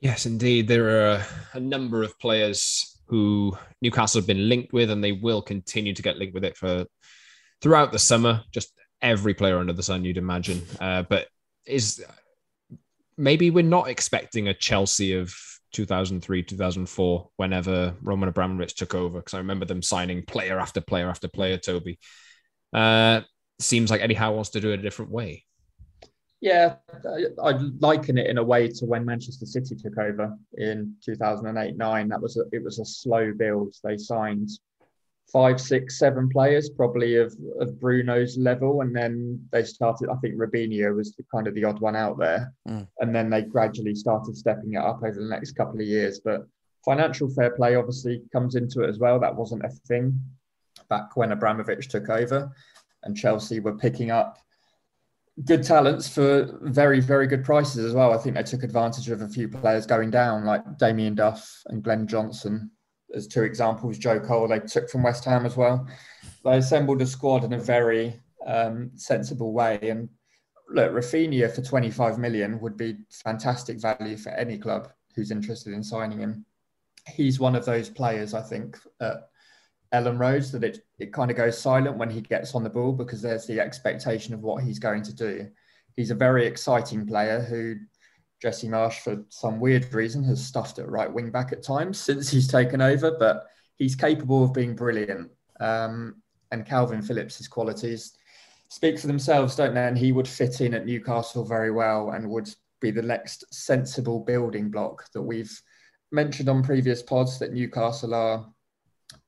Yes, 0.00 0.26
indeed. 0.26 0.68
There 0.68 1.10
are 1.12 1.26
a 1.52 1.60
number 1.60 2.02
of 2.02 2.18
players 2.18 3.00
who 3.06 3.56
Newcastle 3.80 4.20
have 4.20 4.26
been 4.26 4.48
linked 4.48 4.72
with, 4.72 4.90
and 4.90 5.02
they 5.02 5.12
will 5.12 5.40
continue 5.40 5.94
to 5.94 6.02
get 6.02 6.16
linked 6.16 6.34
with 6.34 6.44
it 6.44 6.56
for 6.56 6.86
throughout 7.62 7.92
the 7.92 7.98
summer. 7.98 8.42
Just 8.50 8.72
every 9.00 9.34
player 9.34 9.58
under 9.58 9.72
the 9.72 9.82
sun, 9.82 10.04
you'd 10.04 10.16
imagine. 10.16 10.62
Uh, 10.80 11.02
but 11.02 11.28
is 11.64 12.04
maybe 13.16 13.50
we're 13.50 13.64
not 13.64 13.88
expecting 13.88 14.48
a 14.48 14.54
Chelsea 14.54 15.14
of 15.14 15.34
2003, 15.72 16.42
2004, 16.42 17.30
whenever 17.36 17.94
Roman 18.02 18.28
Abramovich 18.28 18.74
took 18.74 18.94
over, 18.94 19.18
because 19.18 19.34
I 19.34 19.38
remember 19.38 19.66
them 19.66 19.82
signing 19.82 20.24
player 20.24 20.58
after 20.58 20.80
player 20.80 21.08
after 21.08 21.28
player, 21.28 21.58
Toby. 21.58 21.98
Uh, 22.72 23.22
seems 23.58 23.90
like 23.90 24.00
Eddie 24.00 24.14
Howe 24.14 24.32
wants 24.32 24.50
to 24.50 24.60
do 24.60 24.70
it 24.70 24.80
a 24.80 24.82
different 24.82 25.10
way. 25.10 25.44
Yeah, 26.40 26.76
I'd 27.42 27.60
liken 27.80 28.18
it 28.18 28.26
in 28.26 28.38
a 28.38 28.44
way 28.44 28.68
to 28.68 28.84
when 28.84 29.04
Manchester 29.04 29.46
City 29.46 29.74
took 29.74 29.98
over 29.98 30.36
in 30.58 30.94
2008 31.04 31.76
9. 31.76 32.08
That 32.08 32.20
was 32.20 32.36
a, 32.36 32.42
it 32.52 32.62
was 32.62 32.78
a 32.78 32.84
slow 32.84 33.32
build. 33.32 33.74
They 33.82 33.96
signed 33.96 34.50
five, 35.32 35.60
six, 35.60 35.98
seven 35.98 36.28
players, 36.28 36.70
probably 36.70 37.16
of, 37.16 37.36
of 37.60 37.80
Bruno's 37.80 38.38
level. 38.38 38.80
And 38.82 38.94
then 38.94 39.40
they 39.52 39.64
started, 39.64 40.08
I 40.08 40.16
think 40.16 40.36
Robinho 40.36 40.94
was 40.94 41.14
the, 41.14 41.24
kind 41.34 41.46
of 41.46 41.54
the 41.54 41.64
odd 41.64 41.80
one 41.80 41.96
out 41.96 42.18
there. 42.18 42.52
Mm. 42.68 42.86
And 43.00 43.14
then 43.14 43.28
they 43.28 43.42
gradually 43.42 43.94
started 43.94 44.36
stepping 44.36 44.74
it 44.74 44.78
up 44.78 45.02
over 45.02 45.18
the 45.18 45.28
next 45.28 45.52
couple 45.52 45.80
of 45.80 45.86
years. 45.86 46.20
But 46.20 46.46
financial 46.84 47.28
fair 47.28 47.50
play 47.50 47.74
obviously 47.74 48.22
comes 48.32 48.54
into 48.54 48.82
it 48.82 48.88
as 48.88 48.98
well. 48.98 49.18
That 49.18 49.34
wasn't 49.34 49.64
a 49.64 49.70
thing 49.88 50.18
back 50.88 51.16
when 51.16 51.32
Abramovich 51.32 51.88
took 51.88 52.08
over 52.08 52.52
and 53.02 53.16
Chelsea 53.16 53.60
were 53.60 53.76
picking 53.76 54.10
up 54.10 54.38
good 55.44 55.62
talents 55.62 56.08
for 56.08 56.58
very, 56.62 57.00
very 57.00 57.26
good 57.26 57.44
prices 57.44 57.84
as 57.84 57.92
well. 57.92 58.12
I 58.12 58.18
think 58.18 58.36
they 58.36 58.42
took 58.42 58.62
advantage 58.62 59.10
of 59.10 59.20
a 59.20 59.28
few 59.28 59.48
players 59.48 59.86
going 59.86 60.10
down, 60.10 60.44
like 60.44 60.78
Damien 60.78 61.14
Duff 61.14 61.62
and 61.66 61.82
Glenn 61.82 62.06
Johnson, 62.06 62.70
as 63.14 63.26
two 63.26 63.42
examples. 63.42 63.98
Joe 63.98 64.20
Cole 64.20 64.48
they 64.48 64.60
took 64.60 64.88
from 64.88 65.02
West 65.02 65.24
Ham 65.24 65.46
as 65.46 65.56
well. 65.56 65.86
They 66.44 66.58
assembled 66.58 67.02
a 67.02 67.06
squad 67.06 67.44
in 67.44 67.52
a 67.52 67.58
very 67.58 68.20
um, 68.46 68.90
sensible 68.94 69.52
way. 69.52 69.78
And 69.82 70.08
look, 70.68 70.92
Raphinha 70.92 71.54
for 71.54 71.62
25 71.62 72.18
million 72.18 72.60
would 72.60 72.76
be 72.76 72.96
fantastic 73.10 73.80
value 73.80 74.16
for 74.16 74.30
any 74.30 74.58
club 74.58 74.88
who's 75.14 75.30
interested 75.30 75.72
in 75.72 75.82
signing 75.82 76.18
him. 76.18 76.44
He's 77.08 77.40
one 77.40 77.54
of 77.54 77.64
those 77.64 77.88
players, 77.88 78.34
I 78.34 78.42
think, 78.42 78.78
at 79.00 79.28
Elland 79.94 80.18
Roads 80.18 80.50
that 80.52 80.64
it, 80.64 80.80
it 80.98 81.12
kind 81.12 81.30
of 81.30 81.36
goes 81.36 81.58
silent 81.58 81.96
when 81.96 82.10
he 82.10 82.20
gets 82.20 82.54
on 82.54 82.64
the 82.64 82.70
ball 82.70 82.92
because 82.92 83.22
there's 83.22 83.46
the 83.46 83.60
expectation 83.60 84.34
of 84.34 84.40
what 84.40 84.62
he's 84.62 84.78
going 84.78 85.02
to 85.04 85.14
do. 85.14 85.48
He's 85.96 86.10
a 86.10 86.16
very 86.16 86.46
exciting 86.46 87.06
player 87.06 87.40
who 87.40 87.76
Jesse 88.40 88.68
Marsch, 88.68 89.00
for 89.00 89.24
some 89.28 89.60
weird 89.60 89.92
reason, 89.94 90.22
has 90.24 90.44
stuffed 90.44 90.78
at 90.78 90.88
right 90.88 91.12
wing 91.12 91.30
back 91.30 91.52
at 91.52 91.62
times 91.62 91.98
since 91.98 92.28
he's 92.28 92.48
taken 92.48 92.80
over, 92.80 93.16
but 93.18 93.46
he's 93.76 93.96
capable 93.96 94.44
of 94.44 94.52
being 94.52 94.74
brilliant. 94.74 95.30
Um, 95.60 96.22
and 96.52 96.66
Kalvin 96.66 97.04
Phillips' 97.04 97.48
qualities 97.48 98.16
speak 98.68 98.98
for 98.98 99.06
themselves, 99.06 99.56
don't 99.56 99.74
they? 99.74 99.86
And 99.86 99.96
he 99.96 100.12
would 100.12 100.28
fit 100.28 100.60
in 100.60 100.74
at 100.74 100.86
Newcastle 100.86 101.44
very 101.44 101.70
well 101.70 102.10
and 102.10 102.28
would 102.30 102.48
be 102.80 102.90
the 102.90 103.02
next 103.02 103.44
sensible 103.52 104.20
building 104.20 104.70
block 104.70 105.10
that 105.12 105.22
we've 105.22 105.60
mentioned 106.12 106.48
on 106.48 106.62
previous 106.62 107.02
pods 107.02 107.38
that 107.38 107.52
Newcastle 107.52 108.14
are 108.14 108.46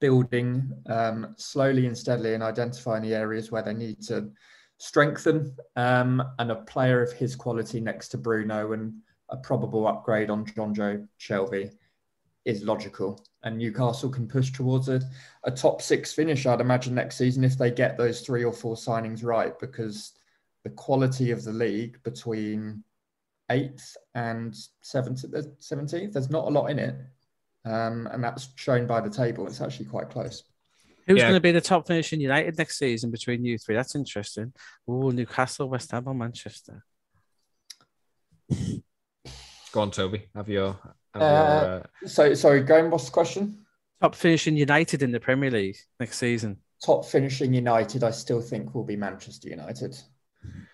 building 0.01 0.71
um, 0.89 1.35
slowly 1.37 1.87
and 1.87 1.97
steadily 1.97 2.35
and 2.35 2.43
identifying 2.43 3.03
the 3.03 3.15
areas 3.15 3.51
where 3.51 3.63
they 3.63 3.75
need 3.75 4.01
to 4.03 4.31
strengthen 4.79 5.55
um, 5.77 6.23
and 6.39 6.51
a 6.51 6.57
player 6.57 7.03
of 7.03 7.13
his 7.13 7.37
quality 7.37 7.81
next 7.81 8.09
to 8.09 8.19
Bruno 8.19 8.73
and 8.73 8.95
a 9.29 9.37
probable 9.37 9.87
upgrade 9.87 10.31
on 10.31 10.47
Jonjo 10.47 11.07
Shelvey 11.21 11.73
is 12.45 12.63
logical. 12.63 13.25
And 13.43 13.59
Newcastle 13.59 14.09
can 14.09 14.27
push 14.27 14.53
towards 14.53 14.89
a, 14.89 15.03
a 15.45 15.51
top 15.51 15.83
six 15.83 16.13
finish, 16.13 16.47
I'd 16.47 16.61
imagine, 16.61 16.95
next 16.95 17.17
season 17.17 17.45
if 17.45 17.59
they 17.59 17.71
get 17.71 17.99
those 17.99 18.23
three 18.23 18.45
or 18.45 18.53
four 18.53 18.75
signings 18.75 19.25
right, 19.25 19.59
because 19.59 20.13
the 20.65 20.71
quality 20.71 21.31
of 21.31 21.45
the 21.45 21.53
league 21.53 22.03
between 22.03 22.83
eighth 23.51 23.97
and 24.15 24.55
17th, 24.83 26.13
there's 26.13 26.31
not 26.31 26.47
a 26.47 26.51
lot 26.51 26.71
in 26.71 26.79
it. 26.79 26.97
Um, 27.65 28.09
and 28.13 28.23
that's 28.23 28.49
shown 28.57 28.87
by 28.87 29.01
the 29.01 29.11
table. 29.11 29.47
It's 29.47 29.61
actually 29.61 29.87
quite 29.87 30.11
close. 30.11 30.45
Who's 31.09 31.19
yeah. 31.19 31.25
going 31.25 31.35
to 31.35 31.41
be 31.41 31.53
the 31.53 31.63
top 31.63 31.87
finish 31.87 32.13
in 32.13 32.21
United 32.21 32.59
next 32.59 32.79
season 32.79 33.11
between 33.11 33.43
you 33.43 33.57
three? 33.57 33.75
That's 33.75 33.95
interesting. 33.95 34.53
Oh, 34.87 35.09
Newcastle, 35.09 35.67
West 35.67 35.91
Ham, 35.91 36.05
or 36.07 36.15
Manchester? 36.15 36.85
Go 39.73 39.81
on, 39.81 39.91
Toby. 39.91 40.27
Have 40.35 40.51
your. 40.51 40.79
Have 41.15 41.23
uh, 41.23 41.25
your 41.25 41.81
uh... 41.81 41.83
So, 42.07 42.35
sorry, 42.35 42.63
going. 42.63 42.91
What's 42.91 43.07
the 43.07 43.13
question? 43.13 43.65
Top 44.03 44.15
finishing 44.15 44.55
United 44.55 45.03
in 45.03 45.11
the 45.11 45.19
Premier 45.19 45.51
League 45.51 45.79
next 45.99 46.19
season. 46.19 46.59
Top 46.85 47.07
finishing 47.07 47.55
United, 47.55 48.05
I 48.05 48.11
still 48.11 48.43
think 48.43 48.75
will 48.75 48.85
be 48.85 48.95
Manchester 48.95 49.49
United. 49.49 49.99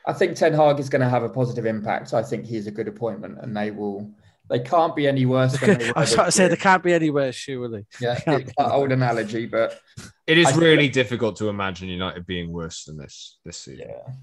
I 0.05 0.13
think 0.13 0.37
Ten 0.37 0.53
Hag 0.53 0.81
is 0.81 0.89
going 0.89 1.01
to 1.01 1.09
have 1.09 1.23
a 1.23 1.29
positive 1.29 1.65
impact. 1.65 2.13
I 2.13 2.25
think 2.25 2.45
he's 2.45 2.67
a 2.67 2.73
good 2.73 2.89
appointment, 2.89 3.39
and 3.41 3.57
they 3.57 3.71
will 3.71 4.13
they 4.49 4.61
can't 4.61 4.95
be 4.95 5.09
any 5.09 5.27
worse. 5.27 5.59
Than 5.59 5.81
I 5.97 6.01
was 6.01 6.15
trying 6.15 6.27
to 6.27 6.33
say 6.33 6.49
they 6.49 6.57
can't 6.57 6.83
be 6.83 6.93
any 6.93 7.11
worse, 7.11 7.35
surely. 7.35 7.87
Yeah, 8.01 8.21
it, 8.27 8.53
old 8.59 8.93
analogy, 8.93 9.47
but 9.47 9.81
it 10.27 10.39
is 10.39 10.47
I 10.47 10.57
really 10.57 10.89
difficult 10.89 11.37
to 11.37 11.49
imagine 11.49 11.89
United 11.89 12.27
being 12.27 12.53
worse 12.53 12.85
than 12.85 12.97
this 12.99 13.39
this 13.45 13.59
season. 13.59 13.89
Yeah. 13.89 14.15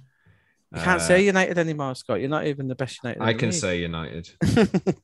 You 0.73 0.81
can't 0.81 1.01
uh, 1.01 1.05
say 1.05 1.25
United 1.25 1.57
anymore, 1.57 1.95
Scott. 1.95 2.21
You're 2.21 2.29
not 2.29 2.47
even 2.47 2.67
the 2.67 2.75
best 2.75 2.99
United. 3.03 3.21
I 3.21 3.33
can 3.33 3.49
league. 3.49 3.59
say 3.59 3.79
United. 3.79 4.29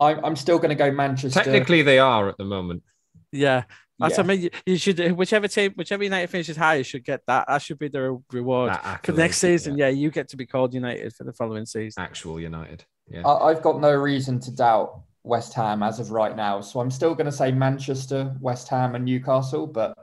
I'm, 0.00 0.24
I'm 0.24 0.36
still 0.36 0.56
going 0.56 0.70
to 0.70 0.74
go 0.74 0.90
Manchester. 0.90 1.42
Technically, 1.42 1.82
they 1.82 1.98
are 1.98 2.30
at 2.30 2.38
the 2.38 2.44
moment. 2.44 2.82
Yeah, 3.30 3.64
that's 3.98 4.16
yeah. 4.16 4.24
I 4.24 4.26
mean. 4.26 4.50
You 4.64 4.78
should 4.78 5.12
whichever 5.12 5.48
team, 5.48 5.72
whichever 5.74 6.04
United 6.04 6.30
finishes 6.30 6.56
higher, 6.56 6.84
should 6.84 7.04
get 7.04 7.20
that. 7.26 7.46
That 7.48 7.60
should 7.60 7.78
be 7.78 7.88
the 7.88 8.22
reward 8.32 8.74
for 9.02 9.12
next 9.12 9.38
season. 9.38 9.76
Yeah. 9.76 9.88
yeah. 9.88 9.94
you 9.94 10.10
get 10.10 10.28
to 10.28 10.36
be 10.36 10.46
called 10.46 10.72
United 10.72 11.14
for 11.14 11.24
the 11.24 11.32
following 11.32 11.66
season. 11.66 12.02
Actual 12.02 12.40
United. 12.40 12.84
Yeah. 13.08 13.26
I've 13.26 13.62
got 13.62 13.80
no 13.80 13.92
reason 13.92 14.40
to 14.40 14.50
doubt 14.50 15.02
West 15.24 15.54
Ham 15.54 15.82
as 15.82 16.00
of 16.00 16.10
right 16.10 16.36
now. 16.36 16.60
So 16.60 16.80
I'm 16.80 16.90
still 16.90 17.14
going 17.14 17.26
to 17.26 17.32
say 17.32 17.52
Manchester, 17.52 18.34
West 18.40 18.68
Ham, 18.68 18.94
and 18.94 19.04
Newcastle. 19.04 19.66
But 19.66 19.96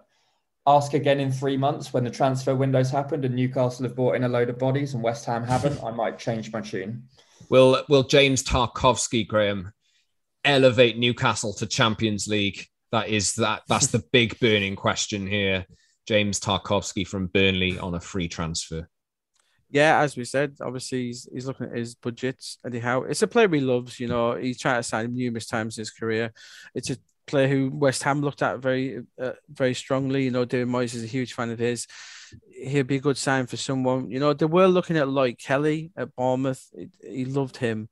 ask 0.66 0.94
again 0.94 1.20
in 1.20 1.32
three 1.32 1.58
months 1.58 1.94
when 1.94 2.04
the 2.04 2.10
transfer 2.10 2.56
windows 2.56 2.90
happened 2.90 3.26
and 3.26 3.36
Newcastle 3.36 3.84
have 3.84 3.96
bought 3.96 4.16
in 4.16 4.24
a 4.24 4.30
load 4.30 4.50
of 4.50 4.60
bodies 4.60 4.94
and 4.94 5.04
West 5.04 5.26
Ham 5.26 5.44
haven't. 5.44 5.84
I 5.84 5.92
might 5.92 6.20
change 6.20 6.52
my 6.52 6.62
tune. 6.62 7.04
Will 7.50 7.84
Will 7.90 8.04
James 8.04 8.44
Tarkowski, 8.44 9.28
Graeme, 9.28 9.72
elevate 10.44 11.00
Newcastle 11.00 11.54
to 11.54 11.66
Champions 11.66 12.28
League? 12.28 12.68
That 12.92 13.10
is 13.10 13.34
that. 13.36 13.64
That's 13.68 13.88
the 13.88 14.04
big 14.12 14.40
burning 14.40 14.76
question 14.76 15.26
here. 15.26 15.66
James 16.08 16.40
Tarkowski 16.40 17.08
from 17.08 17.28
Burnley 17.28 17.80
on 17.80 17.96
a 17.96 18.00
free 18.00 18.28
transfer 18.28 18.88
yeah, 19.70 20.00
as 20.00 20.18
we 20.18 20.26
said, 20.26 20.56
obviously 20.62 21.08
he's, 21.08 21.28
he's 21.32 21.46
looking 21.46 21.68
at 21.68 21.78
his 21.78 21.96
budgets. 21.96 22.58
Anyhow, 22.66 23.04
it's 23.04 23.22
a 23.22 23.28
player 23.28 23.48
he 23.50 23.62
loves. 23.62 24.00
You 24.00 24.08
know, 24.08 24.36
he's 24.36 24.60
tried 24.60 24.78
to 24.78 24.84
sign 24.84 25.06
him 25.06 25.16
numerous 25.16 25.48
times 25.48 25.78
in 25.78 25.82
his 25.82 25.92
career. 25.92 26.32
It's 26.74 26.90
a 26.90 26.98
player 27.28 27.48
who 27.48 27.70
West 27.72 28.04
Ham 28.04 28.22
looked 28.22 28.42
at 28.42 28.60
very, 28.60 29.04
uh, 29.22 29.34
very 29.48 29.76
strongly. 29.76 30.24
You 30.24 30.32
know, 30.32 30.46
David 30.46 30.68
Moyes 30.68 30.96
is 30.96 31.04
a 31.04 31.08
huge 31.08 31.34
fan 31.34 31.52
of 31.52 31.60
his. 31.60 31.86
He'd 32.52 32.88
be 32.88 32.98
a 32.98 33.00
good 33.02 33.18
sign 33.18 33.46
for 33.48 33.58
someone. 33.58 34.10
You 34.10 34.20
know, 34.20 34.34
they 34.34 34.46
were 34.46 34.68
looking 34.68 34.98
at 34.98 35.08
Lloyd 35.08 35.38
Kelly 35.38 35.92
at 35.96 36.16
Bournemouth. 36.16 36.64
He 37.04 37.26
loved 37.26 37.58
him. 37.58 37.90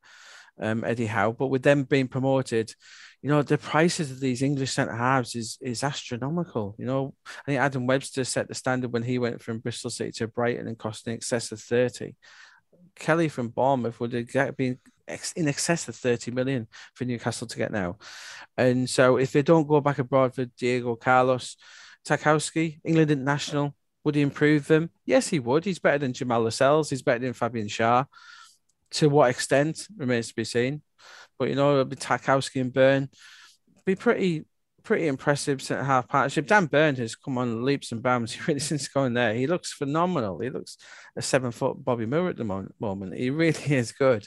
um, 0.60 0.84
Eddie 0.84 1.06
Howe. 1.06 1.32
But 1.32 1.48
with 1.48 1.64
them 1.64 1.84
being 1.84 2.08
promoted, 2.08 2.74
you 3.22 3.30
know, 3.30 3.42
the 3.42 3.58
prices 3.58 4.12
of 4.12 4.20
these 4.20 4.42
English 4.42 4.72
centre 4.72 4.96
halves 4.96 5.36
is 5.36 5.58
is 5.62 5.84
astronomical. 5.84 6.76
You 6.78 6.86
know, 6.86 7.14
I 7.26 7.44
think 7.46 7.60
Adam 7.60 7.88
Webster 7.88 8.24
set 8.24 8.48
the 8.48 8.56
standard 8.56 8.94
when 8.94 9.04
he 9.04 9.20
went 9.20 9.42
from 9.42 9.60
Bristol 9.60 9.90
City 9.90 10.12
to 10.14 10.28
Brighton 10.28 10.68
and 10.68 10.78
cost 10.78 11.08
in 11.08 11.14
excess 11.14 11.52
of 11.52 11.60
30. 11.60 12.16
Kelly 12.96 13.30
from 13.30 13.50
Bournemouth 13.50 14.00
would 14.00 14.14
have 14.14 14.58
been 14.58 14.80
in 15.36 15.48
excess 15.48 15.88
of 15.88 15.96
30 15.96 16.32
million 16.32 16.68
for 16.94 17.06
Newcastle 17.06 17.48
to 17.48 17.58
get 17.58 17.72
now. 17.72 17.98
And 18.58 18.90
so 18.90 19.18
if 19.18 19.32
they 19.32 19.42
don't 19.42 19.68
go 19.68 19.82
back 19.82 20.00
abroad 20.00 20.36
for 20.36 20.46
Diego 20.46 20.96
Carlos, 20.96 21.56
Tarkowski, 22.08 22.80
England 22.84 23.12
international, 23.12 23.76
would 24.04 24.16
he 24.16 24.22
improve 24.22 24.68
them? 24.68 24.90
Yes, 25.06 25.28
he 25.28 25.40
would. 25.40 25.66
He's 25.66 25.80
better 25.80 25.98
than 25.98 26.14
Jamal 26.14 26.42
Lascelles. 26.42 26.90
He's 26.90 27.02
better 27.02 27.20
than 27.20 27.34
Fabian 27.34 27.68
Schär. 27.68 28.06
To 28.92 29.10
what 29.10 29.30
extent 29.30 29.88
remains 29.98 30.30
to 30.30 30.36
be 30.36 30.44
seen. 30.44 30.82
But 31.38 31.50
you 31.50 31.56
know, 31.56 31.74
it'll 31.74 31.86
be 31.86 31.96
Tarkowski 31.96 32.62
and 32.62 32.74
Burn. 32.74 33.10
Be 33.86 33.96
pretty 33.96 34.46
pretty 34.88 35.08
impressive 35.08 35.62
centre 35.62 35.84
half 35.84 36.08
partnership. 36.08 36.48
Dan 36.48 36.66
Burn 36.66 36.96
has 36.96 37.14
come 37.14 37.38
on 37.38 37.66
leaps 37.66 37.92
and 37.92 38.02
bounds 38.02 38.48
really 38.48 38.62
since 38.62 38.88
going 38.88 39.14
there. 39.14 39.34
He 39.34 39.46
looks 39.46 39.74
phenomenal. 39.74 40.40
He 40.40 40.50
looks 40.50 40.78
a 41.18 41.22
seven 41.22 41.52
foot 41.52 41.84
Bobby 41.84 42.06
Moore 42.06 42.30
at 42.30 42.38
the 42.38 42.70
moment. 42.80 43.14
He 43.14 43.30
really 43.30 43.60
is 43.76 43.92
good. 43.92 44.26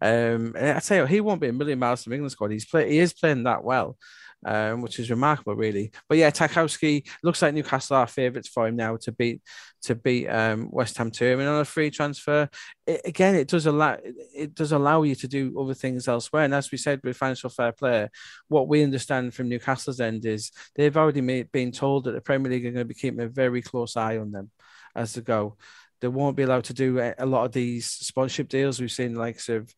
Um, 0.00 0.54
I 0.58 0.80
tell 0.80 0.98
you, 0.98 1.04
he 1.04 1.20
won't 1.20 1.42
be 1.42 1.48
a 1.48 1.52
million 1.52 1.78
miles 1.78 2.04
from 2.04 2.14
England 2.14 2.32
squad. 2.32 2.52
He's 2.52 2.64
play, 2.64 2.90
he 2.90 2.98
is 2.98 3.12
playing 3.12 3.42
that 3.42 3.62
well 3.62 3.98
um, 4.44 4.82
which 4.82 4.98
is 4.98 5.10
remarkable, 5.10 5.54
really. 5.54 5.90
But 6.08 6.18
yeah, 6.18 6.30
Tarkowski 6.30 7.08
looks 7.22 7.42
like 7.42 7.54
Newcastle 7.54 7.96
are 7.96 8.06
favourites 8.06 8.48
for 8.48 8.66
him 8.66 8.76
now 8.76 8.96
to 8.98 9.12
beat 9.12 9.42
to 9.82 9.94
beat 9.94 10.26
um, 10.28 10.68
West 10.70 10.96
Ham 10.98 11.10
to 11.10 11.24
him, 11.24 11.40
and 11.40 11.48
on 11.48 11.60
a 11.60 11.64
free 11.64 11.90
transfer, 11.90 12.48
it, 12.86 13.00
again, 13.04 13.34
it 13.34 13.48
does 13.48 13.66
allow 13.66 13.96
it 14.02 14.54
does 14.54 14.72
allow 14.72 15.02
you 15.02 15.14
to 15.16 15.28
do 15.28 15.58
other 15.58 15.74
things 15.74 16.08
elsewhere. 16.08 16.44
And 16.44 16.54
as 16.54 16.70
we 16.70 16.78
said 16.78 17.00
with 17.02 17.16
financial 17.16 17.50
fair 17.50 17.72
play, 17.72 18.08
what 18.48 18.68
we 18.68 18.82
understand 18.82 19.34
from 19.34 19.48
Newcastle's 19.48 20.00
end 20.00 20.24
is 20.26 20.52
they've 20.76 20.96
already 20.96 21.20
made, 21.20 21.50
been 21.52 21.72
told 21.72 22.04
that 22.04 22.12
the 22.12 22.20
Premier 22.20 22.50
League 22.50 22.66
are 22.66 22.70
going 22.70 22.86
to 22.86 22.94
be 22.94 22.94
keeping 22.94 23.20
a 23.20 23.28
very 23.28 23.62
close 23.62 23.96
eye 23.96 24.18
on 24.18 24.32
them 24.32 24.50
as 24.94 25.14
they 25.14 25.20
go. 25.20 25.56
They 26.00 26.08
won't 26.08 26.36
be 26.36 26.44
allowed 26.44 26.64
to 26.64 26.74
do 26.74 27.00
a 27.18 27.26
lot 27.26 27.44
of 27.44 27.52
these 27.52 27.86
sponsorship 27.86 28.48
deals. 28.48 28.80
We've 28.80 28.90
seen 28.90 29.14
likes 29.14 29.48
of 29.48 29.74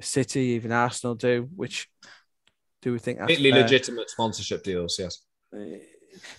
City, 0.00 0.40
even 0.40 0.72
Arsenal 0.72 1.14
do, 1.14 1.48
which 1.54 1.88
do 2.82 2.92
we 2.92 2.98
think 2.98 3.18
that's 3.18 3.32
completely 3.32 3.60
legitimate 3.60 4.10
sponsorship 4.10 4.62
deals? 4.62 4.98
Yes. 4.98 5.22
Uh, 5.54 5.78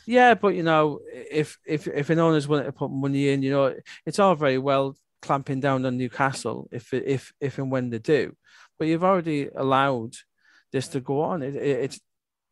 yeah, 0.06 0.34
but 0.34 0.50
you 0.50 0.64
know, 0.64 1.00
if 1.14 1.58
if 1.66 1.88
if 1.88 2.10
an 2.10 2.20
owner's 2.20 2.48
willing 2.48 2.66
to 2.66 2.72
put 2.72 2.92
money 2.92 3.30
in, 3.30 3.42
you 3.42 3.52
know, 3.52 3.76
it's 4.06 4.20
all 4.20 4.36
very 4.36 4.58
well 4.58 4.96
clamping 5.22 5.60
down 5.60 5.86
on 5.86 5.98
Newcastle 5.98 6.68
if 6.72 6.94
if 6.94 7.32
if 7.40 7.58
and 7.58 7.72
when 7.72 7.90
they 7.90 8.00
do, 8.00 8.36
but 8.78 8.88
you've 8.88 9.04
already 9.04 9.50
allowed 9.56 10.14
this 10.72 10.88
to 10.90 11.00
go 11.00 11.22
on. 11.22 11.42
It, 11.42 11.56
it, 11.56 11.84
it's 11.84 12.00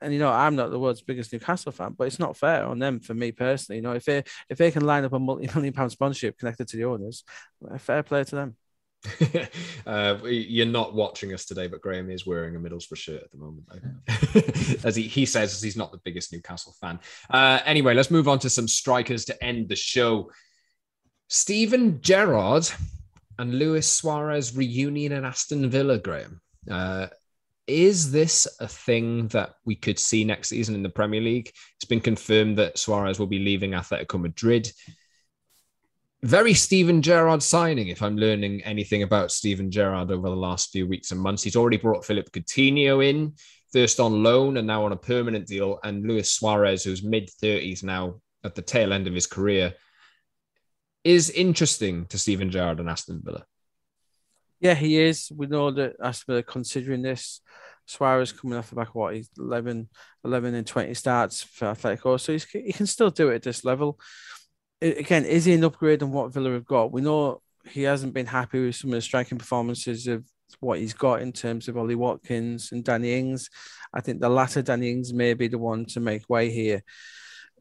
and 0.02 0.14
you 0.14 0.20
know 0.20 0.32
I'm 0.32 0.56
not 0.56 0.72
the 0.72 0.80
world's 0.80 1.02
biggest 1.02 1.34
Newcastle 1.34 1.72
fan, 1.72 1.96
but 1.98 2.06
it's 2.06 2.20
not 2.20 2.38
fair 2.38 2.66
on 2.66 2.80
them 2.80 3.00
for 3.00 3.14
me 3.14 3.32
personally. 3.32 3.78
You 3.78 3.84
know, 3.84 3.94
if 3.94 4.06
they 4.06 4.24
if 4.50 4.58
they 4.58 4.72
can 4.72 4.86
line 4.86 5.06
up 5.06 5.14
a 5.14 5.20
multi-million 5.20 5.74
pound 5.74 5.92
sponsorship 5.92 6.38
connected 6.38 6.68
to 6.70 6.78
the 6.78 6.86
owners, 6.86 7.24
uh, 7.70 7.78
fair 7.78 8.04
play 8.04 8.24
to 8.24 8.36
them. 8.36 8.56
uh, 9.86 10.18
you're 10.26 10.66
not 10.66 10.94
watching 10.94 11.34
us 11.34 11.46
today, 11.46 11.68
but 11.68 11.82
Graeme 11.82 12.10
is 12.10 12.26
wearing 12.26 12.56
a 12.56 12.60
Middlesbrough 12.60 12.98
shirt 12.98 13.24
at 13.24 13.32
the 13.32 13.38
moment, 13.38 14.84
as 14.86 14.96
he, 14.96 15.04
he 15.04 15.26
says 15.26 15.62
he's 15.62 15.78
not 15.78 15.92
the 15.92 16.02
biggest 16.04 16.34
Newcastle 16.34 16.76
fan. 16.82 17.00
Uh, 17.30 17.60
anyway, 17.66 17.94
let's 17.94 18.12
move 18.12 18.28
on 18.28 18.40
to 18.40 18.50
some 18.50 18.68
strikers 18.68 19.26
to 19.26 19.44
end 19.44 19.70
the 19.70 19.76
show. 19.76 20.30
Steven 21.28 22.02
Gerrard 22.02 22.70
and 23.38 23.58
Luis 23.58 23.88
Suarez 23.88 24.56
reunion 24.56 25.14
in 25.14 25.24
Aston 25.24 25.70
Villa, 25.70 25.98
Graeme. 25.98 26.42
Uh, 26.70 27.08
is 27.68 28.12
this 28.12 28.48
a 28.60 28.68
thing 28.68 29.28
that 29.28 29.54
we 29.64 29.76
could 29.76 30.00
see 30.00 30.24
next 30.24 30.50
season 30.50 30.74
in 30.76 30.84
the 30.84 30.90
Premier 30.90 31.22
League? 31.22 31.52
It's 31.78 31.86
been 31.86 32.02
confirmed 32.02 32.58
that 32.58 32.80
Suarez 32.80 33.20
will 33.20 33.28
be 33.28 33.40
leaving 33.40 33.72
Atletico 33.72 34.20
Madrid 34.20 34.72
very 36.22 36.54
Steven 36.54 37.02
Gerrard 37.02 37.42
signing, 37.42 37.88
if 37.88 38.02
I'm 38.02 38.18
learning 38.18 38.62
anything 38.64 39.04
about 39.04 39.32
Steven 39.32 39.72
Gerrard 39.72 40.12
over 40.12 40.30
the 40.30 40.36
last 40.36 40.72
few 40.72 40.86
weeks 40.86 41.12
and 41.12 41.20
months. 41.20 41.44
He's 41.44 41.56
already 41.56 41.78
brought 41.78 42.06
Philippe 42.06 42.32
Coutinho 42.32 43.06
in, 43.06 43.34
first 43.72 44.00
on 44.00 44.22
loan 44.22 44.58
and 44.58 44.68
now 44.68 44.84
on 44.84 44.92
a 44.92 44.98
permanent 44.98 45.48
deal, 45.48 45.80
and 45.84 46.06
Luis 46.06 46.32
Suarez, 46.32 46.84
who's 46.84 47.04
mid 47.04 47.30
30s 47.42 47.84
now 47.84 48.16
at 48.44 48.56
the 48.56 48.62
tail 48.62 48.92
end 48.92 49.08
of 49.08 49.14
his 49.14 49.28
career, 49.28 49.74
is 51.06 51.30
interesting 51.30 52.06
to 52.08 52.18
Steven 52.18 52.52
Gerrard 52.52 52.82
and 52.82 52.90
Aston 52.90 53.22
Villa. 53.24 53.46
Yeah, 54.60 54.74
he 54.74 55.00
is. 55.00 55.32
We 55.34 55.48
know 55.48 55.72
that 55.72 55.96
Aston 56.04 56.34
Villa 56.34 56.44
considering 56.44 57.02
this. 57.02 57.42
Suarez 57.86 58.32
coming 58.32 58.56
off 58.56 58.70
the 58.70 58.76
back 58.76 58.90
of 58.90 58.96
what 58.96 59.16
he's 59.16 59.32
11, 59.40 59.90
11 60.24 60.54
and 60.54 60.68
20 60.68 60.94
starts 60.94 61.42
for 61.42 61.74
Atletico, 61.74 62.20
so 62.20 62.38
he 62.60 62.72
can 62.72 62.86
still 62.86 63.10
do 63.10 63.30
it 63.30 63.36
at 63.36 63.44
this 63.44 63.66
level 63.66 63.98
again, 64.82 65.26
is 65.26 65.46
he 65.46 65.54
an 65.54 65.64
upgrade 65.64 66.04
on 66.04 66.12
what 66.12 66.34
Villa 66.34 66.52
have 66.52 66.66
got? 66.66 66.92
We 66.92 67.02
know 67.02 67.42
he 67.70 67.84
hasn't 67.84 68.14
been 68.14 68.26
happy 68.26 68.66
with 68.66 68.76
some 68.76 68.92
of 68.92 68.96
the 68.96 69.02
striking 69.02 69.38
performances 69.38 70.08
of 70.08 70.26
what 70.60 70.80
he's 70.80 70.94
got 70.94 71.22
in 71.22 71.32
terms 71.32 71.68
of 71.68 71.78
Ollie 71.78 71.96
Watkins 71.96 72.72
and 72.72 72.84
Danny 72.84 73.14
Ings. 73.14 73.50
I 73.94 74.02
think 74.02 74.20
the 74.20 74.30
latter 74.30 74.62
Danny 74.62 74.92
Ings 74.92 75.14
may 75.14 75.34
be 75.34 75.48
the 75.48 75.58
one 75.58 75.86
to 75.88 76.00
make 76.00 76.30
way 76.30 76.50
here. 76.50 76.84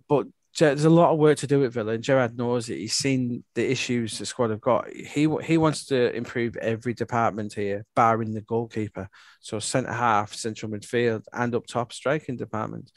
But 0.08 0.26
there's 0.58 0.84
a 0.84 0.90
lot 0.90 1.12
of 1.12 1.18
work 1.18 1.38
to 1.38 1.46
do 1.46 1.60
with 1.60 1.74
Villa, 1.74 1.92
and 1.92 2.02
Gerrard 2.02 2.36
knows 2.36 2.68
it. 2.68 2.78
He's 2.78 2.94
seen 2.94 3.44
the 3.54 3.70
issues 3.70 4.18
the 4.18 4.26
squad 4.26 4.50
have 4.50 4.60
got. 4.60 4.88
He 4.90 5.28
he 5.44 5.58
wants 5.58 5.86
to 5.86 6.14
improve 6.16 6.56
every 6.56 6.94
department 6.94 7.52
here, 7.52 7.84
barring 7.94 8.32
the 8.32 8.40
goalkeeper. 8.40 9.08
So 9.40 9.60
centre 9.60 9.92
half, 9.92 10.34
central 10.34 10.72
midfield, 10.72 11.24
and 11.32 11.54
up 11.54 11.66
top 11.66 11.92
striking 11.92 12.36
department 12.36 12.90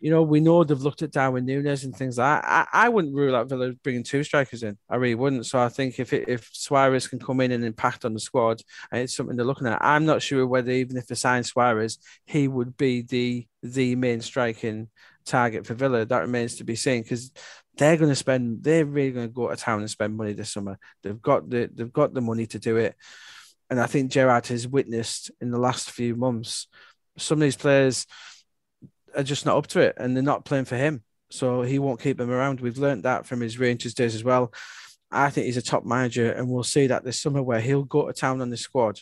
you 0.00 0.10
know, 0.10 0.22
we 0.22 0.40
know 0.40 0.64
they've 0.64 0.80
looked 0.80 1.02
at 1.02 1.12
Darwin 1.12 1.44
Nunez 1.44 1.84
and 1.84 1.94
things 1.94 2.16
like 2.16 2.42
that. 2.42 2.68
I, 2.72 2.86
I 2.86 2.88
wouldn't 2.88 3.14
rule 3.14 3.36
out 3.36 3.50
Villa 3.50 3.72
bringing 3.84 4.02
two 4.02 4.24
strikers 4.24 4.62
in. 4.62 4.78
I 4.88 4.96
really 4.96 5.14
wouldn't. 5.14 5.44
So 5.44 5.58
I 5.58 5.68
think 5.68 6.00
if 6.00 6.14
it, 6.14 6.26
if 6.26 6.48
Suarez 6.52 7.06
can 7.06 7.18
come 7.18 7.40
in 7.42 7.52
and 7.52 7.64
impact 7.64 8.06
on 8.06 8.14
the 8.14 8.20
squad, 8.20 8.62
it's 8.92 9.14
something 9.14 9.36
they're 9.36 9.44
looking 9.44 9.66
at, 9.66 9.84
I'm 9.84 10.06
not 10.06 10.22
sure 10.22 10.46
whether 10.46 10.70
even 10.70 10.96
if 10.96 11.06
they 11.06 11.14
sign 11.14 11.44
Suarez, 11.44 11.98
he 12.24 12.48
would 12.48 12.76
be 12.76 13.02
the 13.02 13.46
the 13.62 13.94
main 13.94 14.22
striking 14.22 14.88
target 15.26 15.66
for 15.66 15.74
Villa. 15.74 16.06
That 16.06 16.20
remains 16.20 16.56
to 16.56 16.64
be 16.64 16.76
seen 16.76 17.02
because 17.02 17.30
they're 17.76 17.98
going 17.98 18.10
to 18.10 18.16
spend. 18.16 18.62
They're 18.62 18.86
really 18.86 19.12
going 19.12 19.28
to 19.28 19.34
go 19.34 19.50
to 19.50 19.56
town 19.56 19.80
and 19.80 19.90
spend 19.90 20.16
money 20.16 20.32
this 20.32 20.52
summer. 20.52 20.78
They've 21.02 21.20
got 21.20 21.50
the 21.50 21.70
they've 21.72 21.92
got 21.92 22.14
the 22.14 22.22
money 22.22 22.46
to 22.46 22.58
do 22.58 22.78
it, 22.78 22.96
and 23.68 23.78
I 23.78 23.86
think 23.86 24.12
Gerrard 24.12 24.46
has 24.46 24.66
witnessed 24.66 25.30
in 25.42 25.50
the 25.50 25.58
last 25.58 25.90
few 25.90 26.16
months 26.16 26.68
some 27.18 27.38
of 27.38 27.42
these 27.42 27.56
players 27.56 28.06
are 29.16 29.22
just 29.22 29.46
not 29.46 29.56
up 29.56 29.66
to 29.68 29.80
it 29.80 29.94
and 29.96 30.14
they're 30.14 30.22
not 30.22 30.44
playing 30.44 30.64
for 30.64 30.76
him. 30.76 31.02
So 31.30 31.62
he 31.62 31.78
won't 31.78 32.00
keep 32.00 32.18
them 32.18 32.30
around. 32.30 32.60
We've 32.60 32.78
learned 32.78 33.04
that 33.04 33.24
from 33.26 33.40
his 33.40 33.58
Rangers 33.58 33.94
days 33.94 34.14
as 34.14 34.24
well. 34.24 34.52
I 35.12 35.30
think 35.30 35.46
he's 35.46 35.56
a 35.56 35.62
top 35.62 35.84
manager, 35.84 36.30
and 36.30 36.48
we'll 36.48 36.62
see 36.62 36.86
that 36.86 37.04
this 37.04 37.20
summer 37.20 37.42
where 37.42 37.60
he'll 37.60 37.82
go 37.82 38.06
to 38.06 38.12
town 38.12 38.40
on 38.40 38.50
the 38.50 38.56
squad. 38.56 39.00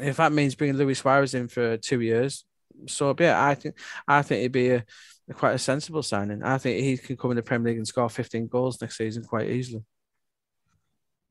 If 0.00 0.16
that 0.16 0.32
means 0.32 0.54
bringing 0.54 0.76
Luis 0.76 0.98
Suarez 0.98 1.34
in 1.34 1.48
for 1.48 1.76
two 1.76 2.00
years, 2.00 2.44
so 2.86 3.14
yeah, 3.18 3.44
I 3.44 3.54
think 3.54 3.76
I 4.06 4.22
think 4.22 4.40
it'd 4.40 4.52
be 4.52 4.70
a, 4.70 4.84
a 5.28 5.34
quite 5.34 5.54
a 5.54 5.58
sensible 5.58 6.02
signing. 6.02 6.42
I 6.42 6.58
think 6.58 6.82
he 6.82 6.96
can 6.96 7.16
come 7.16 7.30
in 7.32 7.36
the 7.36 7.42
Premier 7.42 7.70
League 7.70 7.78
and 7.78 7.88
score 7.88 8.08
15 8.08 8.48
goals 8.48 8.80
next 8.80 8.96
season 8.96 9.24
quite 9.24 9.50
easily. 9.50 9.84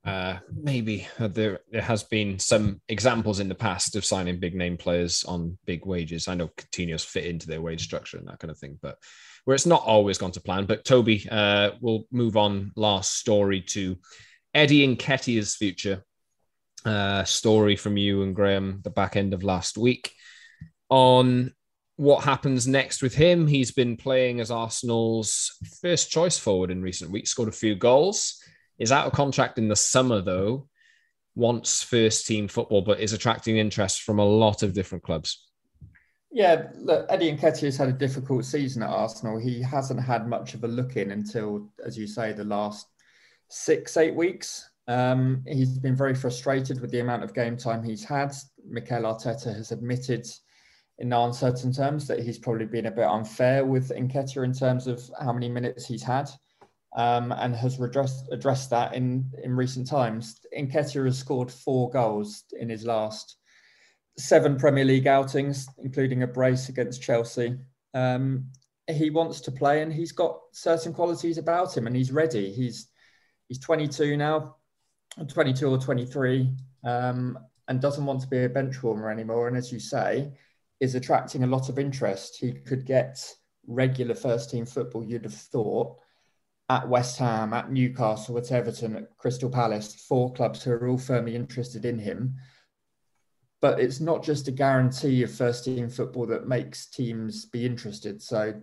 Uh, 0.07 0.39
maybe 0.55 1.05
uh, 1.19 1.27
there, 1.27 1.59
there 1.69 1.81
has 1.81 2.01
been 2.01 2.39
some 2.39 2.79
examples 2.87 3.41
in 3.41 3.49
the 3.49 3.55
past 3.55 3.93
of 3.97 4.05
signing 4.05 4.39
big 4.39 4.55
name 4.55 4.77
players 4.77 5.25
on 5.25 5.57
big 5.65 5.85
wages. 5.85 6.29
I 6.29 6.35
know 6.35 6.47
Coutinho's 6.47 7.03
fit 7.03 7.25
into 7.25 7.45
their 7.45 7.59
wage 7.59 7.83
structure 7.83 8.17
and 8.17 8.25
that 8.29 8.39
kind 8.39 8.49
of 8.49 8.57
thing, 8.57 8.79
but 8.81 8.97
where 9.43 9.53
it's 9.53 9.65
not 9.65 9.83
always 9.83 10.17
gone 10.17 10.31
to 10.31 10.39
plan. 10.39 10.65
But 10.65 10.85
Toby, 10.85 11.27
uh, 11.29 11.71
we'll 11.81 12.05
move 12.09 12.37
on. 12.37 12.71
Last 12.77 13.17
story 13.17 13.59
to 13.61 13.97
Eddie 14.53 14.87
Nketiah's 14.87 15.57
future. 15.57 16.05
Uh, 16.85 17.25
story 17.25 17.75
from 17.75 17.97
you 17.97 18.23
and 18.23 18.33
Graeme 18.33 18.79
the 18.83 18.89
back 18.89 19.17
end 19.17 19.33
of 19.33 19.43
last 19.43 19.77
week 19.77 20.13
on 20.89 21.53
what 21.97 22.23
happens 22.23 22.65
next 22.65 23.03
with 23.03 23.13
him. 23.13 23.45
He's 23.45 23.71
been 23.71 23.97
playing 23.97 24.39
as 24.39 24.51
Arsenal's 24.51 25.57
first 25.81 26.09
choice 26.09 26.37
forward 26.37 26.71
in 26.71 26.81
recent 26.81 27.11
weeks, 27.11 27.31
scored 27.31 27.49
a 27.49 27.51
few 27.51 27.75
goals 27.75 28.41
is 28.79 28.91
out 28.91 29.07
of 29.07 29.13
contract 29.13 29.57
in 29.57 29.67
the 29.67 29.75
summer, 29.75 30.21
though, 30.21 30.67
wants 31.35 31.83
first 31.83 32.25
team 32.25 32.47
football, 32.47 32.81
but 32.81 32.99
is 32.99 33.13
attracting 33.13 33.57
interest 33.57 34.01
from 34.01 34.19
a 34.19 34.25
lot 34.25 34.63
of 34.63 34.73
different 34.73 35.03
clubs. 35.03 35.47
Yeah, 36.31 36.67
look, 36.75 37.05
Eddie 37.09 37.35
Nketiah 37.35 37.61
has 37.61 37.77
had 37.77 37.89
a 37.89 37.93
difficult 37.93 38.43
season 38.45 38.83
at 38.83 38.89
Arsenal. 38.89 39.39
He 39.39 39.61
hasn't 39.61 40.01
had 40.01 40.27
much 40.27 40.53
of 40.53 40.63
a 40.63 40.67
look 40.67 40.97
in 40.97 41.11
until, 41.11 41.69
as 41.85 41.97
you 41.97 42.05
say, 42.05 42.33
the 42.33 42.43
last 42.43 42.87
six, 43.49 43.97
eight 43.97 44.15
weeks. 44.15 44.69
Um, 44.87 45.43
he's 45.47 45.77
been 45.77 45.95
very 45.95 46.15
frustrated 46.15 46.81
with 46.81 46.91
the 46.91 46.99
amount 46.99 47.23
of 47.23 47.33
game 47.33 47.57
time 47.57 47.83
he's 47.83 48.03
had. 48.03 48.33
Mikel 48.67 49.03
Arteta 49.03 49.55
has 49.55 49.71
admitted 49.71 50.27
in 50.99 51.13
uncertain 51.13 51.71
terms 51.71 52.07
that 52.07 52.19
he's 52.19 52.39
probably 52.39 52.65
been 52.65 52.87
a 52.87 52.91
bit 52.91 53.05
unfair 53.05 53.65
with 53.65 53.89
Nketiah 53.89 54.43
in 54.43 54.53
terms 54.53 54.87
of 54.87 55.01
how 55.21 55.31
many 55.31 55.49
minutes 55.49 55.85
he's 55.85 56.03
had 56.03 56.29
um, 56.97 57.31
and 57.31 57.55
has 57.55 57.79
addressed, 57.79 58.27
addressed 58.31 58.71
that 58.71 58.95
in, 58.95 59.31
in 59.43 59.55
recent 59.55 59.87
times. 59.87 60.39
Nketiah 60.57 61.05
has 61.05 61.19
scored 61.19 61.51
four 61.51 61.91
goals 61.91 62.43
in 62.59 62.69
his 62.69 62.85
last 62.85 63.37
seven 64.17 64.57
Premier 64.57 64.83
League 64.83 65.05
outings, 65.05 65.67
including 65.77 66.23
a 66.23 66.27
brace 66.27 66.69
against 66.69 67.03
Chelsea. 67.03 67.55
Um, 67.93 68.47
he 68.89 69.11
wants 69.11 69.41
to 69.41 69.51
play, 69.51 69.83
and 69.83 69.93
he's 69.93 70.11
got 70.11 70.39
certain 70.53 70.91
qualities 70.91 71.37
about 71.37 71.77
him, 71.77 71.85
and 71.85 71.95
he's 71.95 72.11
ready. 72.11 72.51
He's 72.51 72.87
he's 73.47 73.59
22 73.59 74.17
now, 74.17 74.55
22 75.27 75.69
or 75.69 75.77
23, 75.77 76.49
um, 76.83 77.37
and 77.67 77.79
doesn't 77.79 78.05
want 78.05 78.21
to 78.21 78.27
be 78.27 78.43
a 78.43 78.49
bench 78.49 78.81
warmer 78.81 79.11
anymore. 79.11 79.47
And 79.47 79.55
as 79.55 79.71
you 79.71 79.79
say, 79.79 80.31
is 80.79 80.95
attracting 80.95 81.43
a 81.43 81.47
lot 81.47 81.69
of 81.69 81.77
interest. 81.77 82.37
He 82.39 82.53
could 82.53 82.85
get 82.85 83.23
regular 83.67 84.15
first 84.15 84.49
team 84.49 84.65
football. 84.65 85.03
You'd 85.03 85.25
have 85.25 85.33
thought 85.33 85.99
at 86.69 86.87
West 86.87 87.17
Ham, 87.19 87.53
at 87.53 87.71
Newcastle, 87.71 88.37
at 88.37 88.51
Everton, 88.51 88.95
at 88.97 89.17
Crystal 89.17 89.49
Palace, 89.49 89.95
four 90.07 90.33
clubs 90.33 90.63
who 90.63 90.71
are 90.71 90.87
all 90.87 90.97
firmly 90.97 91.35
interested 91.35 91.85
in 91.85 91.97
him. 91.97 92.35
But 93.61 93.79
it's 93.79 93.99
not 93.99 94.23
just 94.23 94.47
a 94.47 94.51
guarantee 94.51 95.23
of 95.23 95.31
first 95.31 95.65
team 95.65 95.89
football 95.89 96.27
that 96.27 96.47
makes 96.47 96.87
teams 96.87 97.45
be 97.45 97.65
interested. 97.65 98.21
So, 98.21 98.61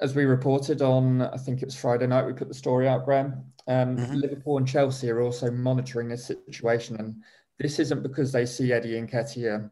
as 0.00 0.14
we 0.14 0.24
reported 0.24 0.80
on, 0.80 1.22
I 1.22 1.36
think 1.36 1.60
it 1.60 1.66
was 1.66 1.76
Friday 1.76 2.06
night, 2.06 2.26
we 2.26 2.32
put 2.32 2.48
the 2.48 2.54
story 2.54 2.88
out, 2.88 3.04
Graeme. 3.04 3.44
Um, 3.66 3.96
mm-hmm. 3.96 4.14
Liverpool 4.14 4.58
and 4.58 4.66
Chelsea 4.66 5.10
are 5.10 5.20
also 5.20 5.50
monitoring 5.50 6.08
this 6.08 6.26
situation. 6.26 6.96
And 6.96 7.22
this 7.58 7.78
isn't 7.78 8.02
because 8.02 8.32
they 8.32 8.46
see 8.46 8.72
Eddie 8.72 9.00
Nketiah 9.00 9.70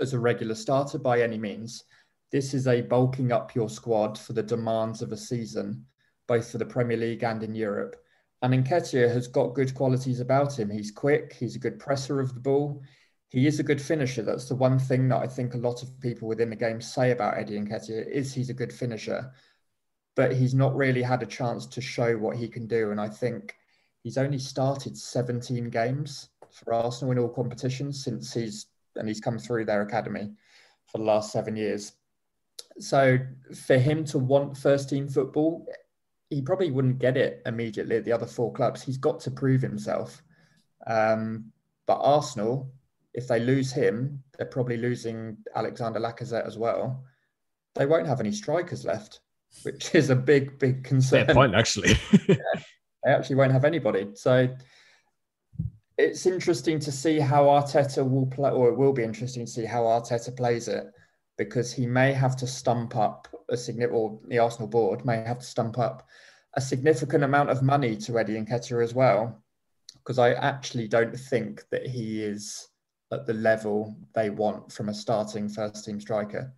as 0.00 0.12
a 0.12 0.18
regular 0.18 0.54
starter 0.54 0.98
by 0.98 1.22
any 1.22 1.38
means. 1.38 1.84
This 2.30 2.54
is 2.54 2.68
a 2.68 2.82
bulking 2.82 3.32
up 3.32 3.54
your 3.54 3.68
squad 3.68 4.18
for 4.18 4.34
the 4.34 4.42
demands 4.42 5.02
of 5.02 5.10
a 5.10 5.16
season 5.16 5.84
both 6.30 6.52
for 6.52 6.58
the 6.58 6.64
Premier 6.64 6.96
League 6.96 7.24
and 7.24 7.42
in 7.42 7.56
Europe. 7.56 7.96
And 8.42 8.54
Nketiah 8.54 9.12
has 9.12 9.26
got 9.26 9.52
good 9.52 9.74
qualities 9.74 10.20
about 10.20 10.56
him. 10.56 10.70
He's 10.70 10.92
quick, 10.92 11.32
he's 11.32 11.56
a 11.56 11.58
good 11.58 11.80
presser 11.80 12.20
of 12.20 12.34
the 12.34 12.40
ball, 12.40 12.80
he 13.30 13.48
is 13.48 13.58
a 13.58 13.64
good 13.64 13.82
finisher. 13.82 14.22
That's 14.22 14.44
the 14.44 14.54
one 14.54 14.78
thing 14.78 15.08
that 15.08 15.20
I 15.20 15.26
think 15.26 15.54
a 15.54 15.58
lot 15.58 15.82
of 15.82 16.00
people 16.00 16.28
within 16.28 16.48
the 16.48 16.54
game 16.54 16.80
say 16.80 17.10
about 17.10 17.36
Eddie 17.36 17.58
Nketiah 17.58 18.08
is 18.08 18.32
he's 18.32 18.48
a 18.48 18.54
good 18.54 18.72
finisher. 18.72 19.32
But 20.14 20.32
he's 20.32 20.54
not 20.54 20.76
really 20.76 21.02
had 21.02 21.24
a 21.24 21.26
chance 21.26 21.66
to 21.66 21.80
show 21.80 22.16
what 22.16 22.36
he 22.36 22.46
can 22.46 22.68
do. 22.68 22.92
And 22.92 23.00
I 23.00 23.08
think 23.08 23.56
he's 24.04 24.16
only 24.16 24.38
started 24.38 24.96
17 24.96 25.68
games 25.68 26.28
for 26.52 26.74
Arsenal 26.74 27.10
in 27.10 27.18
all 27.18 27.28
competitions 27.28 28.04
since 28.04 28.32
he's 28.32 28.66
and 28.94 29.08
he's 29.08 29.20
come 29.20 29.38
through 29.38 29.64
their 29.64 29.82
academy 29.82 30.30
for 30.86 30.98
the 30.98 31.04
last 31.04 31.32
seven 31.32 31.56
years. 31.56 31.92
So 32.78 33.18
for 33.66 33.78
him 33.78 34.04
to 34.06 34.18
want 34.18 34.56
first 34.56 34.90
team 34.90 35.08
football, 35.08 35.66
he 36.30 36.40
probably 36.40 36.70
wouldn't 36.70 37.00
get 37.00 37.16
it 37.16 37.42
immediately 37.44 37.96
at 37.96 38.04
the 38.04 38.12
other 38.12 38.26
four 38.26 38.52
clubs. 38.52 38.82
He's 38.82 38.96
got 38.96 39.20
to 39.20 39.30
prove 39.30 39.60
himself. 39.60 40.22
Um, 40.86 41.52
but 41.86 41.96
Arsenal, 41.96 42.72
if 43.14 43.26
they 43.26 43.40
lose 43.40 43.72
him, 43.72 44.22
they're 44.38 44.46
probably 44.46 44.76
losing 44.76 45.36
Alexander 45.56 45.98
Lacazette 45.98 46.46
as 46.46 46.56
well. 46.56 47.04
They 47.74 47.84
won't 47.84 48.06
have 48.06 48.20
any 48.20 48.30
strikers 48.30 48.84
left, 48.84 49.20
which 49.64 49.94
is 49.94 50.10
a 50.10 50.16
big, 50.16 50.58
big 50.60 50.84
concern. 50.84 51.26
Fair 51.26 51.34
point, 51.34 51.54
actually. 51.56 51.94
yeah, 52.28 52.36
they 53.04 53.10
actually 53.10 53.36
won't 53.36 53.52
have 53.52 53.64
anybody. 53.64 54.10
So 54.14 54.48
it's 55.98 56.26
interesting 56.26 56.78
to 56.78 56.92
see 56.92 57.18
how 57.18 57.44
Arteta 57.44 58.08
will 58.08 58.26
play, 58.26 58.50
or 58.50 58.68
it 58.68 58.78
will 58.78 58.92
be 58.92 59.02
interesting 59.02 59.46
to 59.46 59.50
see 59.50 59.64
how 59.64 59.82
Arteta 59.82 60.36
plays 60.36 60.68
it 60.68 60.86
because 61.36 61.72
he 61.72 61.86
may 61.86 62.12
have 62.12 62.36
to 62.36 62.46
stump 62.46 62.96
up 62.96 63.26
a 63.50 63.56
significant, 63.56 63.98
or 63.98 64.18
the 64.28 64.38
Arsenal 64.38 64.68
board 64.68 65.04
may 65.04 65.22
have 65.22 65.38
to 65.38 65.44
stump 65.44 65.78
up 65.78 66.06
a 66.54 66.60
significant 66.60 67.24
amount 67.24 67.50
of 67.50 67.62
money 67.62 67.96
to 67.96 68.18
Eddie 68.18 68.40
Nketiah 68.40 68.82
as 68.82 68.94
well, 68.94 69.42
because 69.98 70.18
I 70.18 70.32
actually 70.32 70.88
don't 70.88 71.16
think 71.16 71.62
that 71.70 71.86
he 71.86 72.22
is 72.22 72.68
at 73.12 73.26
the 73.26 73.34
level 73.34 73.96
they 74.14 74.30
want 74.30 74.72
from 74.72 74.88
a 74.88 74.94
starting 74.94 75.48
first 75.48 75.84
team 75.84 76.00
striker. 76.00 76.52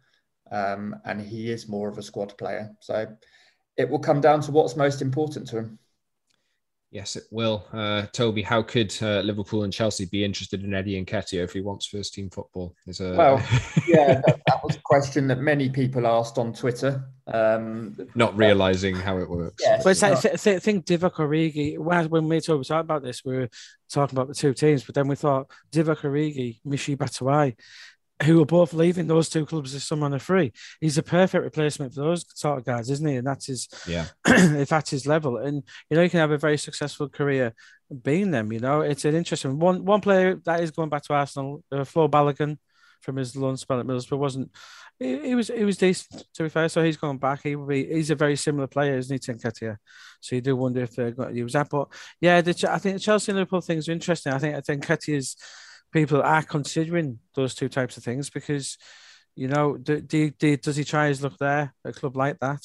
Um, 0.51 0.97
and 1.07 1.19
he 1.21 1.51
is 1.51 1.67
more 1.67 1.89
of 1.89 1.97
a 1.97 2.03
squad 2.03 2.37
player. 2.37 2.71
So 2.81 3.07
it 3.79 3.89
will 3.89 3.99
come 3.99 4.21
down 4.21 4.43
to 4.43 4.53
what's 4.53 4.77
most 4.77 5.01
important 5.01 5.49
to 5.49 5.59
him. 5.59 5.79
Yes, 6.93 7.17
it 7.17 7.25
will. 7.31 7.65
Uh, 7.73 8.03
Toby, 8.13 8.43
how 8.43 8.61
could 8.61 8.95
uh, 9.01 9.21
Liverpool 9.21 9.63
and 9.63 9.73
Chelsea 9.73 10.05
be 10.05 10.23
interested 10.23 10.63
in 10.63 10.75
Eddie 10.75 11.03
Nketiah 11.03 11.43
if 11.43 11.55
he 11.55 11.63
wants 11.63 11.87
first 11.87 12.13
team 12.13 12.29
football? 12.29 12.77
Is 12.87 13.01
a... 13.01 13.15
Well, 13.15 13.37
yeah, 13.89 14.21
that, 14.27 14.43
that, 14.47 14.63
was 14.63 14.77
a 14.77 14.81
question 14.81 15.27
that 15.29 15.39
many 15.39 15.71
people 15.71 16.07
asked 16.07 16.37
on 16.37 16.53
Twitter. 16.53 17.03
Um, 17.27 17.97
not 18.15 18.37
realizing 18.37 18.95
how 18.95 19.17
it 19.17 19.31
works. 19.31 19.63
Yes, 19.65 19.85
but 19.85 20.03
I 20.03 20.15
th- 20.17 20.43
th- 20.43 20.63
think 20.63 20.85
Divock 20.85 21.15
Origi, 21.15 21.79
when 21.79 22.29
we 22.29 22.41
talked 22.41 22.71
about 22.71 23.03
this, 23.03 23.25
we 23.25 23.37
were 23.37 23.49
talking 23.91 24.19
about 24.19 24.29
the 24.29 24.35
two 24.35 24.53
teams, 24.53 24.85
but 24.85 24.95
then 24.95 25.09
we 25.09 25.17
thought 25.17 25.51
Divock 25.73 26.01
Origi, 26.01 26.61
Michy 26.67 26.95
Batshuayi, 26.95 27.57
who 28.23 28.41
are 28.41 28.47
both 28.47 28.73
leaving 28.73 29.07
those 29.07 29.29
two 29.29 29.47
clubs 29.47 29.73
this 29.73 29.85
summer 29.85 30.07
on 30.07 30.15
a 30.15 30.19
free. 30.19 30.53
He's 30.81 30.99
a 30.99 31.03
perfect 31.03 31.45
replacement 31.45 31.95
for 31.95 32.03
those 32.03 32.25
sort 32.35 32.59
of 32.59 32.65
guys, 32.65 32.91
isn't 32.91 33.07
he? 33.07 33.17
And 33.17 33.27
that's 33.27 33.47
his 33.47 33.69
yeah, 33.87 34.07
if 34.27 34.69
that's 34.69 34.91
his 34.91 35.07
level. 35.07 35.39
And 35.39 35.63
you 35.91 35.97
know, 35.97 36.03
you 36.03 36.11
can 36.11 36.21
have 36.21 36.31
a 36.31 36.39
very 36.39 36.59
successful 36.59 37.09
career 37.09 37.55
being 38.03 38.31
them. 38.31 38.53
You 38.53 38.61
know, 38.61 38.81
it's 38.81 39.05
an 39.05 39.15
interesting 39.15 39.59
one. 39.59 39.85
One 39.85 40.01
player 40.01 40.41
that 40.45 40.61
is 40.61 40.71
going 40.71 40.89
back 40.89 41.03
to 41.05 41.15
Arsenal, 41.15 41.63
uh, 41.73 41.85
Flo 41.85 42.09
Balogun 42.09 42.59
from 43.01 43.17
his 43.17 43.37
loan 43.37 43.57
spell 43.57 43.81
at 43.81 43.87
Middlesbrough 43.87 44.19
wasn't. 44.19 44.51
He, 44.99 45.29
he, 45.29 45.35
was 45.35 45.49
he 45.49 45.65
was 45.65 45.79
decent 45.79 46.25
to 46.35 46.45
be 46.45 46.49
fair. 46.49 46.69
So 46.69 46.83
he's 46.83 46.97
going 46.97 47.19
back. 47.19 47.41
He 47.43 47.57
will 47.57 47.67
be. 47.67 47.87
He's 47.87 48.11
a 48.11 48.15
very 48.15 48.37
similar 48.37 48.67
player, 48.67 48.97
isn't 48.99 49.15
he, 49.15 49.19
to 49.19 49.35
Nketiah? 49.35 49.77
So 50.21 50.37
you 50.37 50.43
do 50.43 50.55
wonder 50.55 50.83
if 50.83 50.95
they're 50.95 51.11
going 51.11 51.31
to 51.31 51.39
use 51.39 51.55
that. 51.55 51.69
But 51.71 51.89
yeah, 52.21 52.41
the, 52.41 52.71
I 52.71 52.79
think 52.79 52.95
the 52.95 53.01
Chelsea 53.01 53.33
and 53.33 53.39
Liverpool 53.39 53.61
things 53.61 53.89
are 53.89 53.93
interesting. 53.93 54.33
I 54.33 54.39
think 54.39 54.55
I 54.55 54.61
think 54.61 54.87
Nketiah's 54.87 55.37
people 55.93 56.23
are 56.23 56.43
considering 56.43 57.19
those 57.35 57.55
two 57.55 57.69
types 57.69 57.97
of 57.97 58.05
things 58.05 58.31
because, 58.31 58.79
you 59.35 59.49
know, 59.49 59.77
do, 59.77 60.01
do, 60.01 60.31
do, 60.31 60.57
does 60.57 60.77
he 60.77 60.85
try 60.85 61.09
his 61.09 61.23
luck 61.23 61.37
there, 61.39 61.75
a 61.85 61.93
club 61.93 62.17
like 62.17 62.39
that, 62.41 62.61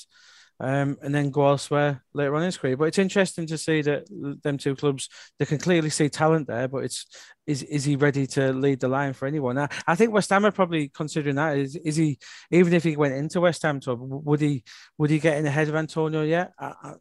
um, 0.60 0.98
and 1.02 1.14
then 1.14 1.30
go 1.30 1.48
elsewhere 1.48 2.04
later 2.14 2.34
on 2.36 2.42
in 2.42 2.48
his 2.48 2.58
career? 2.58 2.78
But 2.78 2.86
it's 2.86 2.98
interesting 2.98 3.46
to 3.48 3.58
see 3.58 3.82
that 3.84 4.06
them 4.44 4.58
two 4.58 4.76
clubs 4.76 5.10
they 5.38 5.46
can 5.46 5.58
clearly 5.58 5.90
see 5.90 6.10
talent 6.10 6.48
there, 6.48 6.68
but 6.68 6.84
it's 6.84 7.06
is 7.46 7.64
is 7.64 7.84
he 7.86 7.96
ready 7.96 8.26
to 8.28 8.54
lead 8.54 8.80
the 8.80 8.88
line 8.88 9.14
for 9.14 9.28
anyone? 9.28 9.58
I, 9.58 9.68
I 9.86 9.96
think 9.96 10.14
West 10.14 10.30
Ham 10.30 10.46
are 10.46 10.52
probably 10.52 10.90
considering 10.90 11.36
that. 11.36 11.58
Is 11.58 11.76
is 11.76 11.96
he 11.96 12.18
even 12.52 12.74
if 12.74 12.84
he 12.84 12.96
went 12.96 13.14
into 13.14 13.42
West 13.42 13.62
Ham, 13.64 13.80
to, 13.82 13.94
would 13.96 14.42
he 14.42 14.64
would 14.98 15.10
he 15.10 15.20
get 15.20 15.38
in 15.38 15.46
ahead 15.46 15.70
of 15.70 15.76
Antonio 15.76 16.24
yet? 16.24 16.54
I, 16.60 16.74
I, 16.82 16.94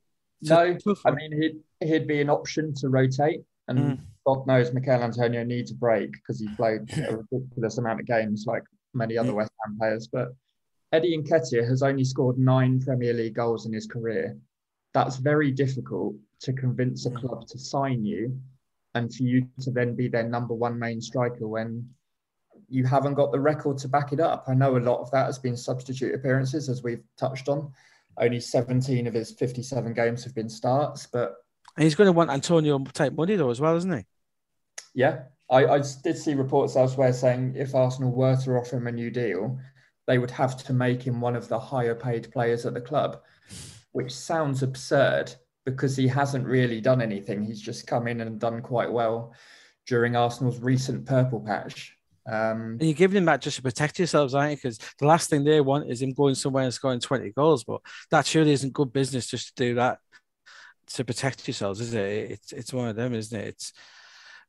no, 0.42 0.76
I 1.04 1.10
mean 1.12 1.40
he'd 1.40 1.88
he'd 1.88 2.06
be 2.06 2.20
an 2.20 2.30
option 2.30 2.74
to 2.74 2.88
rotate 2.88 3.42
and 3.68 3.78
mm. 3.78 3.98
God 4.26 4.46
knows 4.46 4.72
Michail 4.72 5.02
Antonio 5.02 5.44
needs 5.44 5.70
a 5.70 5.74
break 5.74 6.12
because 6.12 6.40
he 6.40 6.48
played 6.56 6.80
a 7.08 7.18
ridiculous 7.30 7.78
amount 7.78 8.00
of 8.00 8.06
games 8.06 8.44
like 8.46 8.62
many 8.92 9.16
other 9.16 9.30
mm. 9.30 9.36
West 9.36 9.52
Ham 9.64 9.76
players. 9.78 10.08
But 10.12 10.34
Eddie 10.92 11.16
Nketiah 11.18 11.68
has 11.68 11.82
only 11.82 12.04
scored 12.04 12.38
nine 12.38 12.80
Premier 12.80 13.12
League 13.12 13.34
goals 13.34 13.66
in 13.66 13.72
his 13.72 13.86
career. 13.86 14.36
That's 14.94 15.16
very 15.16 15.50
difficult 15.50 16.16
to 16.40 16.52
convince 16.52 17.06
a 17.06 17.10
mm. 17.10 17.20
club 17.20 17.46
to 17.48 17.58
sign 17.58 18.04
you 18.04 18.36
and 18.94 19.14
for 19.14 19.22
you 19.22 19.46
to 19.60 19.70
then 19.70 19.94
be 19.94 20.08
their 20.08 20.28
number 20.28 20.54
one 20.54 20.78
main 20.78 21.00
striker 21.00 21.46
when 21.46 21.88
you 22.68 22.84
haven't 22.84 23.14
got 23.14 23.30
the 23.30 23.38
record 23.38 23.78
to 23.78 23.88
back 23.88 24.12
it 24.12 24.20
up. 24.20 24.44
I 24.48 24.54
know 24.54 24.76
a 24.76 24.78
lot 24.78 25.00
of 25.00 25.10
that 25.12 25.26
has 25.26 25.38
been 25.38 25.56
substitute 25.56 26.14
appearances, 26.14 26.68
as 26.68 26.82
we've 26.82 27.02
touched 27.16 27.48
on. 27.48 27.70
Only 28.18 28.40
17 28.40 29.06
of 29.06 29.14
his 29.14 29.32
57 29.32 29.92
games 29.92 30.24
have 30.24 30.34
been 30.34 30.48
starts, 30.48 31.06
but 31.06 31.34
and 31.76 31.84
he's 31.84 31.94
going 31.94 32.06
to 32.06 32.12
want 32.12 32.30
Antonio 32.30 32.78
type 32.78 33.12
money 33.12 33.36
though 33.36 33.50
as 33.50 33.60
well, 33.60 33.76
isn't 33.76 33.92
he? 33.92 34.04
Yeah, 34.96 35.24
I, 35.50 35.66
I 35.66 35.82
did 36.02 36.16
see 36.16 36.34
reports 36.34 36.74
elsewhere 36.74 37.12
saying 37.12 37.52
if 37.54 37.74
Arsenal 37.74 38.10
were 38.10 38.34
to 38.34 38.52
offer 38.52 38.78
him 38.78 38.86
a 38.86 38.92
new 38.92 39.10
deal, 39.10 39.58
they 40.06 40.16
would 40.16 40.30
have 40.30 40.56
to 40.64 40.72
make 40.72 41.02
him 41.02 41.20
one 41.20 41.36
of 41.36 41.48
the 41.48 41.58
higher 41.58 41.94
paid 41.94 42.32
players 42.32 42.64
at 42.64 42.72
the 42.72 42.80
club, 42.80 43.20
which 43.92 44.10
sounds 44.10 44.62
absurd 44.62 45.34
because 45.66 45.96
he 45.96 46.08
hasn't 46.08 46.46
really 46.46 46.80
done 46.80 47.02
anything. 47.02 47.44
He's 47.44 47.60
just 47.60 47.86
come 47.86 48.08
in 48.08 48.22
and 48.22 48.40
done 48.40 48.62
quite 48.62 48.90
well 48.90 49.34
during 49.86 50.16
Arsenal's 50.16 50.60
recent 50.60 51.04
purple 51.04 51.40
patch. 51.40 51.94
Um, 52.26 52.78
and 52.80 52.82
you're 52.82 52.94
giving 52.94 53.18
him 53.18 53.26
that 53.26 53.42
just 53.42 53.56
to 53.56 53.62
protect 53.62 53.98
yourselves, 53.98 54.34
aren't 54.34 54.52
you? 54.52 54.56
Because 54.56 54.78
the 54.98 55.06
last 55.06 55.28
thing 55.28 55.44
they 55.44 55.60
want 55.60 55.90
is 55.90 56.00
him 56.00 56.14
going 56.14 56.34
somewhere 56.36 56.64
and 56.64 56.72
scoring 56.72 57.00
20 57.00 57.32
goals. 57.32 57.64
But 57.64 57.82
that 58.10 58.24
surely 58.26 58.52
isn't 58.52 58.72
good 58.72 58.94
business 58.94 59.26
just 59.26 59.54
to 59.54 59.62
do 59.62 59.74
that 59.74 59.98
to 60.94 61.04
protect 61.04 61.46
yourselves, 61.46 61.80
is 61.80 61.92
it? 61.94 62.30
It's 62.30 62.52
it's 62.52 62.72
one 62.72 62.88
of 62.88 62.96
them, 62.96 63.12
isn't 63.12 63.38
it? 63.38 63.48
It's 63.48 63.72
it, 63.72 63.72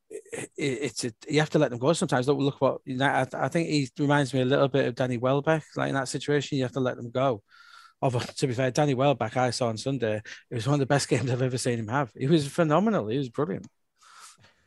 it's 0.10 1.04
a, 1.04 1.12
you 1.28 1.40
have 1.40 1.50
to 1.52 1.60
let 1.60 1.70
them 1.70 1.80
go 1.80 1.94
sometimes. 1.94 2.28
Look, 2.28 2.38
look 2.38 2.62
what 2.62 2.82
I, 3.02 3.26
I, 3.34 3.48
think 3.48 3.70
he 3.70 3.90
reminds 4.00 4.34
me 4.34 4.42
a 4.42 4.46
little 4.46 4.68
bit 4.68 4.86
of 4.86 4.96
Danny 4.96 5.18
Welbeck. 5.18 5.64
Like 5.76 5.90
in 5.90 5.96
that 5.96 6.08
situation, 6.08 6.58
you 6.58 6.64
have 6.64 6.74
to 6.74 6.80
let 6.80 6.96
them 6.98 7.12
go. 7.12 7.44
Although 8.02 8.20
to 8.20 8.48
be 8.48 8.54
fair, 8.54 8.72
Danny 8.72 8.94
Welbeck 8.94 9.36
I 9.38 9.50
saw 9.50 9.68
on 9.68 9.78
Sunday, 9.78 10.22
it 10.50 10.56
was 10.56 10.68
one 10.68 10.76
of 10.76 10.80
the 10.80 10.86
best 10.86 11.10
games 11.10 11.32
I've 11.32 11.42
ever 11.42 11.58
seen 11.58 11.80
him 11.80 11.88
have. 11.88 12.12
He 12.18 12.28
was 12.28 12.48
phenomenal. 12.48 13.08
He 13.08 13.18
was 13.18 13.30
brilliant. 13.30 13.68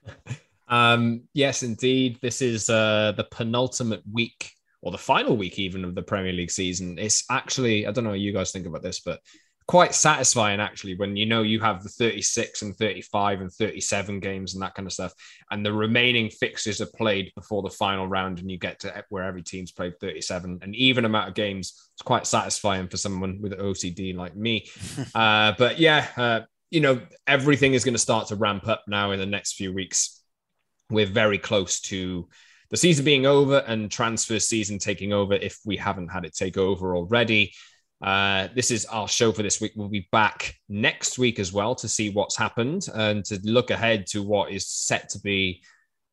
Um, 0.71 1.23
yes, 1.35 1.65
indeed. 1.65 2.21
This 2.23 2.41
is 2.41 2.71
uh, 2.71 3.13
the 3.17 3.25
penultimate 3.25 4.03
week 4.11 4.53
or 4.83 4.93
the 4.93 4.99
final 4.99 5.37
week 5.37 5.59
even 5.59 5.85
of 5.85 5.97
the 5.97 6.03
Premier 6.03 6.33
League 6.33 6.53
season. 6.53 6.97
It's 6.97 7.25
actually 7.29 7.87
I 7.87 7.91
don't 7.91 8.05
know 8.05 8.11
what 8.11 8.21
you 8.21 8.33
guys 8.33 8.53
think 8.53 8.67
about 8.67 8.83
this, 8.83 9.01
but 9.01 9.21
quite 9.71 9.95
satisfying 9.95 10.59
actually 10.59 10.97
when 10.97 11.15
you 11.15 11.25
know 11.25 11.43
you 11.43 11.61
have 11.61 11.81
the 11.85 11.89
36 11.89 12.63
and 12.63 12.77
35 12.77 13.41
and 13.41 13.53
37 13.53 14.19
games 14.19 14.53
and 14.53 14.63
that 14.65 14.75
kind 14.75 14.85
of 14.85 14.93
stuff 14.93 15.15
and 15.53 15.65
the 15.65 15.73
remaining 15.73 16.29
fixtures 16.29 16.81
are 16.81 16.91
played 16.97 17.31
before 17.37 17.63
the 17.63 17.71
final 17.71 18.09
round 18.09 18.41
and 18.41 18.51
you 18.51 18.59
get 18.59 18.81
to 18.81 19.05
where 19.11 19.23
every 19.23 19.45
team's 19.45 19.71
played 19.71 19.93
37 20.01 20.59
an 20.63 20.75
even 20.75 21.05
amount 21.05 21.29
of 21.29 21.37
games 21.37 21.89
it's 21.95 22.03
quite 22.03 22.27
satisfying 22.27 22.89
for 22.89 22.97
someone 22.97 23.41
with 23.41 23.57
ocd 23.61 24.17
like 24.17 24.35
me. 24.35 24.69
Uh, 25.15 25.53
but 25.57 25.79
yeah 25.79 26.09
uh, 26.17 26.41
you 26.71 26.81
know 26.81 27.01
everything 27.29 27.75
is 27.75 27.85
going 27.85 27.95
to 27.95 27.99
start 27.99 28.27
to 28.27 28.35
ramp 28.35 28.67
up 28.67 28.83
now 28.89 29.13
in 29.13 29.21
the 29.21 29.27
next 29.27 29.53
few 29.53 29.73
weeks. 29.73 30.21
We're 30.91 31.07
very 31.07 31.39
close 31.39 31.81
to 31.83 32.29
the 32.71 32.77
season 32.77 33.05
being 33.05 33.25
over 33.25 33.59
and 33.59 33.89
transfer 33.89 34.41
season 34.41 34.81
taking 34.81 35.13
over 35.13 35.35
if 35.35 35.59
we 35.65 35.77
haven't 35.77 36.09
had 36.09 36.25
it 36.25 36.35
take 36.35 36.57
over 36.57 36.97
already 36.97 37.53
uh, 38.03 38.49
this 38.55 38.71
is 38.71 38.87
our 38.87 39.07
show 39.07 39.31
for 39.31 39.43
this 39.43 39.61
week. 39.61 39.73
We'll 39.77 39.89
be 39.89 40.09
back 40.11 40.55
next 40.69 41.19
week 41.19 41.39
as 41.39 41.53
well 41.53 41.75
to 41.77 41.89
see 41.89 42.11
what's 42.11 42.37
happened 42.37 42.87
and 42.95 43.25
to 43.27 43.39
look 43.43 43.71
ahead 43.71 44.07
to 44.09 44.23
what 44.23 44.51
is 44.51 44.69
set 44.69 45.11
to 45.11 45.21
be 45.21 45.63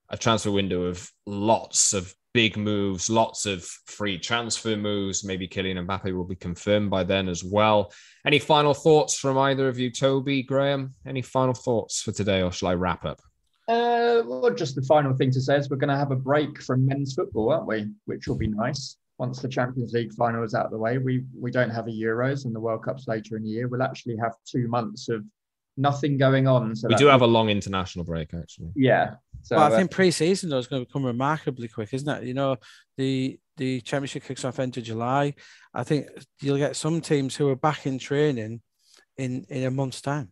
a 0.10 0.18
transfer 0.18 0.52
window 0.52 0.84
of 0.84 1.10
lots 1.26 1.94
of 1.94 2.14
big 2.34 2.58
moves, 2.58 3.10
lots 3.10 3.46
of 3.46 3.64
free 3.86 4.18
transfer 4.20 4.76
moves. 4.76 5.24
Maybe 5.24 5.48
Kylian 5.48 5.86
Mbappe 5.86 6.14
will 6.14 6.26
be 6.26 6.36
confirmed 6.36 6.90
by 6.90 7.04
then 7.04 7.30
as 7.30 7.44
well. 7.44 7.92
Any 8.26 8.40
final 8.40 8.74
thoughts 8.74 9.18
from 9.18 9.38
either 9.38 9.68
of 9.70 9.80
you, 9.80 9.90
Toby, 9.90 10.44
Graeme? 10.44 10.92
Any 11.06 11.22
final 11.22 11.54
thoughts 11.54 12.02
for 12.02 12.12
today, 12.12 12.42
or 12.42 12.52
shall 12.52 12.70
I 12.70 12.74
wrap 12.74 13.06
up? 13.06 13.22
Uh, 13.70 14.24
well, 14.26 14.54
just 14.54 14.76
the 14.76 14.82
final 14.82 15.14
thing 15.14 15.32
to 15.32 15.42
say 15.42 15.58
is 15.58 15.70
we're 15.70 15.78
going 15.78 15.90
to 15.90 15.98
have 15.98 16.12
a 16.12 16.16
break 16.16 16.62
from 16.62 16.86
men's 16.86 17.14
football, 17.14 17.52
aren't 17.52 17.68
we? 17.68 17.88
Which 18.06 18.28
will 18.28 18.38
be 18.38 18.48
nice 18.48 18.98
once 19.18 19.42
the 19.42 19.48
Champions 19.48 19.94
League 19.94 20.14
final 20.14 20.44
is 20.44 20.54
out 20.54 20.66
of 20.66 20.72
the 20.72 20.78
way, 20.78 20.98
we 20.98 21.24
we 21.40 21.52
don't 21.52 21.70
have 21.70 21.88
a 21.88 21.92
Euros 21.92 22.46
and 22.46 22.56
the 22.56 22.60
World 22.60 22.84
Cup's 22.84 23.08
later 23.08 23.38
in 23.38 23.44
the 23.44 23.50
year. 23.50 23.68
We'll 23.68 23.84
actually 23.84 24.18
have 24.18 24.34
two 24.46 24.68
months 24.68 25.10
of 25.10 25.24
nothing 25.76 26.18
going 26.18 26.48
on. 26.48 26.76
So 26.76 26.88
we 26.88 26.96
do 26.96 27.08
have 27.08 27.22
a 27.22 27.28
long 27.28 27.50
international 27.50 28.06
break, 28.06 28.34
actually. 28.34 28.72
Yeah. 28.76 29.16
So 29.44 29.56
well, 29.56 29.72
I 29.72 29.74
uh, 29.74 29.78
think 29.78 29.92
pre-season 29.92 30.50
though 30.50 30.58
is 30.58 30.68
going 30.68 30.82
to 30.82 30.88
become 30.88 31.06
remarkably 31.06 31.68
quick, 31.68 31.94
isn't 31.94 32.10
it? 32.10 32.24
You 32.24 32.34
know, 32.34 32.58
the 32.98 33.40
the 33.58 33.82
championship 33.82 34.24
kicks 34.24 34.46
off 34.46 34.60
end 34.60 34.78
of 34.78 34.84
July. 34.84 35.34
I 35.74 35.84
think 35.84 36.08
you'll 36.42 36.58
get 36.58 36.76
some 36.76 37.02
teams 37.02 37.36
who 37.36 37.50
are 37.50 37.56
back 37.56 37.86
in 37.86 38.00
training 38.00 38.62
in 39.18 39.46
in 39.50 39.64
a 39.64 39.72
month's 39.72 40.02
time. 40.02 40.32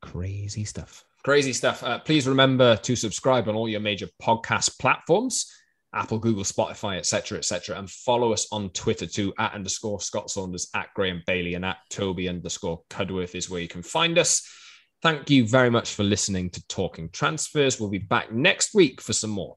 Crazy 0.00 0.64
stuff. 0.64 1.04
Crazy 1.24 1.52
stuff. 1.52 1.82
Uh, 1.82 1.98
please 1.98 2.26
remember 2.26 2.76
to 2.76 2.96
subscribe 2.96 3.48
on 3.48 3.54
all 3.54 3.68
your 3.68 3.80
major 3.80 4.08
podcast 4.22 4.78
platforms. 4.78 5.52
Apple, 5.94 6.18
Google, 6.18 6.44
Spotify, 6.44 6.98
etc., 6.98 7.38
etc., 7.38 7.78
and 7.78 7.90
follow 7.90 8.32
us 8.32 8.46
on 8.52 8.70
Twitter 8.70 9.06
too 9.06 9.32
at 9.38 9.54
underscore 9.54 10.00
Scott 10.00 10.30
Saunders, 10.30 10.68
at 10.74 10.92
Graeme 10.94 11.22
Bailey, 11.26 11.54
and 11.54 11.64
at 11.64 11.78
Toby 11.90 12.28
underscore 12.28 12.82
Cudworth 12.90 13.34
is 13.34 13.48
where 13.48 13.60
you 13.60 13.68
can 13.68 13.82
find 13.82 14.18
us. 14.18 14.46
Thank 15.02 15.30
you 15.30 15.46
very 15.46 15.70
much 15.70 15.94
for 15.94 16.02
listening 16.02 16.50
to 16.50 16.66
Talking 16.66 17.08
Transfers. 17.10 17.78
We'll 17.78 17.88
be 17.88 17.98
back 17.98 18.32
next 18.32 18.74
week 18.74 19.00
for 19.00 19.12
some 19.12 19.30
more. 19.30 19.56